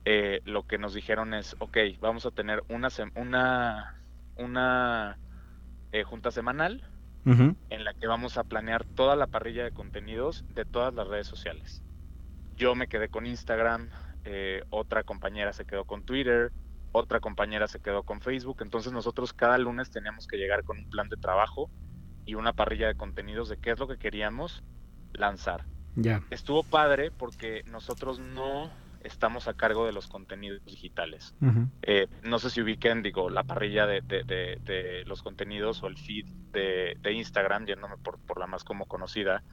eh, 0.04 0.40
lo 0.44 0.62
que 0.66 0.78
nos 0.78 0.94
dijeron 0.94 1.34
es, 1.34 1.56
ok, 1.58 1.76
vamos 2.00 2.26
a 2.26 2.30
tener 2.30 2.62
una, 2.68 2.88
una, 3.16 4.00
una 4.36 5.18
eh, 5.92 6.04
junta 6.04 6.30
semanal 6.30 6.82
en 7.24 7.84
la 7.84 7.92
que 7.92 8.06
vamos 8.06 8.38
a 8.38 8.44
planear 8.44 8.84
toda 8.84 9.16
la 9.16 9.26
parrilla 9.26 9.64
de 9.64 9.72
contenidos 9.72 10.44
de 10.54 10.64
todas 10.64 10.94
las 10.94 11.08
redes 11.08 11.26
sociales. 11.26 11.82
Yo 12.56 12.76
me 12.76 12.86
quedé 12.86 13.08
con 13.08 13.26
Instagram, 13.26 13.90
eh, 14.26 14.64
otra 14.70 15.04
compañera 15.04 15.52
se 15.52 15.64
quedó 15.64 15.84
con 15.84 16.04
Twitter, 16.04 16.50
otra 16.90 17.20
compañera 17.20 17.68
se 17.68 17.80
quedó 17.80 18.02
con 18.02 18.20
Facebook, 18.20 18.58
entonces 18.60 18.92
nosotros 18.92 19.32
cada 19.32 19.56
lunes 19.56 19.90
teníamos 19.90 20.26
que 20.26 20.36
llegar 20.36 20.64
con 20.64 20.78
un 20.78 20.90
plan 20.90 21.08
de 21.08 21.16
trabajo 21.16 21.70
y 22.24 22.34
una 22.34 22.52
parrilla 22.52 22.88
de 22.88 22.96
contenidos 22.96 23.48
de 23.48 23.58
qué 23.58 23.70
es 23.70 23.78
lo 23.78 23.86
que 23.86 23.98
queríamos 23.98 24.64
lanzar. 25.12 25.64
Ya. 25.94 26.22
Estuvo 26.30 26.64
padre 26.64 27.12
porque 27.12 27.62
nosotros 27.70 28.18
no 28.18 28.68
estamos 29.04 29.46
a 29.46 29.54
cargo 29.54 29.86
de 29.86 29.92
los 29.92 30.08
contenidos 30.08 30.64
digitales. 30.64 31.36
Eh, 31.82 32.08
no 32.24 32.40
sé 32.40 32.50
si 32.50 32.60
ubiquen, 32.60 33.02
digo, 33.02 33.30
la 33.30 33.44
parrilla 33.44 33.86
de, 33.86 34.00
de, 34.00 35.04
los 35.06 35.22
contenidos 35.22 35.84
o 35.84 35.86
el 35.86 35.96
feed 35.96 36.26
de, 36.52 37.12
Instagram, 37.12 37.66
yéndome 37.66 37.96
por, 37.98 38.18
por, 38.18 38.40
la 38.40 38.48
más 38.48 38.64
como 38.64 38.86
conocida, 38.86 39.44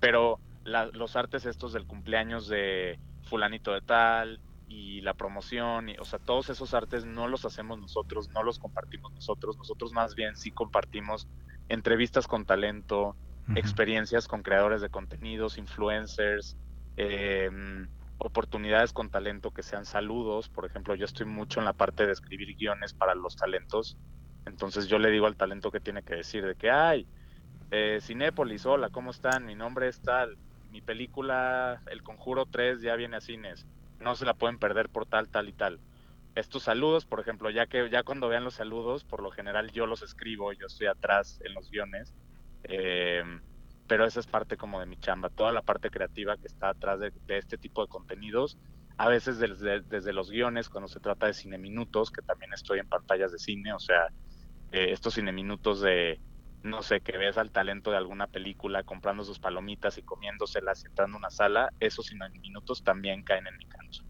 pero 0.00 0.40
los 0.64 1.16
artes 1.16 1.44
estos 1.44 1.74
del 1.74 1.86
cumpleaños 1.86 2.48
de 2.48 2.98
fulanito 3.22 3.72
de 3.72 3.80
tal 3.80 4.40
y 4.68 5.00
la 5.02 5.14
promoción, 5.14 5.90
y, 5.90 5.96
o 5.98 6.04
sea, 6.04 6.18
todos 6.18 6.48
esos 6.48 6.72
artes 6.72 7.04
no 7.04 7.28
los 7.28 7.44
hacemos 7.44 7.78
nosotros, 7.78 8.30
no 8.30 8.42
los 8.42 8.58
compartimos 8.58 9.12
nosotros, 9.12 9.56
nosotros 9.58 9.92
más 9.92 10.14
bien 10.14 10.34
sí 10.36 10.50
compartimos 10.50 11.28
entrevistas 11.68 12.26
con 12.26 12.44
talento, 12.44 13.16
experiencias 13.54 14.28
con 14.28 14.42
creadores 14.42 14.80
de 14.80 14.88
contenidos, 14.88 15.58
influencers, 15.58 16.56
em, 16.96 17.88
oportunidades 18.18 18.92
con 18.92 19.10
talento 19.10 19.50
que 19.50 19.62
sean 19.62 19.84
saludos. 19.84 20.48
Por 20.48 20.64
ejemplo, 20.64 20.94
yo 20.94 21.04
estoy 21.04 21.26
mucho 21.26 21.60
en 21.60 21.66
la 21.66 21.72
parte 21.72 22.06
de 22.06 22.12
escribir 22.12 22.56
guiones 22.56 22.94
para 22.94 23.14
los 23.14 23.36
talentos. 23.36 23.96
Entonces 24.46 24.86
yo 24.86 24.98
le 24.98 25.10
digo 25.10 25.26
al 25.26 25.36
talento 25.36 25.70
que 25.70 25.80
tiene 25.80 26.02
que 26.02 26.14
decir 26.16 26.46
de 26.46 26.54
que, 26.54 26.70
ay, 26.70 27.06
eh, 27.70 27.98
Cinépolis, 28.00 28.66
hola, 28.66 28.90
¿cómo 28.90 29.10
están? 29.10 29.44
Mi 29.44 29.54
nombre 29.54 29.88
es 29.88 30.00
tal. 30.00 30.38
Mi 30.72 30.80
película 30.80 31.80
El 31.86 32.02
Conjuro 32.02 32.46
3 32.46 32.82
ya 32.82 32.96
viene 32.96 33.18
a 33.18 33.20
cines. 33.20 33.66
No 34.00 34.16
se 34.16 34.24
la 34.24 34.34
pueden 34.34 34.58
perder 34.58 34.88
por 34.88 35.06
tal, 35.06 35.28
tal 35.28 35.48
y 35.48 35.52
tal 35.52 35.78
estos 36.34 36.62
saludos, 36.62 37.04
por 37.04 37.20
ejemplo, 37.20 37.50
ya 37.50 37.66
que 37.66 37.90
ya 37.90 38.02
cuando 38.02 38.28
vean 38.28 38.44
los 38.44 38.54
saludos, 38.54 39.04
por 39.04 39.22
lo 39.22 39.30
general 39.30 39.70
yo 39.70 39.86
los 39.86 40.02
escribo, 40.02 40.52
yo 40.52 40.66
estoy 40.66 40.86
atrás 40.86 41.40
en 41.44 41.54
los 41.54 41.70
guiones, 41.70 42.14
eh, 42.64 43.22
pero 43.86 44.06
esa 44.06 44.20
es 44.20 44.26
parte 44.26 44.56
como 44.56 44.80
de 44.80 44.86
mi 44.86 44.96
chamba, 44.96 45.28
toda 45.28 45.52
la 45.52 45.62
parte 45.62 45.90
creativa 45.90 46.36
que 46.36 46.46
está 46.46 46.70
atrás 46.70 47.00
de, 47.00 47.12
este 47.28 47.58
tipo 47.58 47.82
de 47.82 47.88
contenidos, 47.88 48.58
a 48.96 49.08
veces 49.08 49.38
desde, 49.38 49.80
desde, 49.82 50.12
los 50.12 50.30
guiones, 50.30 50.68
cuando 50.68 50.88
se 50.88 51.00
trata 51.00 51.26
de 51.26 51.34
cine 51.34 51.58
minutos, 51.58 52.10
que 52.10 52.22
también 52.22 52.52
estoy 52.52 52.78
en 52.78 52.88
pantallas 52.88 53.32
de 53.32 53.38
cine, 53.38 53.72
o 53.74 53.78
sea, 53.78 54.06
eh, 54.70 54.88
estos 54.92 55.14
cine 55.14 55.32
minutos 55.32 55.80
de, 55.82 56.18
no 56.62 56.82
sé, 56.82 57.00
que 57.00 57.16
ves 57.18 57.38
al 57.38 57.50
talento 57.50 57.90
de 57.90 57.96
alguna 57.96 58.26
película 58.26 58.82
comprando 58.82 59.24
sus 59.24 59.38
palomitas 59.38 59.98
y 59.98 60.02
comiéndoselas 60.02 60.84
entrando 60.84 61.16
a 61.16 61.18
una 61.18 61.30
sala, 61.30 61.72
esos 61.80 62.06
cine 62.06 62.28
minutos 62.40 62.82
también 62.82 63.22
caen 63.22 63.46
en 63.46 63.56
mi 63.56 63.66
cancha 63.66 64.02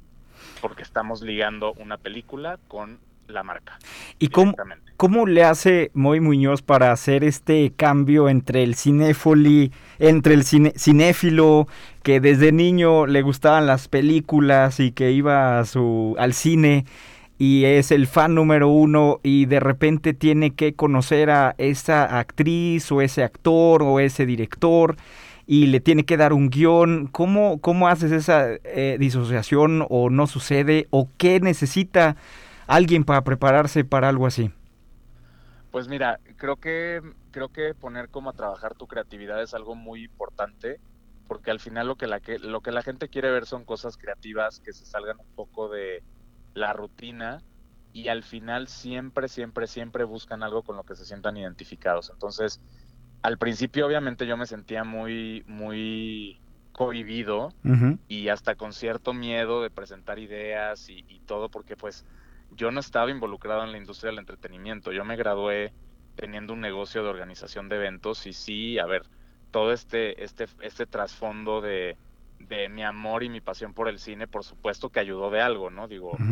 porque 0.61 0.83
estamos 0.83 1.23
ligando 1.23 1.73
una 1.75 1.99
película 1.99 2.59
con 2.69 2.99
la 3.29 3.43
marca. 3.43 3.79
¿Y 4.19 4.29
cómo, 4.29 4.55
cómo 4.97 5.27
le 5.27 5.45
hace 5.45 5.91
Moy 5.95 6.21
Muñoz 6.21 6.63
para 6.63 6.93
hacer 6.93 7.25
este 7.25 7.73
cambio 7.75 8.29
entre 8.29 8.63
el 8.63 8.75
cinéfoli, 8.75 9.73
entre 9.99 10.35
el 10.35 10.45
cinéfilo 10.45 11.67
que 12.03 12.21
desde 12.21 12.53
niño 12.53 13.07
le 13.07 13.23
gustaban 13.23 13.67
las 13.67 13.89
películas 13.89 14.81
y 14.81 14.93
que 14.93 15.13
iba 15.13 15.59
a 15.59 15.65
su, 15.65 16.15
al 16.19 16.35
cine 16.35 16.85
y 17.43 17.64
es 17.64 17.90
el 17.90 18.07
fan 18.07 18.36
número 18.36 18.68
uno 18.68 19.18
y 19.24 19.47
de 19.47 19.59
repente 19.59 20.14
tiene 20.14 20.55
que 20.55 20.74
conocer 20.74 21.28
a 21.28 21.57
esa 21.59 22.20
actriz 22.20 22.93
o 22.93 23.01
ese 23.01 23.24
actor 23.24 23.82
o 23.82 23.99
ese 23.99 24.26
director 24.26 24.95
y 25.45 25.66
le 25.66 25.80
tiene 25.80 26.05
que 26.05 26.16
dar 26.16 26.32
un 26.32 26.51
guion. 26.51 27.09
¿Cómo, 27.09 27.61
cómo 27.61 27.88
haces 27.88 28.12
esa 28.12 28.47
eh, 28.62 28.97
disociación 29.01 29.84
o 29.90 30.09
no 30.09 30.28
sucede? 30.28 30.86
¿O 30.90 31.09
qué 31.18 31.40
necesita 31.40 32.14
alguien 32.68 33.03
para 33.03 33.24
prepararse 33.24 33.84
para 33.84 34.09
algo 34.09 34.28
así? 34.28 34.53
Pues 35.72 35.88
mira, 35.88 36.20
creo 36.36 36.55
que, 36.55 37.03
creo 37.32 37.49
que 37.49 37.74
poner 37.74 38.09
como 38.09 38.30
a 38.30 38.34
trabajar 38.34 38.76
tu 38.76 38.86
creatividad 38.86 39.43
es 39.43 39.53
algo 39.53 39.74
muy 39.74 40.05
importante 40.05 40.78
porque 41.26 41.51
al 41.51 41.59
final 41.59 41.88
lo 41.88 41.97
que 41.97 42.07
la, 42.07 42.20
que, 42.20 42.38
lo 42.38 42.61
que 42.61 42.70
la 42.70 42.82
gente 42.82 43.09
quiere 43.09 43.32
ver 43.32 43.47
son 43.47 43.64
cosas 43.64 43.97
creativas 43.97 44.61
que 44.61 44.72
se 44.72 44.86
salgan 44.86 45.18
un 45.18 45.34
poco 45.34 45.68
de 45.68 46.05
la 46.55 46.73
rutina 46.73 47.43
y 47.93 48.09
al 48.09 48.23
final 48.23 48.69
siempre, 48.69 49.29
siempre, 49.29 49.67
siempre 49.67 50.05
buscan 50.05 50.43
algo 50.43 50.63
con 50.63 50.77
lo 50.77 50.85
que 50.85 50.95
se 50.95 51.05
sientan 51.05 51.37
identificados. 51.37 52.11
Entonces, 52.11 52.61
al 53.23 53.39
principio 53.39 53.87
obviamente 53.87 54.27
yo 54.27 54.37
me 54.37 54.47
sentía 54.47 54.85
muy, 54.85 55.45
muy 55.47 56.41
cohibido 56.73 57.53
y 58.09 58.29
hasta 58.29 58.55
con 58.55 58.73
cierto 58.73 59.13
miedo 59.13 59.63
de 59.63 59.71
presentar 59.71 60.19
ideas 60.19 60.89
y, 60.89 61.05
y, 61.07 61.21
todo, 61.21 61.51
porque 61.51 61.77
pues 61.77 62.05
yo 62.51 62.71
no 62.71 62.81
estaba 62.81 63.11
involucrado 63.11 63.63
en 63.65 63.73
la 63.73 63.79
industria 63.79 64.11
del 64.11 64.19
entretenimiento. 64.19 64.91
Yo 64.91 65.05
me 65.05 65.17
gradué 65.17 65.73
teniendo 66.17 66.55
un 66.55 66.61
negocio 66.61 67.03
de 67.03 67.11
organización 67.11 67.69
de 67.69 67.77
eventos 67.77 68.27
y 68.27 68.33
sí, 68.33 68.79
a 68.79 68.87
ver, 68.87 69.03
todo 69.51 69.73
este, 69.73 70.25
este, 70.25 70.47
este 70.61 70.87
trasfondo 70.87 71.61
de, 71.61 71.97
de 72.49 72.68
mi 72.68 72.82
amor 72.84 73.22
y 73.22 73.28
mi 73.30 73.40
pasión 73.40 73.74
por 73.74 73.88
el 73.88 73.99
cine, 73.99 74.28
por 74.28 74.45
supuesto 74.45 74.90
que 74.90 75.01
ayudó 75.01 75.30
de 75.30 75.40
algo, 75.40 75.70
¿no? 75.70 75.88
Digo, 75.88 76.22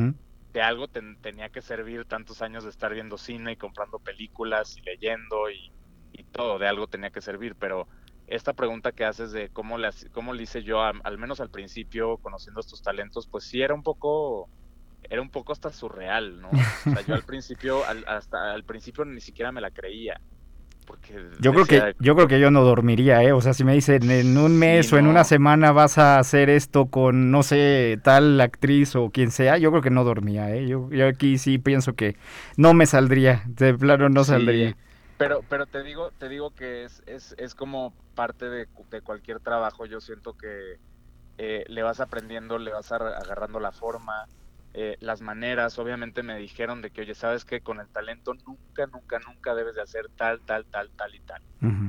de 0.53 0.63
algo 0.63 0.89
tenía 1.21 1.51
que 1.51 1.63
servir 1.63 2.07
tantos 2.07 2.43
años 2.43 2.65
de 2.65 2.71
estar 2.71 2.93
viendo 2.93 3.19
cine 3.19 3.53
y 3.53 3.57
comprando 3.57 3.99
películas 4.01 4.77
y 4.77 4.83
leyendo 4.83 5.51
y, 5.51 5.73
y 6.13 6.25
todo, 6.25 6.59
de 6.59 6.69
algo 6.69 6.87
tenía 6.89 7.11
que 7.11 7.21
servir, 7.21 7.57
pero 7.57 7.89
esta 8.27 8.53
pregunta 8.55 8.93
que 8.93 9.05
haces 9.05 9.33
de 9.33 9.51
cómo 9.51 9.79
le, 9.79 9.91
cómo 10.13 10.35
le 10.35 10.45
hice 10.45 10.63
yo, 10.63 10.83
al 10.83 11.19
menos 11.19 11.41
al 11.41 11.51
principio, 11.51 12.19
conociendo 12.19 12.61
estos 12.61 12.83
talentos, 12.83 13.29
pues 13.29 13.45
sí 13.45 13.61
era 13.63 13.75
un 13.75 13.83
poco, 13.83 14.51
era 15.03 15.23
un 15.23 15.31
poco 15.31 15.53
hasta 15.53 15.73
surreal, 15.73 16.41
¿no? 16.41 16.51
O 16.85 16.91
sea, 16.91 17.03
yo 17.03 17.15
al 17.15 17.25
principio, 17.27 17.85
hasta 18.07 18.53
al 18.53 18.65
principio 18.65 19.05
ni 19.05 19.21
siquiera 19.21 19.53
me 19.53 19.61
la 19.61 19.71
creía. 19.71 20.21
Porque 20.91 21.15
yo 21.39 21.53
creo 21.53 21.67
que 21.67 21.95
yo 22.01 22.17
creo 22.17 22.27
que 22.27 22.41
yo 22.41 22.51
no 22.51 22.63
dormiría, 22.63 23.23
¿eh? 23.23 23.31
O 23.31 23.41
sea, 23.41 23.55
si 23.55 23.63
me 23.63 23.75
dicen 23.75 24.11
en 24.11 24.37
un 24.37 24.59
mes 24.59 24.93
o 24.93 24.99
en 24.99 25.07
una 25.07 25.23
semana 25.23 25.71
vas 25.71 25.99
a 25.99 26.19
hacer 26.19 26.51
esto 26.51 26.87
con 26.87 27.31
no 27.31 27.45
sé 27.45 28.01
tal 28.03 28.41
actriz 28.41 28.97
o 28.97 29.11
quien 29.11 29.31
sea, 29.31 29.57
yo 29.57 29.71
creo 29.71 29.83
que 29.83 29.91
no 29.91 30.03
dormía, 30.03 30.53
¿eh? 30.53 30.67
Yo, 30.67 30.91
yo 30.91 31.07
aquí 31.07 31.39
sí 31.39 31.59
pienso 31.59 31.95
que 31.95 32.17
no 32.57 32.75
me 32.75 32.87
saldría, 32.87 33.45
de 33.47 33.73
plano 33.75 34.09
no 34.09 34.25
saldría. 34.25 34.77
Pero, 35.17 35.45
pero 35.49 35.67
te 35.67 35.85
digo, 35.85 36.11
te 36.19 36.29
digo 36.29 36.51
que 36.51 36.83
es, 36.83 37.05
es, 37.07 37.37
es 37.39 37.55
como 37.55 37.93
parte 38.17 38.47
de, 38.51 38.67
de, 38.91 39.01
cualquier 39.01 39.39
trabajo. 39.39 39.87
Yo 39.87 40.01
siento 40.01 40.37
que 40.37 40.81
eh, 41.39 41.65
le 41.69 41.83
vas 41.85 42.01
aprendiendo, 42.01 42.59
le 42.59 42.73
vas 42.73 42.91
agarrando 42.91 43.61
la 43.61 43.71
forma, 43.71 44.27
eh, 44.73 44.97
las 45.01 45.21
maneras. 45.21 45.79
Obviamente 45.79 46.23
me 46.23 46.39
dijeron 46.39 46.83
de 46.83 46.91
que, 46.91 47.03
oye, 47.03 47.15
sabes 47.15 47.45
que 47.45 47.61
con 47.61 47.81
el 47.81 47.89
talento 47.89 48.35
nunca, 48.47 48.87
nunca, 48.87 49.19
nunca 49.19 49.55
debes 49.55 49.75
de 49.75 49.83
hacer 49.83 50.09
tal, 50.17 50.41
tal, 50.45 50.67
tal, 50.67 50.91
tal 50.97 51.15
y 51.15 51.21
tal. 51.21 51.43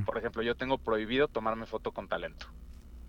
Por 0.04 0.18
ejemplo, 0.18 0.42
yo 0.42 0.54
tengo 0.54 0.78
prohibido 0.78 1.28
tomarme 1.28 1.66
foto 1.66 1.92
con 1.92 2.08
talento 2.08 2.46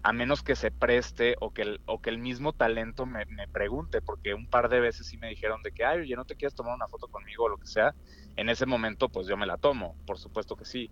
a 0.04 0.12
menos 0.12 0.44
que 0.44 0.58
se 0.58 0.70
preste 0.70 1.38
o 1.40 1.52
que 1.52 1.62
el, 1.62 1.82
o 1.86 2.00
que 2.00 2.10
el 2.10 2.18
mismo 2.18 2.52
talento 2.52 3.06
me, 3.06 3.24
me, 3.30 3.48
pregunte, 3.48 4.02
porque 4.02 4.34
un 4.34 4.48
par 4.48 4.68
de 4.68 4.82
veces 4.82 5.08
sí 5.08 5.18
me 5.18 5.30
dijeron 5.30 5.62
de 5.64 5.72
que, 5.72 5.86
ay, 5.86 6.02
oye, 6.02 6.16
¿no 6.18 6.26
te 6.26 6.36
quieres 6.36 6.54
tomar 6.54 6.76
una 6.76 6.90
foto 6.90 7.08
conmigo 7.08 7.46
o 7.46 7.50
lo 7.50 7.58
que 7.58 7.68
sea? 7.68 7.96
En 8.36 8.50
ese 8.50 8.66
momento, 8.66 9.08
pues 9.08 9.28
yo 9.28 9.38
me 9.38 9.46
la 9.46 9.58
tomo, 9.58 9.96
por 10.06 10.20
supuesto 10.20 10.56
que 10.56 10.66
sí. 10.66 10.92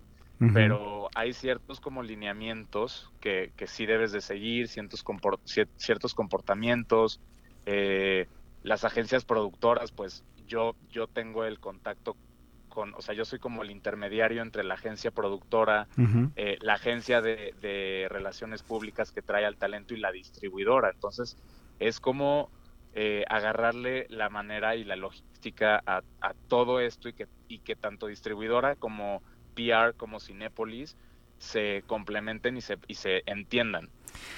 Pero 0.54 1.08
hay 1.14 1.34
ciertos 1.34 1.78
como 1.78 2.02
lineamientos 2.02 3.12
que, 3.20 3.52
que 3.56 3.68
sí 3.68 3.86
debes 3.86 4.10
de 4.10 4.20
seguir, 4.20 4.66
ciertos, 4.66 5.04
ciertos 5.76 6.14
comportamientos. 6.14 7.20
Eh, 7.64 8.26
las 8.62 8.84
agencias 8.84 9.24
productoras, 9.24 9.92
pues 9.92 10.24
yo, 10.46 10.74
yo 10.90 11.06
tengo 11.06 11.44
el 11.44 11.58
contacto 11.58 12.16
o 12.74 13.02
sea, 13.02 13.14
yo 13.14 13.24
soy 13.24 13.38
como 13.38 13.62
el 13.62 13.70
intermediario 13.70 14.42
entre 14.42 14.64
la 14.64 14.74
agencia 14.74 15.10
productora, 15.10 15.88
eh, 16.36 16.56
la 16.60 16.74
agencia 16.74 17.20
de, 17.20 18.06
relaciones 18.10 18.62
públicas 18.62 19.12
que 19.12 19.22
trae 19.22 19.44
al 19.44 19.56
talento 19.56 19.94
y 19.94 19.98
la 19.98 20.12
distribuidora. 20.12 20.90
Entonces, 20.90 21.36
es 21.78 22.00
como 22.00 22.50
eh, 22.94 23.24
agarrarle 23.28 24.06
la 24.08 24.28
manera 24.30 24.76
y 24.76 24.84
la 24.84 24.96
logística 24.96 25.82
a, 25.86 26.02
todo 26.48 26.80
esto 26.80 27.08
y 27.08 27.12
que, 27.12 27.26
y 27.48 27.58
que 27.58 27.76
tanto 27.76 28.06
distribuidora 28.06 28.76
como 28.76 29.22
PR 29.54 29.94
como 29.96 30.20
Cinépolis 30.20 30.96
se 31.42 31.82
complementen 31.88 32.56
y 32.56 32.60
se, 32.60 32.78
y 32.86 32.94
se 32.94 33.24
entiendan. 33.26 33.90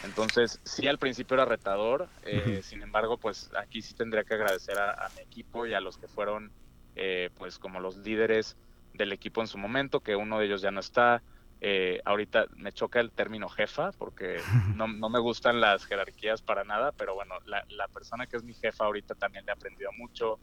Entonces, 0.04 0.58
sí, 0.64 0.88
al 0.88 0.98
principio 0.98 1.34
era 1.34 1.44
retador, 1.44 2.08
eh, 2.22 2.62
sin 2.62 2.82
embargo, 2.82 3.18
pues 3.18 3.50
aquí 3.58 3.82
sí 3.82 3.94
tendría 3.94 4.24
que 4.24 4.32
agradecer 4.32 4.78
a, 4.78 5.10
mi 5.14 5.20
equipo 5.20 5.66
y 5.66 5.74
a 5.74 5.82
los 5.82 5.98
que 5.98 6.08
fueron 6.08 6.50
eh, 6.96 7.28
pues 7.36 7.58
como 7.58 7.78
los 7.78 7.98
líderes 7.98 8.56
del 8.94 9.12
equipo 9.12 9.42
en 9.42 9.48
su 9.48 9.58
momento, 9.58 10.00
que 10.00 10.16
uno 10.16 10.38
de 10.38 10.46
ellos 10.46 10.62
ya 10.62 10.70
no 10.70 10.80
está. 10.80 11.22
Eh, 11.60 12.00
ahorita 12.06 12.46
me 12.56 12.72
choca 12.72 13.00
el 13.00 13.10
término 13.10 13.50
jefa 13.50 13.92
porque 13.92 14.38
no, 14.74 14.88
no, 14.88 15.10
me 15.10 15.18
gustan 15.18 15.60
las 15.60 15.84
jerarquías 15.84 16.40
para 16.40 16.64
nada, 16.64 16.92
pero 16.92 17.14
bueno, 17.14 17.34
la, 17.44 17.66
la, 17.68 17.88
persona 17.88 18.26
que 18.26 18.38
es 18.38 18.42
mi 18.42 18.54
jefa 18.54 18.86
ahorita 18.86 19.14
también 19.14 19.44
le 19.44 19.52
ha 19.52 19.54
aprendido 19.54 19.90
mucho, 19.92 20.38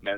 me 0.00 0.12
ha, 0.12 0.16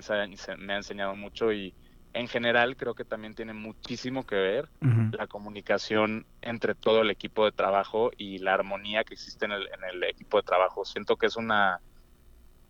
me 0.58 0.72
ha 0.72 0.76
enseñado 0.76 1.16
mucho 1.16 1.52
y 1.52 1.74
en 2.18 2.26
general 2.26 2.76
creo 2.76 2.94
que 2.94 3.04
también 3.04 3.34
tiene 3.34 3.52
muchísimo 3.52 4.26
que 4.26 4.34
ver 4.34 4.68
la 5.12 5.28
comunicación 5.28 6.26
entre 6.42 6.74
todo 6.74 7.02
el 7.02 7.10
equipo 7.10 7.44
de 7.44 7.52
trabajo 7.52 8.10
y 8.16 8.38
la 8.38 8.54
armonía 8.54 9.04
que 9.04 9.14
existe 9.14 9.44
en 9.44 9.52
el, 9.52 9.68
en 9.68 9.84
el 9.84 10.02
equipo 10.02 10.38
de 10.38 10.42
trabajo. 10.42 10.84
Siento 10.84 11.16
que 11.16 11.26
es 11.26 11.36
una 11.36 11.80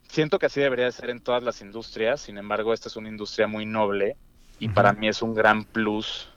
siento 0.06 0.38
que 0.38 0.46
así 0.46 0.60
debería 0.60 0.90
ser 0.92 1.08
en 1.08 1.20
todas 1.20 1.42
las 1.42 1.62
industrias, 1.62 2.20
sin 2.20 2.36
embargo, 2.36 2.74
esta 2.74 2.88
es 2.88 2.96
una 2.96 3.08
industria 3.08 3.46
muy 3.46 3.64
noble 3.64 4.16
y 4.58 4.68
para 4.68 4.92
mí 4.92 5.08
es 5.08 5.22
un 5.22 5.34
gran 5.34 5.64
plus 5.64 6.28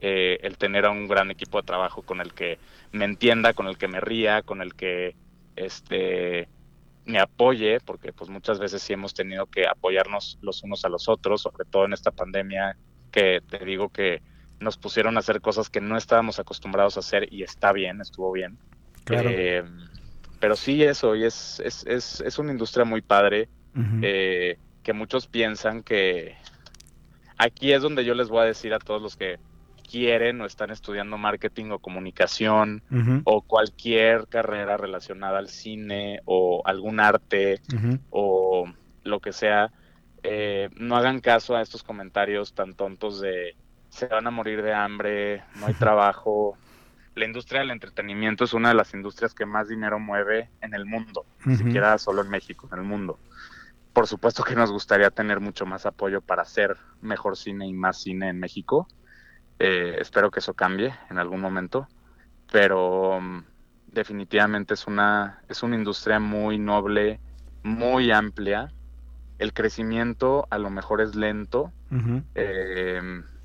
eh, 0.00 0.38
el 0.42 0.56
tener 0.56 0.86
a 0.86 0.90
un 0.90 1.08
gran 1.08 1.32
equipo 1.32 1.60
de 1.60 1.66
trabajo 1.66 2.02
con 2.02 2.20
el 2.20 2.32
que 2.32 2.58
me 2.92 3.04
entienda, 3.04 3.52
con 3.52 3.66
el 3.66 3.78
que 3.78 3.88
me 3.88 4.00
ría, 4.00 4.42
con 4.42 4.62
el 4.62 4.74
que 4.74 5.16
este 5.56 6.48
me 7.04 7.18
apoye, 7.18 7.80
porque 7.80 8.12
pues 8.12 8.30
muchas 8.30 8.58
veces 8.58 8.82
sí 8.82 8.92
hemos 8.92 9.14
tenido 9.14 9.46
que 9.46 9.66
apoyarnos 9.66 10.38
los 10.42 10.62
unos 10.62 10.84
a 10.84 10.88
los 10.88 11.08
otros, 11.08 11.42
sobre 11.42 11.64
todo 11.64 11.84
en 11.84 11.92
esta 11.92 12.10
pandemia 12.10 12.76
que 13.10 13.40
te 13.48 13.64
digo 13.64 13.88
que 13.88 14.22
nos 14.60 14.76
pusieron 14.76 15.16
a 15.16 15.20
hacer 15.20 15.40
cosas 15.40 15.70
que 15.70 15.80
no 15.80 15.96
estábamos 15.96 16.38
acostumbrados 16.38 16.96
a 16.96 17.00
hacer 17.00 17.32
y 17.32 17.42
está 17.42 17.72
bien, 17.72 18.00
estuvo 18.00 18.30
bien. 18.30 18.58
Claro. 19.04 19.30
Eh, 19.32 19.64
pero 20.38 20.56
sí 20.56 20.82
eso, 20.82 21.16
y 21.16 21.24
es, 21.24 21.60
es, 21.60 21.84
es, 21.86 22.20
es 22.20 22.38
una 22.38 22.52
industria 22.52 22.84
muy 22.84 23.02
padre, 23.02 23.48
eh, 24.02 24.58
que 24.82 24.92
muchos 24.92 25.26
piensan 25.26 25.82
que 25.82 26.36
aquí 27.38 27.72
es 27.72 27.82
donde 27.82 28.04
yo 28.04 28.14
les 28.14 28.28
voy 28.28 28.40
a 28.40 28.44
decir 28.44 28.74
a 28.74 28.78
todos 28.78 29.00
los 29.00 29.16
que 29.16 29.38
quieren 29.90 30.40
o 30.40 30.46
están 30.46 30.70
estudiando 30.70 31.18
marketing 31.18 31.70
o 31.70 31.78
comunicación 31.78 32.82
o 33.24 33.42
cualquier 33.42 34.28
carrera 34.28 34.76
relacionada 34.76 35.38
al 35.38 35.48
cine 35.48 36.20
o 36.24 36.62
algún 36.64 37.00
arte 37.00 37.60
o 38.10 38.66
lo 39.02 39.20
que 39.20 39.32
sea, 39.32 39.72
eh, 40.22 40.68
no 40.76 40.96
hagan 40.96 41.20
caso 41.20 41.56
a 41.56 41.62
estos 41.62 41.82
comentarios 41.82 42.52
tan 42.52 42.74
tontos 42.74 43.20
de 43.20 43.56
se 43.88 44.06
van 44.06 44.26
a 44.26 44.30
morir 44.30 44.62
de 44.62 44.72
hambre, 44.72 45.42
no 45.56 45.66
hay 45.66 45.74
trabajo, 45.78 46.56
la 47.14 47.24
industria 47.24 47.60
del 47.60 47.70
entretenimiento 47.70 48.44
es 48.44 48.54
una 48.54 48.68
de 48.68 48.74
las 48.74 48.94
industrias 48.94 49.34
que 49.34 49.46
más 49.46 49.68
dinero 49.68 49.98
mueve 49.98 50.48
en 50.60 50.74
el 50.74 50.86
mundo, 50.86 51.26
ni 51.44 51.56
siquiera 51.56 51.98
solo 51.98 52.22
en 52.22 52.30
México, 52.30 52.68
en 52.72 52.78
el 52.78 52.84
mundo. 52.84 53.18
Por 53.92 54.06
supuesto 54.06 54.44
que 54.44 54.54
nos 54.54 54.70
gustaría 54.70 55.10
tener 55.10 55.40
mucho 55.40 55.66
más 55.66 55.84
apoyo 55.86 56.20
para 56.20 56.42
hacer 56.42 56.76
mejor 57.02 57.36
cine 57.36 57.66
y 57.66 57.72
más 57.72 58.00
cine 58.00 58.28
en 58.28 58.38
México. 58.38 58.86
Eh, 59.62 59.98
espero 60.00 60.30
que 60.30 60.38
eso 60.38 60.54
cambie 60.54 60.94
en 61.10 61.18
algún 61.18 61.42
momento, 61.42 61.86
pero 62.50 63.18
um, 63.18 63.44
definitivamente 63.88 64.72
es 64.72 64.86
una, 64.86 65.42
es 65.50 65.62
una 65.62 65.76
industria 65.76 66.18
muy 66.18 66.58
noble, 66.58 67.20
muy 67.62 68.10
amplia. 68.10 68.72
El 69.38 69.52
crecimiento 69.52 70.46
a 70.48 70.56
lo 70.56 70.70
mejor 70.70 71.02
es 71.02 71.14
lento, 71.14 71.74
eh, 72.34 73.02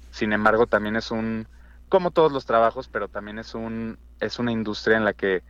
sin 0.09 0.32
embargo 0.32 0.68
también 0.68 0.95
es 0.95 1.11
un 1.11 1.49
como 1.89 2.11
todos 2.11 2.32
los 2.32 2.45
trabajos, 2.45 2.88
pero 2.88 3.09
también 3.09 3.38
es 3.38 3.53
un 3.53 3.99
es 4.22 4.39
una 4.39 4.53
industria 4.53 4.95
en 4.95 5.03
la 5.03 5.11
que 5.11 5.43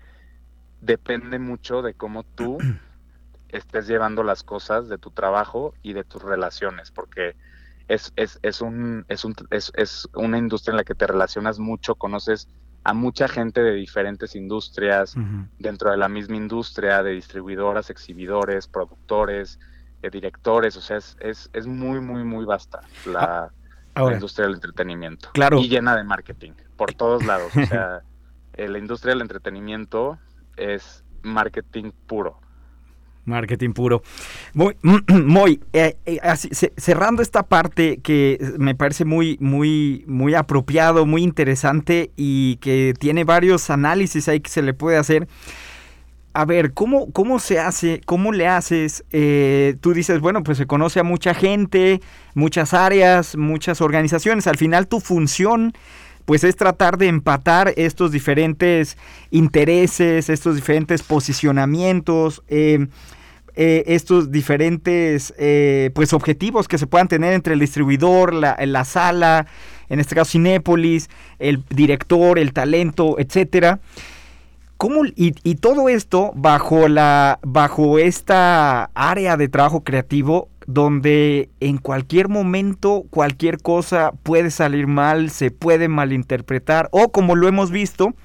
depende 0.81 1.37
mucho 1.37 1.83
de 1.83 1.93
cómo 1.93 2.23
tú 2.23 2.57
estés 3.49 3.85
llevando 3.85 4.23
las 4.23 4.41
cosas 4.41 4.89
de 4.89 4.97
tu 4.97 5.11
trabajo 5.11 5.75
y 5.83 5.93
de 5.93 6.03
tus 6.03 6.23
relaciones, 6.23 6.89
porque 6.89 7.35
es, 7.87 8.13
es, 8.15 8.39
es, 8.41 8.61
un, 8.61 9.05
es, 9.09 9.25
un, 9.25 9.35
es, 9.51 9.71
es 9.75 10.07
una 10.13 10.37
industria 10.37 10.71
en 10.71 10.77
la 10.77 10.83
que 10.83 10.95
te 10.95 11.07
relacionas 11.07 11.59
mucho, 11.59 11.95
conoces 11.95 12.47
a 12.83 12.93
mucha 12.93 13.27
gente 13.27 13.61
de 13.61 13.73
diferentes 13.73 14.35
industrias, 14.35 15.15
dentro 15.57 15.89
de 15.89 15.97
la 15.97 16.07
misma 16.07 16.35
industria, 16.35 17.01
de 17.01 17.13
distribuidoras, 17.13 17.89
exhibidores, 17.89 18.67
productores, 18.67 19.59
de 20.01 20.09
directores, 20.11 20.77
o 20.77 20.81
sea, 20.81 20.97
es, 20.97 21.17
es, 21.19 21.49
es 21.53 21.65
muy, 21.65 21.99
muy, 21.99 22.23
muy 22.23 22.45
vasta 22.45 22.81
la, 23.07 23.51
la 23.95 24.13
industria 24.13 24.45
del 24.45 24.55
entretenimiento. 24.55 25.29
Claro. 25.33 25.59
Y 25.59 25.67
llena 25.67 25.95
de 25.95 26.03
marketing, 26.03 26.51
por 26.77 26.93
todos 26.93 27.25
lados. 27.25 27.55
O 27.57 27.65
sea, 27.65 28.01
eh, 28.53 28.67
la 28.67 28.77
industria 28.77 29.13
del 29.13 29.21
entretenimiento 29.21 30.19
es 30.55 31.03
marketing 31.23 31.91
puro. 32.05 32.39
Marketing 33.25 33.71
puro. 33.71 34.01
Muy, 34.53 34.75
muy 35.07 35.59
eh, 35.73 35.97
eh, 36.05 36.19
cerrando 36.77 37.21
esta 37.21 37.43
parte 37.43 37.99
que 38.01 38.39
me 38.57 38.75
parece 38.75 39.05
muy, 39.05 39.37
muy, 39.39 40.03
muy 40.07 40.35
apropiado, 40.35 41.05
muy 41.05 41.23
interesante 41.23 42.11
y 42.15 42.57
que 42.57 42.93
tiene 42.99 43.23
varios 43.23 43.69
análisis 43.69 44.27
ahí 44.27 44.39
que 44.39 44.49
se 44.49 44.61
le 44.61 44.73
puede 44.73 44.97
hacer 44.97 45.27
a 46.35 46.43
ver, 46.43 46.73
¿cómo, 46.73 47.13
¿cómo 47.13 47.39
se 47.39 47.59
hace? 47.59 48.01
¿Cómo 48.05 48.33
le 48.33 48.45
haces? 48.45 49.05
Eh, 49.11 49.77
tú 49.79 49.93
dices, 49.93 50.19
bueno, 50.19 50.43
pues 50.43 50.57
se 50.57 50.67
conoce 50.67 50.99
a 50.99 51.03
mucha 51.03 51.33
gente, 51.33 52.01
muchas 52.33 52.73
áreas, 52.73 53.37
muchas 53.37 53.79
organizaciones. 53.79 54.45
Al 54.45 54.57
final 54.57 54.89
tu 54.89 54.99
función 54.99 55.71
pues 56.25 56.43
es 56.43 56.57
tratar 56.57 56.97
de 56.97 57.07
empatar 57.07 57.73
estos 57.77 58.11
diferentes 58.11 58.97
intereses, 59.31 60.29
estos 60.29 60.55
diferentes 60.55 61.03
posicionamientos. 61.03 62.43
Eh, 63.55 63.83
estos 63.87 64.31
diferentes 64.31 65.33
eh, 65.37 65.91
pues 65.93 66.13
objetivos 66.13 66.67
que 66.67 66.77
se 66.77 66.87
puedan 66.87 67.07
tener 67.07 67.33
entre 67.33 67.53
el 67.53 67.59
distribuidor, 67.59 68.33
la, 68.33 68.57
la 68.65 68.85
sala, 68.85 69.47
en 69.89 69.99
este 69.99 70.15
caso 70.15 70.31
Cinépolis, 70.31 71.09
el 71.39 71.63
director, 71.69 72.39
el 72.39 72.53
talento, 72.53 73.17
etcétera. 73.19 73.79
¿Cómo, 74.77 75.05
y, 75.05 75.33
y, 75.43 75.55
todo 75.55 75.87
esto 75.87 76.33
bajo 76.35 76.89
la 76.89 77.39
bajo 77.43 77.97
esta 77.97 78.89
área 78.93 79.37
de 79.37 79.47
trabajo 79.47 79.85
creativo 79.85 80.49
donde 80.67 81.49
en 81.61 81.77
cualquier 81.77 82.27
momento 82.27 83.05
cualquier 83.09 83.61
cosa 83.61 84.11
puede 84.23 84.51
salir 84.51 84.87
mal, 84.87 85.29
se 85.29 85.49
puede 85.49 85.87
malinterpretar 85.87 86.89
o 86.91 87.09
como 87.09 87.35
lo 87.35 87.47
hemos 87.47 87.71
visto, 87.71 88.15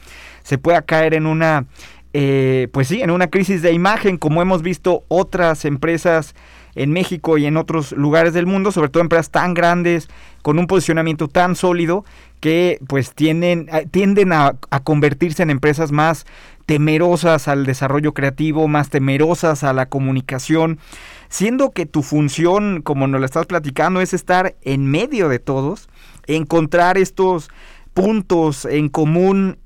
se 0.42 0.58
puede 0.58 0.82
caer 0.84 1.14
en 1.14 1.26
una 1.26 1.66
eh, 2.12 2.68
pues 2.72 2.88
sí, 2.88 3.02
en 3.02 3.10
una 3.10 3.28
crisis 3.28 3.62
de 3.62 3.72
imagen, 3.72 4.16
como 4.16 4.42
hemos 4.42 4.62
visto 4.62 5.04
otras 5.08 5.64
empresas 5.64 6.34
en 6.74 6.92
México 6.92 7.38
y 7.38 7.46
en 7.46 7.56
otros 7.56 7.92
lugares 7.92 8.32
del 8.32 8.46
mundo, 8.46 8.72
sobre 8.72 8.88
todo 8.88 9.02
empresas 9.02 9.30
tan 9.30 9.54
grandes, 9.54 10.08
con 10.42 10.58
un 10.58 10.66
posicionamiento 10.66 11.28
tan 11.28 11.56
sólido, 11.56 12.04
que 12.40 12.78
pues 12.88 13.14
tienden, 13.14 13.68
eh, 13.72 13.86
tienden 13.90 14.32
a, 14.32 14.56
a 14.70 14.80
convertirse 14.80 15.42
en 15.42 15.50
empresas 15.50 15.92
más 15.92 16.26
temerosas 16.66 17.48
al 17.48 17.66
desarrollo 17.66 18.14
creativo, 18.14 18.68
más 18.68 18.90
temerosas 18.90 19.64
a 19.64 19.72
la 19.72 19.86
comunicación, 19.86 20.78
siendo 21.28 21.70
que 21.70 21.86
tu 21.86 22.02
función, 22.02 22.82
como 22.82 23.06
nos 23.06 23.20
lo 23.20 23.26
estás 23.26 23.46
platicando, 23.46 24.00
es 24.00 24.14
estar 24.14 24.54
en 24.62 24.86
medio 24.86 25.28
de 25.28 25.38
todos, 25.38 25.88
encontrar 26.26 26.96
estos 26.96 27.50
puntos 27.92 28.64
en 28.64 28.88
común 28.88 29.58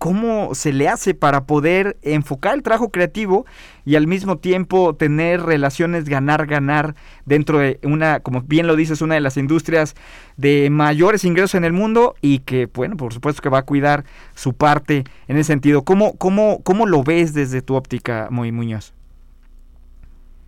cómo 0.00 0.54
se 0.54 0.72
le 0.72 0.88
hace 0.88 1.12
para 1.12 1.44
poder 1.44 1.98
enfocar 2.00 2.54
el 2.54 2.62
trabajo 2.62 2.88
creativo 2.88 3.44
y 3.84 3.96
al 3.96 4.06
mismo 4.06 4.38
tiempo 4.38 4.96
tener 4.96 5.42
relaciones 5.42 6.08
ganar-ganar 6.08 6.94
dentro 7.26 7.58
de 7.58 7.78
una, 7.82 8.20
como 8.20 8.40
bien 8.40 8.66
lo 8.66 8.76
dices, 8.76 9.02
una 9.02 9.16
de 9.16 9.20
las 9.20 9.36
industrias 9.36 9.94
de 10.38 10.70
mayores 10.70 11.22
ingresos 11.24 11.54
en 11.54 11.64
el 11.64 11.74
mundo 11.74 12.14
y 12.22 12.38
que, 12.38 12.64
bueno, 12.64 12.96
por 12.96 13.12
supuesto 13.12 13.42
que 13.42 13.50
va 13.50 13.58
a 13.58 13.66
cuidar 13.66 14.06
su 14.34 14.54
parte 14.54 15.04
en 15.28 15.36
ese 15.36 15.48
sentido. 15.48 15.84
¿Cómo, 15.84 16.16
cómo, 16.16 16.62
cómo 16.62 16.86
lo 16.86 17.04
ves 17.04 17.34
desde 17.34 17.60
tu 17.60 17.74
óptica, 17.74 18.28
Muy 18.30 18.52
Muñoz? 18.52 18.94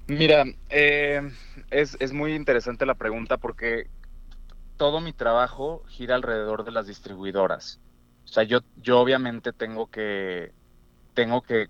Mira, 0.07 0.45
eh, 0.71 1.31
es, 1.71 1.99
es 2.01 2.15
muy 2.15 2.33
interesante 2.33 2.87
la 2.87 2.95
pregunta 2.95 3.37
porque 3.37 3.87
todo 4.79 5.03
mi 5.03 5.13
trabajo 5.13 5.83
gira 5.89 6.15
alrededor 6.15 6.65
de 6.65 6.71
las 6.71 6.87
distribuidoras. 6.87 7.83
O 8.33 8.35
sea, 8.35 8.45
yo, 8.45 8.61
yo 8.81 8.99
obviamente 8.99 9.53
tengo 9.53 9.91
que, 9.91 10.53
tengo 11.13 11.43
que, 11.43 11.69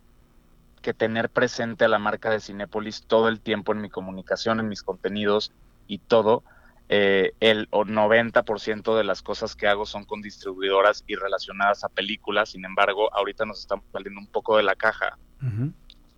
que 0.81 0.95
tener 0.95 1.29
presente 1.29 1.87
a 1.87 1.89
la 1.89 1.99
marca 1.99 2.31
de 2.31 2.39
Cinépolis 2.39 3.03
todo 3.03 3.27
el 3.27 3.41
tiempo 3.41 3.73
en 3.73 3.81
mi 3.81 3.91
comunicación, 3.91 4.61
en 4.61 4.69
mis 4.69 4.85
contenidos 4.85 5.51
y 5.89 5.99
todo. 5.99 6.45
Eh, 6.89 7.33
el 7.41 7.69
90% 7.69 8.97
de 8.97 9.03
las 9.03 9.23
cosas 9.23 9.57
que 9.57 9.67
hago 9.67 9.87
son 9.87 10.05
con 10.05 10.23
distribuidoras 10.23 11.03
y 11.09 11.17
relacionadas 11.17 11.83
a 11.83 11.89
películas. 11.89 12.51
Sin 12.51 12.65
embargo, 12.65 13.13
ahorita 13.13 13.45
nos 13.45 13.59
estamos 13.59 13.85
saliendo 13.91 14.21
un 14.21 14.29
poco 14.29 14.57
de 14.57 14.63
la 14.63 14.77
caja 14.77 15.19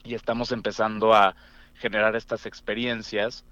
y 0.05 0.12
estamos 0.12 0.53
empezando 0.53 1.14
a 1.14 1.34
generar 1.76 2.16
estas 2.16 2.45
experiencias 2.45 3.47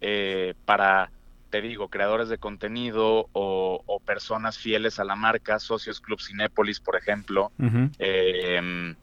eh, 0.00 0.54
para 0.64 1.12
te 1.52 1.60
digo, 1.60 1.88
creadores 1.88 2.30
de 2.30 2.38
contenido 2.38 3.28
o, 3.34 4.02
personas 4.06 4.56
fieles 4.58 4.98
a 4.98 5.04
la 5.04 5.16
marca, 5.16 5.58
Socios 5.58 6.00
Club 6.00 6.18
Cinépolis, 6.18 6.80
por 6.80 6.96
ejemplo, 6.96 7.52
em, 7.98 8.96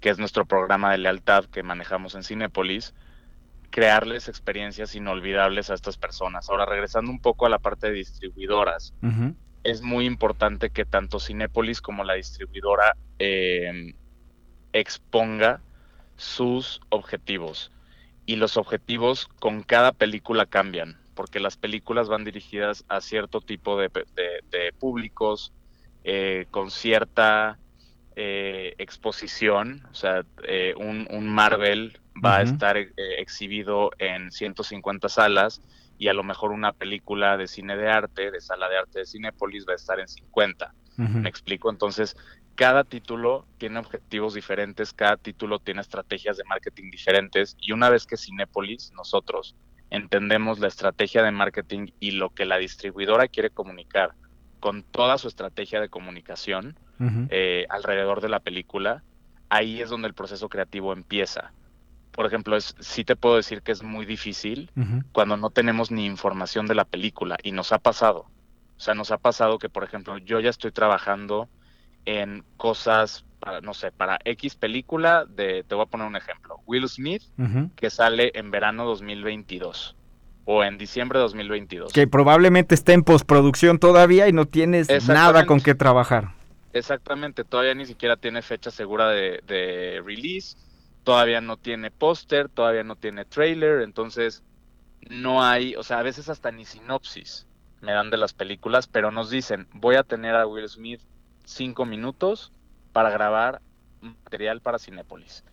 que 0.00 0.10
es 0.10 0.18
nuestro 0.18 0.44
programa 0.46 0.90
de 0.90 0.98
lealtad 0.98 1.44
que 1.44 1.62
manejamos 1.62 2.16
en 2.16 2.24
Cinépolis, 2.24 2.92
crearles 3.70 4.28
experiencias 4.28 4.96
inolvidables 4.96 5.70
a 5.70 5.74
estas 5.74 5.96
personas. 5.96 6.50
Ahora, 6.50 6.66
regresando 6.66 7.08
un 7.12 7.20
poco 7.20 7.46
a 7.46 7.48
la 7.48 7.60
parte 7.60 7.86
de 7.86 7.92
distribuidoras, 7.92 8.92
es 9.62 9.80
muy 9.80 10.06
importante 10.06 10.70
que 10.70 10.84
tanto 10.84 11.20
Cinépolis 11.20 11.80
como 11.80 12.02
la 12.02 12.14
distribuidora 12.14 12.96
em, 13.20 13.94
exponga 14.72 15.60
sus 16.16 16.80
objetivos. 16.88 17.70
Y 18.26 18.36
los 18.36 18.56
objetivos 18.56 19.28
con 19.38 19.62
cada 19.62 19.92
película 19.92 20.46
cambian 20.46 20.99
porque 21.20 21.38
las 21.38 21.58
películas 21.58 22.08
van 22.08 22.24
dirigidas 22.24 22.82
a 22.88 23.02
cierto 23.02 23.42
tipo 23.42 23.78
de, 23.78 23.90
públicos, 24.78 25.52
eh, 26.02 26.46
con 26.50 26.70
cierta 26.70 27.58
eh, 28.16 28.72
exposición, 28.78 29.86
o 29.90 29.94
sea, 29.94 30.24
eh, 30.44 30.72
un, 30.78 31.28
Marvel 31.28 32.00
va 32.24 32.38
a 32.38 32.42
estar 32.42 32.78
exhibido 32.78 33.90
en 33.98 34.32
150 34.32 35.10
salas 35.10 35.60
y 35.98 36.08
a 36.08 36.14
lo 36.14 36.22
mejor 36.22 36.52
una 36.52 36.72
película 36.72 37.36
de 37.36 37.48
cine 37.48 37.76
de 37.76 37.90
arte, 37.90 38.30
de 38.30 38.40
sala 38.40 38.70
de 38.70 38.78
arte 38.78 39.00
de 39.00 39.04
Cinépolis, 39.04 39.66
va 39.68 39.74
a 39.74 39.76
estar 39.76 40.00
en 40.00 40.08
50. 40.08 40.72
¿Me 40.96 41.28
explico? 41.28 41.68
Entonces, 41.68 42.16
cada 42.54 42.84
título 42.84 43.44
tiene 43.58 43.78
objetivos 43.78 44.32
diferentes, 44.32 44.94
cada 44.94 45.18
título 45.18 45.58
tiene 45.58 45.82
estrategias 45.82 46.38
de 46.38 46.44
marketing 46.44 46.90
diferentes 46.90 47.58
y 47.60 47.72
una 47.72 47.90
vez 47.90 48.06
que 48.06 48.16
Cinépolis, 48.16 48.90
nosotros, 48.92 49.54
entendemos 49.90 50.58
la 50.58 50.68
estrategia 50.68 51.22
de 51.22 51.32
marketing 51.32 51.88
y 52.00 52.12
lo 52.12 52.30
que 52.30 52.46
la 52.46 52.58
distribuidora 52.58 53.28
quiere 53.28 53.50
comunicar 53.50 54.14
con 54.60 54.82
toda 54.82 55.18
su 55.18 55.28
estrategia 55.28 55.80
de 55.80 55.88
comunicación 55.88 56.78
eh, 57.30 57.66
alrededor 57.70 58.20
de 58.20 58.28
la 58.28 58.40
película, 58.40 59.02
ahí 59.48 59.80
es 59.80 59.88
donde 59.88 60.08
el 60.08 60.14
proceso 60.14 60.50
creativo 60.50 60.92
empieza. 60.92 61.52
Por 62.12 62.26
ejemplo, 62.26 62.56
es, 62.56 62.74
sí 62.78 63.04
te 63.04 63.16
puedo 63.16 63.36
decir 63.36 63.62
que 63.62 63.72
es 63.72 63.82
muy 63.82 64.04
difícil 64.04 64.70
cuando 65.12 65.36
no 65.38 65.48
tenemos 65.48 65.90
ni 65.90 66.04
información 66.04 66.66
de 66.66 66.74
la 66.74 66.84
película 66.84 67.38
y 67.42 67.52
nos 67.52 67.72
ha 67.72 67.78
pasado. 67.78 68.26
O 68.76 68.80
sea, 68.80 68.94
nos 68.94 69.10
ha 69.10 69.18
pasado 69.18 69.58
que, 69.58 69.70
por 69.70 69.84
ejemplo, 69.84 70.18
yo 70.18 70.40
ya 70.40 70.50
estoy 70.50 70.72
trabajando 70.72 71.48
en 72.04 72.44
cosas 72.56 73.24
para, 73.40 73.60
no 73.60 73.74
sé, 73.74 73.90
para 73.90 74.18
X 74.24 74.54
película 74.54 75.24
de, 75.24 75.64
te 75.64 75.74
voy 75.74 75.84
a 75.84 75.86
poner 75.86 76.06
un 76.06 76.16
ejemplo, 76.16 76.60
Will 76.66 76.88
Smith, 76.88 77.22
que 77.76 77.90
sale 77.90 78.32
en 78.34 78.50
verano 78.50 78.84
2022 78.84 79.96
o 80.44 80.64
en 80.64 80.78
diciembre 80.78 81.18
de 81.18 81.22
2022. 81.24 81.92
Que 81.92 82.06
probablemente 82.06 82.74
esté 82.74 82.92
en 82.92 83.02
postproducción 83.02 83.78
todavía 83.78 84.28
y 84.28 84.32
no 84.32 84.46
tienes 84.46 84.88
nada 85.08 85.46
con 85.46 85.60
qué 85.60 85.74
trabajar. 85.74 86.34
Exactamente, 86.72 87.44
todavía 87.44 87.74
ni 87.74 87.86
siquiera 87.86 88.16
tiene 88.16 88.42
fecha 88.42 88.70
segura 88.70 89.08
de, 89.08 89.42
de 89.46 90.02
release, 90.04 90.56
todavía 91.02 91.40
no 91.40 91.56
tiene 91.56 91.90
póster, 91.90 92.48
todavía 92.48 92.84
no 92.84 92.94
tiene 92.94 93.24
trailer, 93.24 93.82
entonces 93.82 94.44
no 95.08 95.42
hay, 95.42 95.74
o 95.76 95.82
sea, 95.82 95.98
a 95.98 96.02
veces 96.02 96.28
hasta 96.28 96.52
ni 96.52 96.64
sinopsis 96.64 97.46
me 97.80 97.92
dan 97.92 98.10
de 98.10 98.18
las 98.18 98.34
películas, 98.34 98.86
pero 98.86 99.10
nos 99.10 99.30
dicen, 99.30 99.66
voy 99.72 99.96
a 99.96 100.02
tener 100.02 100.34
a 100.34 100.46
Will 100.46 100.68
Smith 100.68 101.00
cinco 101.50 101.84
minutos 101.84 102.52
para 102.92 103.10
grabar 103.10 103.60
material 104.00 104.60
para 104.60 104.78
Cinépolis. 104.78 105.44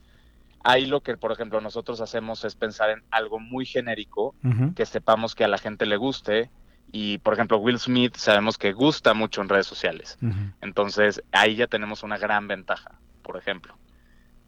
Ahí 0.63 0.85
lo 0.85 1.01
que, 1.01 1.17
por 1.17 1.31
ejemplo, 1.31 1.61
nosotros 1.61 2.01
hacemos 2.01 2.43
es 2.43 2.55
pensar 2.55 2.89
en 2.89 3.03
algo 3.11 3.39
muy 3.39 3.65
genérico, 3.65 4.35
que 4.75 4.85
sepamos 4.85 5.35
que 5.35 5.43
a 5.43 5.47
la 5.47 5.57
gente 5.57 5.85
le 5.85 5.97
guste. 5.97 6.49
Y, 6.91 7.19
por 7.19 7.33
ejemplo, 7.33 7.57
Will 7.57 7.79
Smith 7.79 8.15
sabemos 8.15 8.57
que 8.57 8.73
gusta 8.73 9.13
mucho 9.13 9.41
en 9.41 9.49
redes 9.49 9.67
sociales. 9.67 10.17
Entonces, 10.61 11.21
ahí 11.31 11.55
ya 11.55 11.67
tenemos 11.67 12.03
una 12.03 12.17
gran 12.17 12.47
ventaja, 12.47 12.99
por 13.21 13.37
ejemplo. 13.37 13.77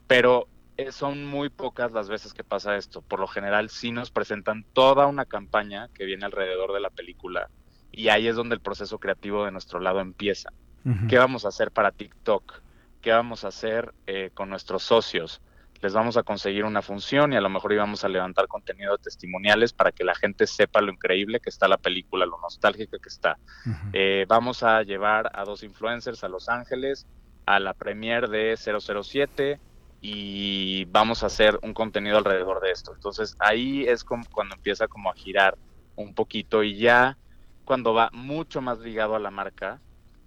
Pero 0.08 0.47
eh, 0.78 0.91
son 0.91 1.26
muy 1.26 1.50
pocas 1.50 1.91
las 1.91 2.10
veces 2.10 2.34
que 2.34 2.43
pasa 2.43 2.76
esto. 2.76 3.02
Por 3.02 3.20
lo 3.20 3.28
general, 3.28 3.70
sí 3.70 3.91
nos 3.91 4.12
presentan 4.12 4.66
toda 4.74 5.08
una 5.08 5.26
campaña 5.26 5.89
que 5.93 6.06
viene 6.06 6.26
alrededor 6.26 6.74
de 6.74 6.80
la 6.80 6.89
película. 6.89 7.50
Y 7.91 8.10
ahí 8.10 8.28
es 8.28 8.36
donde 8.36 8.56
el 8.56 8.62
proceso 8.62 9.00
creativo 9.00 9.45
de 9.45 9.52
nuestro 9.52 9.80
lado 9.80 10.00
empieza. 10.00 10.52
¿Qué 11.08 11.18
vamos 11.18 11.46
a 11.46 11.50
hacer 11.50 11.72
para 11.72 11.92
TikTok? 11.92 12.62
¿Qué 13.02 13.12
vamos 13.12 13.44
a 13.44 13.50
hacer 13.50 13.94
eh, 14.08 14.32
con 14.34 14.50
nuestros 14.50 14.84
socios? 14.84 15.42
Les 15.82 15.94
vamos 15.94 16.18
a 16.18 16.24
conseguir 16.24 16.66
una 16.66 16.82
función 16.82 17.32
y 17.32 17.38
a 17.38 17.42
lo 17.42 17.50
mejor 17.50 17.72
íbamos 17.72 18.04
a 18.04 18.10
levantar 18.10 18.48
contenido 18.48 18.98
testimoniales 18.98 19.72
para 19.72 19.92
que 19.92 20.04
la 20.04 20.14
gente 20.14 20.46
sepa 20.46 20.82
lo 20.82 20.92
increíble 20.92 21.40
que 21.40 21.50
está 21.50 21.68
la 21.68 21.78
película, 21.78 22.26
lo 22.26 22.40
nostálgica 22.42 22.98
que 22.98 23.08
está. 23.08 23.38
Eh, 23.94 24.26
vamos 24.28 24.64
a 24.64 24.84
llevar 24.84 25.32
a 25.34 25.46
dos 25.46 25.64
influencers 25.64 26.24
a 26.24 26.30
Los 26.30 26.50
Ángeles 26.50 27.08
a 27.46 27.60
la 27.60 27.74
premiere 27.74 28.28
de 28.28 28.58
007 28.58 29.60
y 30.02 30.86
vamos 30.86 31.24
a 31.24 31.28
hacer 31.28 31.58
un 31.62 31.74
contenido 31.74 32.18
alrededor 32.18 32.62
de 32.62 32.72
esto. 32.72 32.94
Entonces 32.94 33.36
ahí 33.40 33.86
es 33.88 34.04
como 34.04 34.24
cuando 34.32 34.56
empieza 34.56 34.88
como 34.88 35.10
a 35.10 35.16
girar 35.16 35.58
un 35.96 36.14
poquito 36.14 36.64
y 36.64 36.78
ya 36.78 37.18
cuando 37.66 37.94
va 37.94 38.10
mucho 38.14 38.62
más 38.62 38.80
ligado 38.80 39.16
a 39.16 39.20
la 39.20 39.32
marca, 39.32 39.80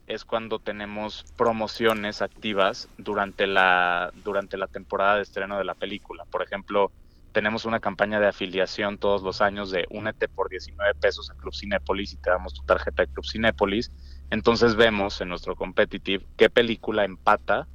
es 0.07 0.25
cuando 0.25 0.59
tenemos 0.59 1.25
promociones 1.37 2.23
activas 2.23 2.89
durante 2.99 3.47
la, 3.47 4.13
durante 4.25 4.57
la 4.57 4.67
temporada 4.67 5.17
de 5.17 5.23
estreno 5.23 5.59
de 5.59 5.65
la 5.65 5.75
película. 5.75 6.25
Por 6.31 6.43
ejemplo, 6.43 6.91
tenemos 7.33 7.65
una 7.65 7.81
campaña 7.81 8.21
de 8.21 8.29
afiliación 8.29 8.99
todos 8.99 9.23
los 9.23 9.41
años 9.41 9.71
de 9.71 9.87
únete 9.91 10.29
por 10.29 10.51
19 10.51 10.95
pesos 10.95 11.31
a 11.31 11.35
Club 11.35 11.55
Cinépolis 11.55 12.13
y 12.13 12.17
te 12.17 12.31
damos 12.31 12.55
tu 12.55 12.63
tarjeta 12.63 13.05
de 13.05 13.13
Club 13.13 13.25
Cinépolis. 13.25 13.91
Entonces 14.31 14.77
vemos 14.77 15.21
en 15.21 15.29
nuestro 15.29 15.57
competitive 15.57 16.27
qué 16.37 16.51
película 16.51 17.05
empata 17.05 17.67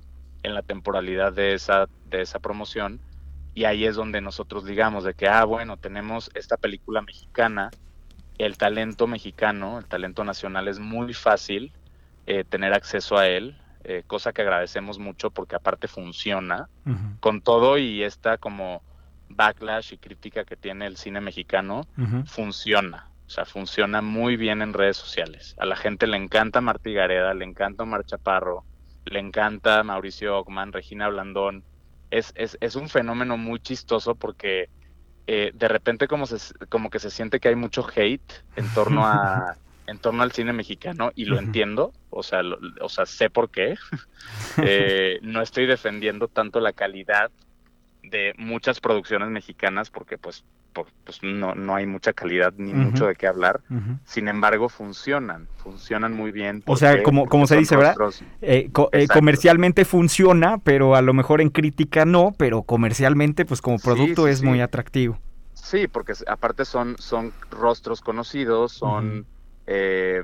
en 0.43 0.53
la 0.53 0.61
temporalidad 0.61 1.33
de 1.33 1.53
esa, 1.53 1.87
de 2.09 2.21
esa 2.21 2.39
promoción 2.39 2.99
y 3.55 3.65
ahí 3.65 3.85
es 3.85 3.95
donde 3.95 4.21
nosotros 4.21 4.65
digamos 4.65 5.03
de 5.03 5.15
que, 5.15 5.27
ah, 5.27 5.43
bueno, 5.43 5.77
tenemos 5.77 6.29
esta 6.35 6.57
película 6.57 7.01
mexicana, 7.01 7.71
el 8.37 8.55
talento 8.55 9.07
mexicano, 9.07 9.79
el 9.79 9.85
talento 9.85 10.23
nacional 10.23 10.67
es 10.67 10.77
muy 10.77 11.15
fácil 11.15 11.73
eh, 12.27 12.43
tener 12.43 12.73
acceso 12.73 13.17
a 13.17 13.27
él, 13.27 13.57
eh, 13.83 14.03
cosa 14.05 14.33
que 14.33 14.41
agradecemos 14.41 14.99
mucho 14.99 15.31
porque 15.31 15.55
aparte 15.55 15.87
funciona 15.87 16.67
con 17.21 17.41
todo 17.41 17.77
y 17.77 18.03
esta 18.03 18.37
como 18.37 18.83
backlash 19.29 19.93
y 19.93 19.97
crítica 19.97 20.43
que 20.43 20.57
tiene 20.57 20.87
el 20.87 20.97
cine 20.97 21.21
mexicano, 21.21 21.87
funciona. 22.25 23.09
O 23.25 23.29
sea, 23.29 23.45
funciona 23.45 24.01
muy 24.01 24.37
bien 24.37 24.61
en 24.61 24.73
redes 24.73 24.97
sociales. 24.97 25.55
A 25.57 25.65
la 25.65 25.75
gente 25.75 26.07
le 26.07 26.17
encanta 26.17 26.61
Martí 26.61 26.93
Gareda, 26.93 27.33
le 27.33 27.45
encanta 27.45 27.83
Omar 27.83 28.05
Chaparro, 28.05 28.65
le 29.05 29.19
encanta 29.19 29.83
Mauricio 29.83 30.37
Ockman, 30.37 30.73
Regina 30.73 31.09
Blandón. 31.09 31.63
Es, 32.09 32.33
es, 32.35 32.57
es 32.61 32.75
un 32.75 32.89
fenómeno 32.89 33.37
muy 33.37 33.59
chistoso 33.59 34.15
porque 34.15 34.69
eh, 35.27 35.51
de 35.53 35.67
repente 35.67 36.07
como, 36.07 36.25
se, 36.25 36.53
como 36.67 36.89
que 36.89 36.99
se 36.99 37.09
siente 37.09 37.39
que 37.39 37.49
hay 37.49 37.55
mucho 37.55 37.85
hate 37.95 38.33
en 38.55 38.73
torno 38.73 39.05
a 39.05 39.55
en 39.87 39.99
torno 39.99 40.21
al 40.21 40.33
cine 40.33 40.53
mexicano 40.53 41.11
y 41.15 41.25
lo 41.25 41.39
entiendo, 41.39 41.93
o 42.09 42.21
sea, 42.21 42.41
o 42.81 42.89
sea, 42.89 43.05
sé 43.05 43.29
por 43.29 43.49
qué. 43.49 43.75
Eh, 44.61 45.19
no 45.21 45.41
estoy 45.41 45.67
defendiendo 45.67 46.27
tanto 46.27 46.59
la 46.59 46.73
calidad 46.73 47.31
de 48.01 48.33
muchas 48.37 48.79
producciones 48.81 49.29
mexicanas 49.29 49.91
porque 49.91 50.17
pues, 50.17 50.43
pues 50.73 51.21
no, 51.21 51.53
no 51.53 51.75
hay 51.75 51.85
mucha 51.85 52.11
calidad 52.11 52.53
ni 52.57 52.73
mucho 52.73 53.05
de 53.05 53.15
qué 53.15 53.27
hablar. 53.27 53.61
Sin 54.03 54.27
embargo, 54.27 54.67
funcionan, 54.67 55.47
funcionan 55.57 56.13
muy 56.13 56.31
bien. 56.31 56.63
o 56.65 56.75
sea, 56.75 57.03
como, 57.03 57.27
como 57.27 57.45
se 57.45 57.57
dice, 57.57 57.77
¿verdad? 57.77 57.95
Eh, 58.41 58.69
eh, 58.91 59.07
comercialmente 59.07 59.85
funciona, 59.85 60.57
pero 60.57 60.95
a 60.95 61.01
lo 61.01 61.13
mejor 61.13 61.39
en 61.39 61.49
crítica 61.49 62.03
no, 62.05 62.33
pero 62.35 62.63
comercialmente 62.63 63.45
pues 63.45 63.61
como 63.61 63.77
producto 63.77 64.27
es 64.27 64.41
muy 64.41 64.59
atractivo. 64.59 65.19
Sí, 65.53 65.87
porque 65.87 66.13
aparte 66.27 66.65
son, 66.65 66.95
son 66.97 67.31
rostros 67.51 68.01
conocidos, 68.01 68.71
son 68.71 69.25
eh, 69.67 70.23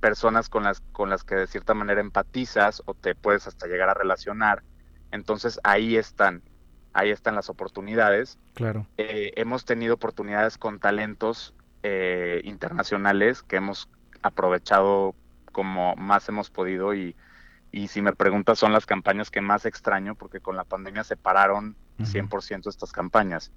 personas 0.00 0.48
con 0.48 0.62
las, 0.62 0.80
con 0.92 1.10
las 1.10 1.24
que 1.24 1.34
de 1.34 1.46
cierta 1.46 1.74
manera 1.74 2.00
empatizas 2.00 2.82
o 2.86 2.94
te 2.94 3.14
puedes 3.14 3.46
hasta 3.46 3.66
llegar 3.66 3.88
a 3.88 3.94
relacionar. 3.94 4.62
Entonces 5.10 5.58
ahí 5.64 5.96
están, 5.96 6.42
ahí 6.92 7.10
están 7.10 7.34
las 7.34 7.48
oportunidades. 7.48 8.38
Claro. 8.54 8.86
Eh, 8.98 9.32
hemos 9.36 9.64
tenido 9.64 9.94
oportunidades 9.94 10.58
con 10.58 10.78
talentos 10.78 11.54
eh, 11.82 12.40
internacionales 12.44 13.42
que 13.42 13.56
hemos 13.56 13.88
aprovechado 14.22 15.14
como 15.52 15.96
más 15.96 16.28
hemos 16.28 16.50
podido 16.50 16.94
y, 16.94 17.16
y 17.72 17.88
si 17.88 18.02
me 18.02 18.12
preguntas 18.12 18.58
son 18.58 18.72
las 18.72 18.84
campañas 18.84 19.30
que 19.30 19.40
más 19.40 19.64
extraño 19.64 20.14
porque 20.14 20.40
con 20.40 20.56
la 20.56 20.64
pandemia 20.64 21.04
se 21.04 21.16
pararon 21.16 21.76
100% 21.98 22.68
estas 22.68 22.92
campañas 22.92 23.52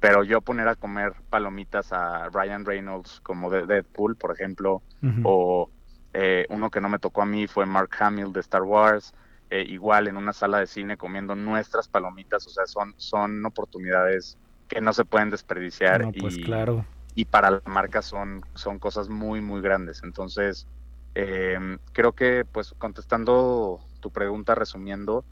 pero 0.00 0.22
yo 0.22 0.40
poner 0.40 0.68
a 0.68 0.76
comer 0.76 1.12
palomitas 1.28 1.92
a 1.92 2.28
Ryan 2.28 2.64
Reynolds 2.64 3.20
como 3.22 3.50
de 3.50 3.66
Deadpool, 3.66 4.16
por 4.16 4.32
ejemplo, 4.32 4.82
o 5.24 5.70
eh, 6.12 6.46
uno 6.50 6.70
que 6.70 6.80
no 6.80 6.88
me 6.88 6.98
tocó 6.98 7.22
a 7.22 7.26
mí 7.26 7.46
fue 7.46 7.66
Mark 7.66 7.90
Hamill 7.98 8.32
de 8.32 8.40
Star 8.40 8.62
Wars, 8.62 9.12
eh, 9.50 9.64
igual 9.66 10.08
en 10.08 10.16
una 10.16 10.32
sala 10.32 10.58
de 10.60 10.66
cine 10.66 10.96
comiendo 10.96 11.34
nuestras 11.34 11.88
palomitas, 11.88 12.46
o 12.46 12.50
sea, 12.50 12.66
son, 12.66 12.94
son 12.96 13.44
oportunidades 13.44 14.38
que 14.68 14.80
no 14.80 14.92
se 14.92 15.04
pueden 15.04 15.30
desperdiciar 15.30 16.12
pues 16.20 16.36
y, 16.36 16.42
claro. 16.42 16.84
y 17.14 17.24
para 17.24 17.50
la 17.50 17.62
marca 17.64 18.02
son, 18.02 18.42
son 18.54 18.78
cosas 18.78 19.08
muy, 19.08 19.40
muy 19.40 19.62
grandes. 19.62 20.02
Entonces, 20.04 20.66
em, 21.14 21.78
creo 21.92 22.12
que, 22.12 22.44
pues, 22.44 22.74
contestando 22.78 23.80
tu 24.00 24.10
pregunta, 24.10 24.54
resumiendo, 24.54 25.24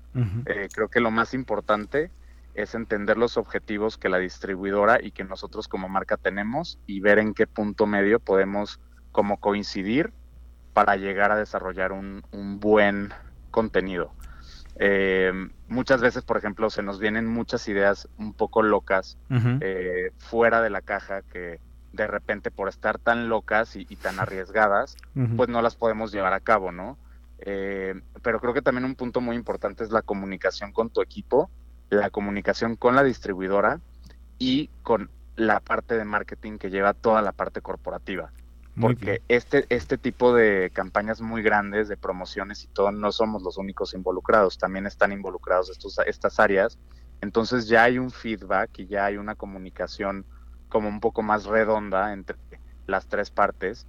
eh, 0.47 0.69
creo 0.73 0.89
que 0.89 1.01
lo 1.01 1.11
más 1.11 1.35
importante 1.35 2.11
es 2.57 2.75
entender 2.75 3.19
los 3.19 3.37
objetivos 3.37 3.99
que 3.99 4.09
la 4.09 4.19
distribuidora 4.19 4.99
y 5.01 5.11
que 5.11 5.25
nosotros 5.25 5.69
como 5.69 5.91
marca 5.91 6.17
tenemos 6.17 6.79
y 6.87 7.01
ver 7.01 7.19
en 7.19 7.35
qué 7.35 7.47
punto 7.47 7.87
medio 7.87 8.19
podemos 8.19 8.81
como 9.13 9.39
coincidir 9.39 10.13
para 10.73 10.97
llegar 10.97 11.31
a 11.31 11.37
desarrollar 11.37 11.93
un, 11.93 12.23
buen 12.59 13.13
contenido. 13.51 14.13
Eh, 14.79 15.33
muchas 15.69 16.01
veces, 16.01 16.25
por 16.25 16.39
ejemplo, 16.39 16.71
se 16.71 16.83
nos 16.83 16.99
vienen 16.99 17.27
muchas 17.27 17.69
ideas 17.69 18.09
un 18.19 18.33
poco 18.33 18.63
locas 18.63 19.19
eh, 19.61 20.11
fuera 20.17 20.63
de 20.63 20.71
la 20.71 20.81
caja 20.81 21.23
que 21.23 21.61
de 21.93 22.07
repente 22.07 22.51
por 22.51 22.69
estar 22.69 22.99
tan 22.99 23.29
locas 23.29 23.77
y, 23.77 23.85
tan 23.97 24.19
arriesgadas, 24.19 24.97
pues 25.37 25.49
no 25.49 25.61
las 25.61 25.77
podemos 25.77 26.11
llevar 26.13 26.33
a 26.33 26.41
cabo, 26.41 26.73
¿no? 26.73 26.99
Eh, 27.39 28.01
pero 28.23 28.41
creo 28.41 28.55
que 28.55 28.63
también 28.63 28.87
un 28.87 28.95
punto 28.95 29.21
muy 29.21 29.37
importante 29.37 29.85
es 29.85 29.91
la 29.91 30.03
comunicación 30.03 30.73
con 30.73 30.89
tu 30.89 31.03
equipo 31.03 31.51
la 31.91 32.11
comunicación 32.11 32.77
con 32.77 32.95
la 32.97 33.03
distribuidora 33.03 33.81
y 34.39 34.69
con 34.83 35.11
la 35.37 35.61
parte 35.61 35.97
de 35.97 36.05
marketing 36.05 36.59
que 36.59 36.71
lleva 36.71 36.95
toda 36.95 37.23
la 37.23 37.33
parte 37.33 37.61
corporativa. 37.61 38.33
porque 38.79 39.23
este, 39.29 39.65
este 39.71 39.97
tipo 39.97 40.35
de 40.35 40.71
campañas 40.71 41.23
muy 41.23 41.43
grandes, 41.43 41.89
de 41.89 41.97
promociones 41.97 42.63
y 42.65 42.69
todo, 42.69 42.93
no 42.93 43.11
somos 43.11 43.43
los 43.43 43.57
únicos 43.57 43.95
involucrados, 43.95 44.59
también 44.59 44.87
están 44.87 45.13
involucrados 45.13 45.71
estos, 45.71 45.99
estas 46.07 46.39
áreas. 46.39 46.79
Entonces 47.23 47.69
ya 47.69 47.85
hay 47.85 47.99
un 47.99 48.11
feedback 48.11 48.79
y 48.81 48.87
ya 48.87 49.07
hay 49.07 49.17
una 49.17 49.35
comunicación 49.35 50.27
como 50.69 50.89
un 50.89 51.01
poco 51.01 51.23
más 51.23 51.47
redonda 51.47 52.13
entre 52.13 52.37
las 52.87 53.07
tres 53.07 53.31
partes. 53.31 53.87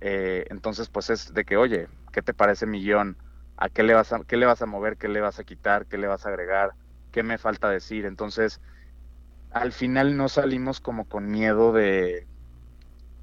Eh, 0.00 0.46
entonces, 0.50 0.88
pues 0.88 1.10
es 1.10 1.34
de 1.34 1.44
que, 1.44 1.56
oye, 1.56 1.88
¿qué 2.12 2.22
te 2.22 2.34
parece 2.34 2.66
mi 2.66 2.80
guion? 2.82 3.16
¿A 3.56 3.68
qué 3.68 3.82
le, 3.82 3.92
vas 3.92 4.12
a, 4.12 4.24
qué 4.24 4.36
le 4.38 4.46
vas 4.46 4.62
a 4.62 4.66
mover? 4.66 4.96
¿Qué 4.96 5.08
le 5.08 5.20
vas 5.20 5.38
a 5.38 5.44
quitar? 5.44 5.86
¿Qué 5.86 5.98
le 5.98 6.06
vas 6.06 6.24
a 6.24 6.30
agregar? 6.30 6.72
Qué 7.10 7.22
me 7.22 7.38
falta 7.38 7.68
decir. 7.68 8.06
Entonces, 8.06 8.60
al 9.50 9.72
final 9.72 10.16
no 10.16 10.28
salimos 10.28 10.80
como 10.80 11.06
con 11.08 11.30
miedo 11.30 11.72
de, 11.72 12.26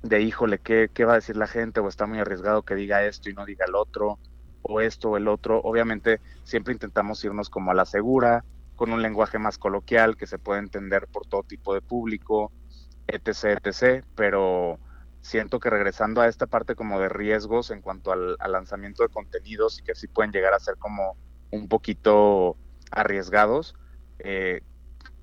de 0.04 0.22
híjole, 0.22 0.60
¿qué, 0.60 0.90
¿qué 0.94 1.06
va 1.06 1.14
a 1.14 1.18
decir 1.18 1.38
la 1.38 1.48
gente? 1.48 1.80
O 1.80 1.88
está 1.88 2.06
muy 2.06 2.20
arriesgado 2.20 2.64
que 2.64 2.76
diga 2.76 3.04
esto 3.04 3.30
y 3.30 3.34
no 3.34 3.46
diga 3.46 3.66
el 3.66 3.76
otro, 3.76 4.20
o 4.62 4.82
esto 4.82 5.12
o 5.12 5.18
el 5.18 5.28
otro. 5.28 5.62
Obviamente 5.62 6.22
siempre 6.44 6.74
intentamos 6.74 7.24
irnos 7.24 7.50
como 7.50 7.72
a 7.72 7.74
la 7.74 7.86
segura, 7.86 8.44
con 8.76 8.92
un 8.92 9.02
lenguaje 9.02 9.40
más 9.40 9.58
coloquial 9.58 10.18
que 10.18 10.28
se 10.28 10.40
puede 10.40 10.60
entender 10.60 11.08
por 11.08 11.26
todo 11.26 11.44
tipo 11.44 11.74
de 11.74 11.82
público, 11.82 12.52
etc., 13.08 13.60
etc., 13.64 14.06
pero 14.16 14.80
siento 15.22 15.60
que 15.60 15.70
regresando 15.70 16.22
a 16.22 16.28
esta 16.28 16.48
parte 16.48 16.76
como 16.76 17.00
de 17.00 17.10
riesgos 17.10 17.72
en 17.72 17.82
cuanto 17.82 18.12
al, 18.12 18.38
al 18.40 18.52
lanzamiento 18.52 19.04
de 19.04 19.10
contenidos 19.10 19.80
y 19.80 19.84
que 19.84 19.96
sí 19.96 20.08
pueden 20.08 20.32
llegar 20.32 20.54
a 20.54 20.60
ser 20.60 20.78
como 20.78 21.18
un 21.52 21.68
poquito 21.68 22.58
arriesgados. 22.92 23.76
Eh, 24.20 24.62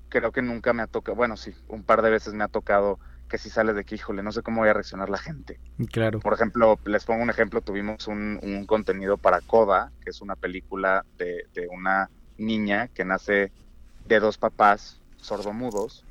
creo 0.09 0.31
que 0.31 0.41
nunca 0.41 0.73
me 0.73 0.83
ha 0.83 0.87
tocado, 0.87 1.15
bueno, 1.15 1.37
sí, 1.37 1.53
un 1.67 1.83
par 1.83 2.01
de 2.01 2.09
veces 2.09 2.33
me 2.33 2.43
ha 2.43 2.47
tocado 2.47 2.99
que 3.29 3.37
si 3.37 3.49
sale 3.49 3.73
de 3.73 3.81
aquí, 3.81 3.95
híjole, 3.95 4.21
no 4.23 4.31
sé 4.31 4.43
cómo 4.43 4.61
voy 4.61 4.69
a 4.69 4.73
reaccionar 4.73 5.09
la 5.09 5.17
gente. 5.17 5.59
Claro. 5.91 6.19
Por 6.19 6.33
ejemplo, 6.33 6.79
les 6.85 7.05
pongo 7.05 7.23
un 7.23 7.29
ejemplo, 7.29 7.61
tuvimos 7.61 8.07
un, 8.07 8.65
contenido 8.67 9.17
para 9.17 9.41
Coda, 9.41 9.91
que 10.03 10.11
es 10.11 10.21
una 10.21 10.35
película 10.35 11.05
de, 11.17 11.45
una 11.71 12.09
niña 12.37 12.87
que 12.89 13.05
nace 13.05 13.51
de 14.05 14.19
dos 14.19 14.37
papás 14.37 15.01
sordomudos, 15.17 16.05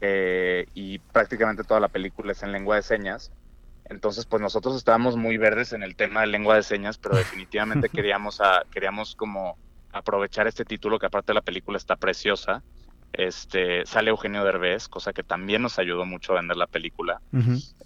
eh, 0.00 0.66
y 0.74 0.98
prácticamente 0.98 1.62
toda 1.62 1.80
la 1.80 1.88
película 1.88 2.32
es 2.32 2.42
en 2.42 2.52
lengua 2.52 2.76
de 2.76 2.82
señas. 2.82 3.30
Entonces, 3.84 4.24
pues 4.24 4.40
nosotros 4.40 4.76
estábamos 4.76 5.16
muy 5.16 5.36
verdes 5.36 5.72
en 5.72 5.82
el 5.82 5.96
tema 5.96 6.20
de 6.20 6.28
lengua 6.28 6.56
de 6.56 6.62
señas, 6.62 6.96
pero 6.96 7.16
definitivamente 7.18 7.88
queríamos, 7.90 8.40
a, 8.40 8.64
queríamos 8.70 9.14
como 9.14 9.58
aprovechar 9.92 10.46
este 10.46 10.64
título, 10.64 10.98
que 10.98 11.06
aparte 11.06 11.32
de 11.32 11.34
la 11.34 11.42
película 11.42 11.78
está 11.78 11.96
preciosa. 11.96 12.62
Este, 13.12 13.84
sale 13.86 14.10
Eugenio 14.10 14.44
Derbez, 14.44 14.88
cosa 14.88 15.12
que 15.12 15.22
también 15.22 15.62
nos 15.62 15.78
ayudó 15.78 16.04
mucho 16.04 16.32
a 16.32 16.36
vender 16.36 16.56
la 16.56 16.66
película. 16.66 17.20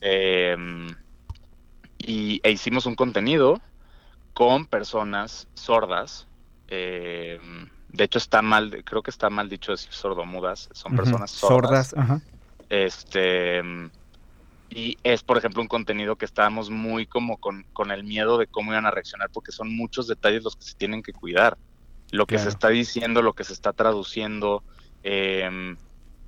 Em, 0.00 0.88
y 1.98 2.40
e 2.42 2.50
hicimos 2.50 2.86
un 2.86 2.94
contenido 2.94 3.60
con 4.34 4.66
personas 4.66 5.48
sordas. 5.54 6.26
Em, 6.68 7.68
de 7.88 8.04
hecho, 8.04 8.18
está 8.18 8.42
mal, 8.42 8.82
creo 8.84 9.02
que 9.02 9.10
está 9.10 9.30
mal 9.30 9.48
dicho 9.48 9.72
decir 9.72 9.92
sordomudas, 9.92 10.68
son 10.72 10.96
personas 10.96 11.30
sordas. 11.30 11.88
Sordas, 11.88 12.22
Este 12.68 13.62
y 14.70 14.98
es, 15.04 15.22
por 15.22 15.38
ejemplo, 15.38 15.62
un 15.62 15.68
contenido 15.68 16.16
que 16.16 16.24
estábamos 16.24 16.68
muy 16.68 17.06
como 17.06 17.36
con, 17.36 17.64
con, 17.72 17.92
el 17.92 18.02
miedo 18.02 18.38
de 18.38 18.48
cómo 18.48 18.72
iban 18.72 18.86
a 18.86 18.90
reaccionar, 18.90 19.30
porque 19.30 19.52
son 19.52 19.74
muchos 19.74 20.08
detalles 20.08 20.42
los 20.42 20.56
que 20.56 20.64
se 20.64 20.74
tienen 20.74 21.02
que 21.02 21.12
cuidar 21.12 21.56
lo 22.10 22.26
que 22.26 22.38
se 22.38 22.48
está 22.48 22.68
diciendo, 22.68 23.22
lo 23.22 23.32
que 23.32 23.44
se 23.44 23.52
está 23.52 23.72
traduciendo, 23.72 24.62
em, 25.02 25.76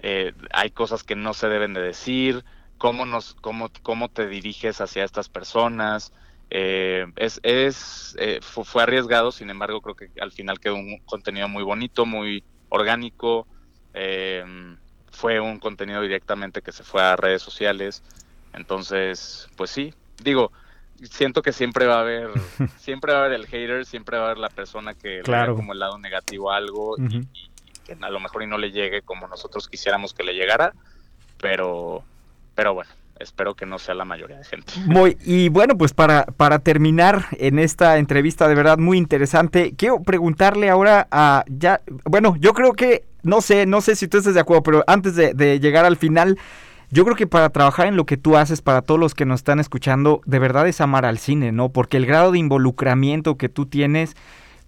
eh, 0.01 0.33
hay 0.53 0.71
cosas 0.71 1.03
que 1.05 1.17
no 1.17 1.35
se 1.35 1.49
deben 1.49 1.75
de 1.75 1.81
decir, 1.81 2.45
cómo, 2.79 3.07
nos, 3.07 3.35
cómo, 3.35 3.71
cómo 3.83 4.09
te 4.09 4.27
diriges 4.27 4.81
hacia 4.81 5.05
estas 5.05 5.29
personas. 5.29 6.13
Eh, 6.51 7.07
es, 7.17 7.41
es 7.43 8.17
eh, 8.19 8.41
fue, 8.43 8.83
arriesgado, 8.83 9.33
sin 9.33 9.51
embargo 9.51 9.81
creo 9.81 9.97
que 9.97 10.11
al 10.21 10.33
final 10.33 10.61
quedó 10.61 10.77
un 10.77 10.99
contenido 11.05 11.49
muy 11.49 11.63
bonito, 11.63 12.07
muy 12.07 12.45
orgánico. 12.69 13.47
Em, 13.95 14.77
fue 15.11 15.41
un 15.41 15.59
contenido 15.59 16.03
directamente 16.03 16.61
que 16.63 16.73
se 16.73 16.85
fue 16.85 17.03
a 17.03 17.17
redes 17.17 17.43
sociales. 17.43 18.03
Entonces, 18.53 19.49
pues 19.57 19.71
sí, 19.71 19.95
digo, 20.23 20.53
siento 21.05 21.43
que 21.43 21.53
siempre 21.53 21.87
va 21.87 21.97
a 21.97 22.01
haber, 22.01 22.31
siempre 22.79 23.13
va 23.13 23.19
a 23.21 23.25
haber 23.27 23.35
el 23.41 23.47
hater, 23.47 23.85
siempre 23.87 24.17
va 24.19 24.25
a 24.25 24.27
haber 24.27 24.39
la 24.39 24.49
persona 24.51 24.95
que 24.95 25.21
Claro. 25.23 25.53
le 25.53 25.57
como 25.57 25.73
el 25.73 25.79
lado 25.79 25.99
negativo 25.99 26.51
a 26.53 26.57
algo 26.57 26.97
y, 26.99 27.03
Ujú. 27.03 27.17
y 27.33 27.51
que 27.87 27.97
a 28.01 28.11
lo 28.11 28.19
mejor 28.21 28.43
y 28.43 28.47
no 28.47 28.59
le 28.59 28.73
llegue 28.73 29.03
como 29.03 29.29
nosotros 29.29 29.69
quisiéramos 29.69 30.13
que 30.13 30.25
le 30.25 30.33
llegara, 30.35 30.73
pero, 31.41 32.03
pero 32.55 32.75
bueno, 32.75 32.91
espero 33.19 33.55
que 33.55 33.67
no 33.67 33.79
sea 33.79 33.95
la 33.95 34.05
mayoría 34.05 34.39
de 34.39 34.45
gente. 34.45 34.73
Muy, 34.87 35.17
y 35.25 35.49
bueno, 35.49 35.77
pues 35.77 35.93
para, 35.95 36.25
para 36.25 36.59
terminar 36.59 37.27
en 37.39 37.59
esta 37.59 37.99
entrevista 37.99 38.49
de 38.49 38.55
verdad 38.55 38.79
muy 38.79 38.99
interesante, 38.99 39.75
quiero 39.77 40.03
preguntarle 40.03 40.69
ahora 40.71 41.07
a 41.11 41.45
ya, 41.49 41.81
bueno, 42.05 42.37
yo 42.39 42.53
creo 42.55 42.73
que, 42.73 43.05
no 43.23 43.41
sé, 43.41 43.67
no 43.67 43.81
sé 43.81 43.97
si 43.97 44.09
tú 44.09 44.19
estás 44.19 44.35
de 44.35 44.41
acuerdo, 44.41 44.63
pero 44.63 44.85
antes 44.87 45.15
de, 45.17 45.35
de 45.35 45.61
llegar 45.61 45.85
al 45.85 45.97
final, 45.97 46.39
yo 46.97 47.05
creo 47.05 47.15
que 47.15 47.27
para 47.27 47.51
trabajar 47.51 47.89
en 47.89 47.97
lo 47.97 48.07
que 48.07 48.17
tú 48.17 48.39
haces, 48.39 48.63
para 48.63 48.81
todos 48.81 48.99
los 48.99 49.15
que 49.15 49.27
nos 49.27 49.41
están 49.41 49.61
escuchando, 49.61 50.23
de 50.25 50.39
verdad 50.39 50.67
es 50.67 50.81
amar 50.81 51.05
al 51.05 51.19
cine, 51.19 51.53
¿no? 51.53 51.69
Porque 51.69 51.99
el 51.99 52.07
grado 52.07 52.33
de 52.33 52.39
involucramiento 52.39 53.37
que 53.37 53.51
tú 53.51 53.67
tienes, 53.67 54.17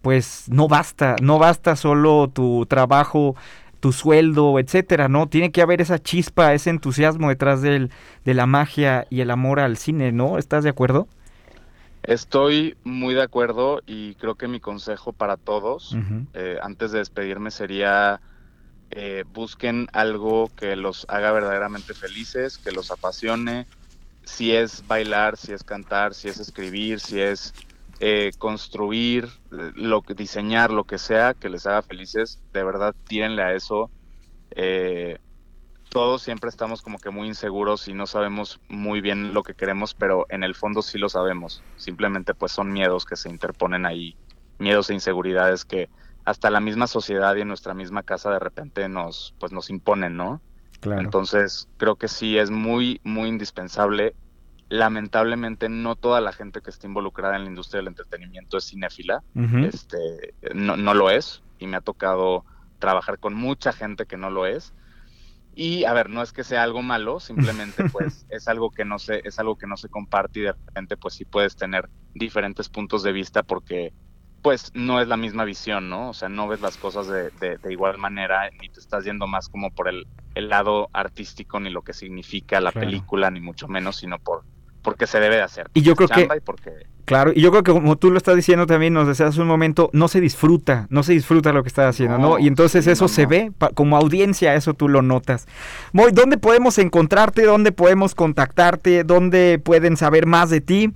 pues 0.03 0.45
no 0.51 0.69
basta, 0.69 1.17
no 1.23 1.39
basta 1.39 1.75
solo 1.75 2.29
tu 2.29 2.67
trabajo, 2.67 3.35
tu 3.81 3.93
sueldo, 3.93 4.59
etcétera, 4.59 5.09
¿no? 5.09 5.27
Tiene 5.27 5.53
que 5.53 5.63
haber 5.63 5.81
esa 5.81 5.99
chispa, 5.99 6.53
ese 6.53 6.69
entusiasmo 6.69 7.31
detrás 7.31 7.63
del, 7.63 7.91
de 8.27 8.35
la 8.35 8.45
magia 8.45 9.07
y 9.09 9.23
el 9.23 9.31
amor 9.31 9.59
al 9.59 9.79
cine, 9.79 10.13
¿no? 10.13 10.37
¿Estás 10.37 10.65
de 10.65 10.69
acuerdo? 10.69 11.09
Estoy 12.03 12.77
muy 12.85 13.15
de 13.15 13.23
acuerdo 13.23 13.81
y 13.87 14.17
creo 14.17 14.35
que 14.35 14.49
mi 14.49 14.61
consejo 14.61 15.15
para 15.15 15.39
todos, 15.39 15.97
eh, 16.35 16.59
antes 16.61 16.93
de 16.93 16.99
despedirme, 16.99 17.51
sería 17.51 18.21
eh, 18.91 19.25
busquen 19.33 19.89
algo 19.93 20.51
que 20.57 20.77
los 20.77 21.05
haga 21.09 21.33
verdaderamente 21.33 21.95
felices, 21.95 22.59
que 22.59 22.73
los 22.73 22.91
apasione, 22.91 23.67
si 24.25 24.55
es 24.55 24.87
bailar, 24.87 25.37
si 25.37 25.53
es 25.53 25.65
cantar, 25.65 26.15
si 26.15 26.29
es 26.29 26.39
escribir, 26.39 27.01
si 27.01 27.21
es 27.21 27.55
eh, 28.01 28.31
construir, 28.39 29.29
lo 29.51 30.03
que 30.03 30.15
diseñar, 30.15 30.71
lo 30.71 30.85
que 30.85 30.99
sea 30.99 31.35
que 31.35 31.49
les 31.49 31.67
haga 31.67 31.83
felices, 31.83 32.41
de 32.53 32.63
verdad 32.63 32.95
tírenle 33.07 33.43
a 33.43 33.55
eso. 33.55 33.91
Eh, 34.51 35.19
todos 35.89 36.23
siempre 36.23 36.51
estamos 36.51 36.83
como 36.83 36.99
que 36.99 37.11
muy 37.11 37.27
inseguros 37.27 37.89
y 37.89 37.95
no 37.95 38.07
sabemos 38.07 38.61
muy 38.69 39.01
bien 39.01 39.33
lo 39.33 39.43
que 39.43 39.55
queremos, 39.55 39.95
pero 39.95 40.27
en 40.29 40.45
el 40.45 40.55
fondo 40.55 40.83
sí 40.83 40.99
lo 40.99 41.09
sabemos. 41.09 41.63
Simplemente 41.77 42.35
pues 42.35 42.53
son 42.53 42.73
miedos 42.73 43.05
que 43.05 43.17
se 43.17 43.31
interponen 43.31 43.87
ahí, 43.87 44.17
miedos 44.59 44.91
e 44.91 44.95
inseguridades 44.95 45.65
que 45.65 45.89
hasta 46.29 46.51
la 46.51 46.61
misma 46.61 46.87
sociedad 46.87 47.35
y 47.37 47.41
en 47.41 47.49
nuestra 47.49 47.73
misma 47.73 48.03
casa 48.03 48.31
de 48.31 48.39
repente 48.39 48.87
nos 48.91 49.35
pues 49.41 49.51
nos 49.51 49.71
imponen, 49.71 50.17
¿no? 50.17 50.43
Claro. 50.81 51.01
Entonces, 51.01 51.69
creo 51.79 51.97
que 51.97 52.07
sí 52.07 52.37
es 52.37 52.51
muy, 52.51 53.01
muy 53.03 53.31
indispensable. 53.31 54.15
Lamentablemente, 54.69 55.71
no 55.71 55.97
toda 55.97 56.21
la 56.21 56.33
gente 56.33 56.61
que 56.61 56.69
está 56.69 56.87
involucrada 56.87 57.37
en 57.37 57.45
la 57.45 57.49
industria 57.49 57.79
del 57.79 57.89
entretenimiento 57.89 58.59
es 58.59 58.69
cinéfila. 58.69 59.23
Este, 59.65 60.35
no, 60.55 60.77
no 60.77 60.93
lo 60.93 61.09
es. 61.09 61.43
Y 61.59 61.67
me 61.67 61.79
ha 61.79 61.81
tocado 61.81 62.45
trabajar 62.79 63.19
con 63.19 63.33
mucha 63.33 63.73
gente 63.73 64.05
que 64.05 64.19
no 64.19 64.29
lo 64.29 64.45
es. 64.45 64.75
Y 65.55 65.85
a 65.85 65.95
ver, 65.95 66.11
no 66.11 66.23
es 66.23 66.33
que 66.33 66.45
sea 66.45 66.63
algo 66.63 66.83
malo, 66.83 67.21
simplemente 67.21 67.85
pues 67.93 68.27
es 68.29 68.47
algo 68.49 68.71
que 68.71 68.85
no 68.85 68.99
se, 68.99 69.23
es 69.27 69.39
algo 69.39 69.57
que 69.57 69.67
no 69.67 69.79
se 69.79 69.89
comparte 69.89 70.41
y 70.41 70.43
de 70.43 70.53
repente 70.53 70.99
pues 70.99 71.15
sí 71.15 71.25
puedes 71.25 71.57
tener 71.57 71.89
diferentes 72.15 72.69
puntos 72.69 73.03
de 73.03 73.13
vista 73.13 73.43
porque 73.43 73.95
pues 74.43 74.71
no 74.75 75.01
es 75.01 75.09
la 75.09 75.17
misma 75.17 75.45
visión, 75.45 75.89
¿no? 75.89 76.11
O 76.11 76.15
sea, 76.15 76.29
no 76.29 76.49
ves 76.49 76.61
las 76.61 76.77
cosas 76.77 77.09
de, 77.09 77.31
de- 77.41 77.59
de 77.59 77.73
igual 77.73 77.99
manera, 77.99 78.49
ni 78.61 78.69
te 78.69 78.81
estás 78.81 79.05
yendo 79.05 79.27
más 79.27 79.49
como 79.49 79.71
por 79.71 79.89
el, 79.89 80.07
el 80.35 80.49
lado 80.49 80.89
artístico, 80.93 81.59
ni 81.61 81.71
lo 81.71 81.83
que 81.83 81.93
significa 81.93 82.61
la 82.61 82.73
Claro. 82.73 82.87
película, 82.87 83.31
ni 83.31 83.41
mucho 83.41 83.69
menos, 83.69 83.97
sino 83.97 84.19
por 84.19 84.43
porque 84.81 85.07
se 85.07 85.19
debe 85.21 85.37
de 85.37 85.43
hacer. 85.43 85.67
Y 85.75 85.83
yo 85.83 85.95
creo 85.97 86.09
que- 86.09 86.29
y 86.37 86.41
porque 86.41 86.71
Claro, 87.05 87.33
y 87.35 87.41
yo 87.41 87.51
creo 87.51 87.63
que 87.63 87.73
como 87.73 87.97
tú 87.97 88.11
lo 88.11 88.19
estás 88.19 88.37
diciendo 88.37 88.67
también, 88.67 88.93
nos 88.93 89.09
decías 89.09 89.31
hace 89.31 89.41
un 89.41 89.49
momento, 89.49 89.89
no 89.95 90.09
se 90.09 90.21
disfruta, 90.21 90.87
no 90.91 91.03
se 91.03 91.15
disfruta 91.15 91.53
lo 91.55 91.63
que 91.63 91.69
estás 91.69 91.87
haciendo, 91.95 92.19
¿no? 92.19 92.29
No, 92.35 92.39
Y 92.39 92.47
entonces 92.47 92.85
sí, 92.85 92.91
eso 92.91 93.05
no, 93.05 93.09
se 93.09 93.23
no. 93.23 93.29
ve, 93.31 93.53
como 93.75 93.97
audiencia, 93.97 94.55
eso 94.55 94.75
tú 94.75 94.89
lo 94.89 95.01
notas. 95.03 95.47
Moy, 95.93 96.13
¿dónde 96.13 96.37
podemos 96.37 96.77
encontrarte? 96.79 97.43
¿Dónde 97.45 97.73
podemos 97.73 98.15
contactarte? 98.15 99.05
¿Dónde 99.05 99.59
pueden 99.59 99.97
saber 99.97 100.27
más 100.27 100.51
de 100.51 100.61
ti? 100.61 100.93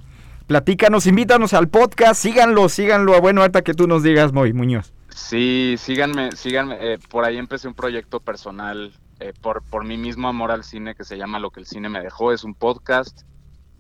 Platícanos, 0.47 1.07
invítanos 1.07 1.55
al 1.55 1.69
podcast, 1.69 2.21
síganlo, 2.21 2.69
síganlo. 2.69 3.21
Bueno, 3.21 3.41
ahorita 3.43 3.63
que 3.63 3.75
tú 3.75 3.87
nos 3.87 4.03
digas, 4.03 4.33
Moy 4.33 4.53
Muñoz. 4.53 4.93
Sí, 5.15 5.77
síganme, 5.79 6.33
síganme. 6.33 6.77
eh, 6.81 6.99
por 7.11 7.25
ahí 7.25 7.37
empecé 7.39 7.69
un 7.69 7.75
proyecto 7.75 8.21
personal 8.21 8.93
eh, 9.21 9.33
por, 9.41 9.63
por 9.63 9.85
mi 9.85 9.97
mismo 9.97 10.29
amor 10.29 10.51
al 10.51 10.65
cine 10.65 10.95
que 10.95 11.05
se 11.05 11.17
llama 11.17 11.39
Lo 11.39 11.51
que 11.51 11.61
el 11.61 11.67
cine 11.67 11.89
me 11.89 12.01
dejó. 12.03 12.33
Es 12.33 12.45
un 12.45 12.55
podcast, 12.55 13.23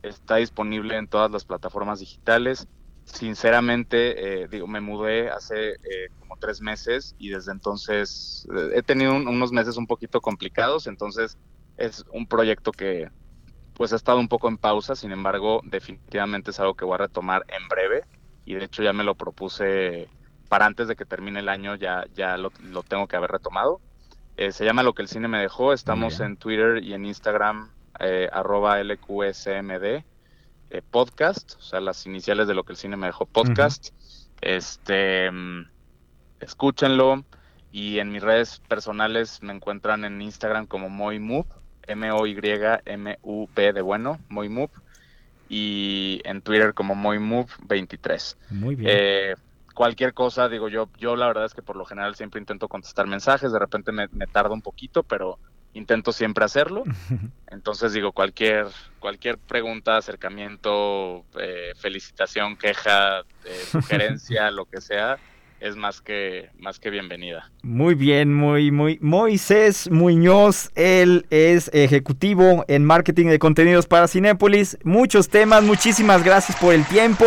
está 0.02 0.36
disponible 0.36 0.96
en 0.96 1.08
todas 1.08 1.30
las 1.30 1.44
plataformas 1.44 2.00
digitales. 2.00 2.66
Sinceramente, 3.04 4.42
eh, 4.42 4.48
digo, 4.48 4.66
me 4.66 4.80
mudé 4.80 5.30
hace 5.30 5.70
eh, 5.72 6.08
como 6.20 6.36
tres 6.36 6.60
meses 6.60 7.14
y 7.18 7.30
desde 7.30 7.52
entonces 7.52 8.46
eh, 8.56 8.70
he 8.76 8.82
tenido 8.82 9.14
un- 9.14 9.26
unos 9.28 9.52
meses 9.52 9.76
un 9.76 9.86
poquito 9.86 10.20
complicados, 10.20 10.86
entonces 10.86 11.36
es 11.76 12.04
un 12.12 12.26
proyecto 12.26 12.72
que 12.72 13.08
pues 13.74 13.92
ha 13.92 13.96
estado 13.96 14.18
un 14.18 14.28
poco 14.28 14.48
en 14.48 14.58
pausa, 14.58 14.94
sin 14.94 15.12
embargo, 15.12 15.60
definitivamente 15.64 16.50
es 16.50 16.60
algo 16.60 16.74
que 16.74 16.84
voy 16.84 16.94
a 16.94 16.98
retomar 16.98 17.44
en 17.48 17.68
breve 17.68 18.04
y 18.44 18.54
de 18.54 18.64
hecho 18.64 18.82
ya 18.82 18.92
me 18.92 19.04
lo 19.04 19.14
propuse 19.14 20.08
para 20.48 20.66
antes 20.66 20.88
de 20.88 20.96
que 20.96 21.04
termine 21.04 21.40
el 21.40 21.48
año 21.48 21.76
ya, 21.76 22.04
ya 22.14 22.36
lo, 22.36 22.52
lo 22.62 22.82
tengo 22.82 23.06
que 23.08 23.16
haber 23.16 23.30
retomado. 23.30 23.80
Eh, 24.36 24.52
se 24.52 24.64
llama 24.64 24.82
Lo 24.82 24.94
que 24.94 25.02
el 25.02 25.08
cine 25.08 25.28
me 25.28 25.38
dejó. 25.38 25.72
Estamos 25.72 26.20
en 26.20 26.36
Twitter 26.36 26.82
y 26.82 26.94
en 26.94 27.04
Instagram, 27.04 27.70
eh, 28.00 28.28
arroba 28.32 28.82
LQSMD 28.82 30.04
eh, 30.70 30.82
podcast, 30.90 31.56
o 31.58 31.62
sea, 31.62 31.80
las 31.80 32.06
iniciales 32.06 32.48
de 32.48 32.54
Lo 32.54 32.64
que 32.64 32.72
el 32.72 32.78
cine 32.78 32.96
me 32.96 33.06
dejó 33.06 33.26
podcast. 33.26 33.90
Este, 34.40 35.30
mm, 35.30 35.68
escúchenlo. 36.40 37.24
Y 37.70 37.98
en 37.98 38.10
mis 38.10 38.22
redes 38.22 38.60
personales 38.68 39.42
me 39.42 39.52
encuentran 39.52 40.04
en 40.04 40.20
Instagram 40.20 40.66
como 40.66 40.90
MoyMove, 40.90 41.48
M-O-Y-M-U-P 41.86 43.72
de 43.72 43.80
bueno, 43.80 44.20
MoyMove. 44.28 44.72
Y 45.48 46.20
en 46.24 46.40
Twitter 46.40 46.72
como 46.72 46.94
MoyMove23. 46.94 48.36
Muy 48.50 48.74
bien. 48.74 48.90
Eh, 48.90 49.34
cualquier 49.74 50.14
cosa, 50.14 50.48
digo 50.48 50.68
yo, 50.68 50.88
yo 50.98 51.16
la 51.16 51.26
verdad 51.26 51.44
es 51.44 51.54
que 51.54 51.62
por 51.62 51.76
lo 51.76 51.84
general 51.84 52.14
siempre 52.14 52.40
intento 52.40 52.68
contestar 52.68 53.06
mensajes, 53.06 53.52
de 53.52 53.58
repente 53.58 53.92
me, 53.92 54.08
me 54.08 54.26
tarda 54.26 54.54
un 54.54 54.62
poquito, 54.62 55.02
pero 55.02 55.38
intento 55.74 56.12
siempre 56.12 56.44
hacerlo. 56.44 56.84
Entonces 57.48 57.92
digo, 57.92 58.12
cualquier, 58.12 58.66
cualquier 58.98 59.38
pregunta, 59.38 59.96
acercamiento, 59.96 61.24
eh, 61.38 61.72
felicitación, 61.76 62.56
queja, 62.56 63.20
eh, 63.44 63.64
sugerencia, 63.70 64.50
lo 64.52 64.64
que 64.66 64.80
sea, 64.80 65.18
es 65.62 65.76
más 65.76 66.00
que, 66.00 66.50
más 66.58 66.80
que 66.80 66.90
bienvenida. 66.90 67.50
Muy 67.62 67.94
bien, 67.94 68.34
muy, 68.34 68.72
muy. 68.72 68.98
Moisés 69.00 69.88
Muñoz, 69.90 70.72
él 70.74 71.24
es 71.30 71.70
ejecutivo 71.72 72.64
en 72.66 72.84
marketing 72.84 73.26
de 73.26 73.38
contenidos 73.38 73.86
para 73.86 74.08
Cinépolis. 74.08 74.76
Muchos 74.82 75.28
temas, 75.28 75.62
muchísimas 75.62 76.24
gracias 76.24 76.58
por 76.58 76.74
el 76.74 76.84
tiempo. 76.86 77.24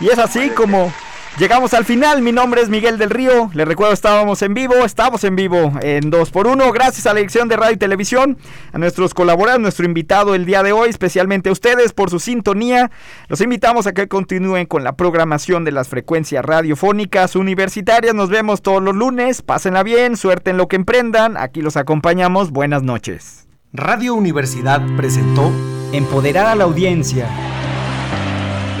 Y 0.00 0.08
es 0.08 0.18
así 0.18 0.50
como 0.50 0.92
llegamos 1.38 1.74
al 1.74 1.84
final. 1.84 2.22
Mi 2.22 2.32
nombre 2.32 2.62
es 2.62 2.68
Miguel 2.68 2.98
del 2.98 3.10
Río. 3.10 3.50
Les 3.54 3.66
recuerdo, 3.66 3.92
estábamos 3.92 4.42
en 4.42 4.54
vivo, 4.54 4.74
estamos 4.84 5.24
en 5.24 5.36
vivo 5.36 5.72
en 5.82 6.10
2x1. 6.10 6.72
Gracias 6.72 7.06
a 7.06 7.10
la 7.10 7.16
dirección 7.16 7.48
de 7.48 7.56
radio 7.56 7.74
y 7.74 7.76
televisión, 7.76 8.38
a 8.72 8.78
nuestros 8.78 9.14
colaboradores, 9.14 9.62
nuestro 9.62 9.84
invitado 9.84 10.34
el 10.34 10.44
día 10.44 10.62
de 10.62 10.72
hoy, 10.72 10.90
especialmente 10.90 11.48
a 11.48 11.52
ustedes 11.52 11.92
por 11.92 12.10
su 12.10 12.18
sintonía. 12.18 12.90
Los 13.28 13.40
invitamos 13.40 13.86
a 13.86 13.92
que 13.92 14.08
continúen 14.08 14.66
con 14.66 14.84
la 14.84 14.96
programación 14.96 15.64
de 15.64 15.72
las 15.72 15.88
frecuencias 15.88 16.44
radiofónicas 16.44 17.36
universitarias. 17.36 18.14
Nos 18.14 18.28
vemos 18.28 18.62
todos 18.62 18.82
los 18.82 18.94
lunes. 18.94 19.42
Pásenla 19.42 19.82
bien, 19.82 20.16
suerte 20.16 20.50
en 20.50 20.56
lo 20.56 20.68
que 20.68 20.76
emprendan. 20.76 21.36
Aquí 21.36 21.62
los 21.62 21.76
acompañamos. 21.76 22.50
Buenas 22.50 22.82
noches. 22.82 23.46
Radio 23.72 24.14
Universidad 24.14 24.82
presentó 24.96 25.50
Empoderar 25.92 26.46
a 26.46 26.54
la 26.54 26.64
audiencia. 26.64 27.28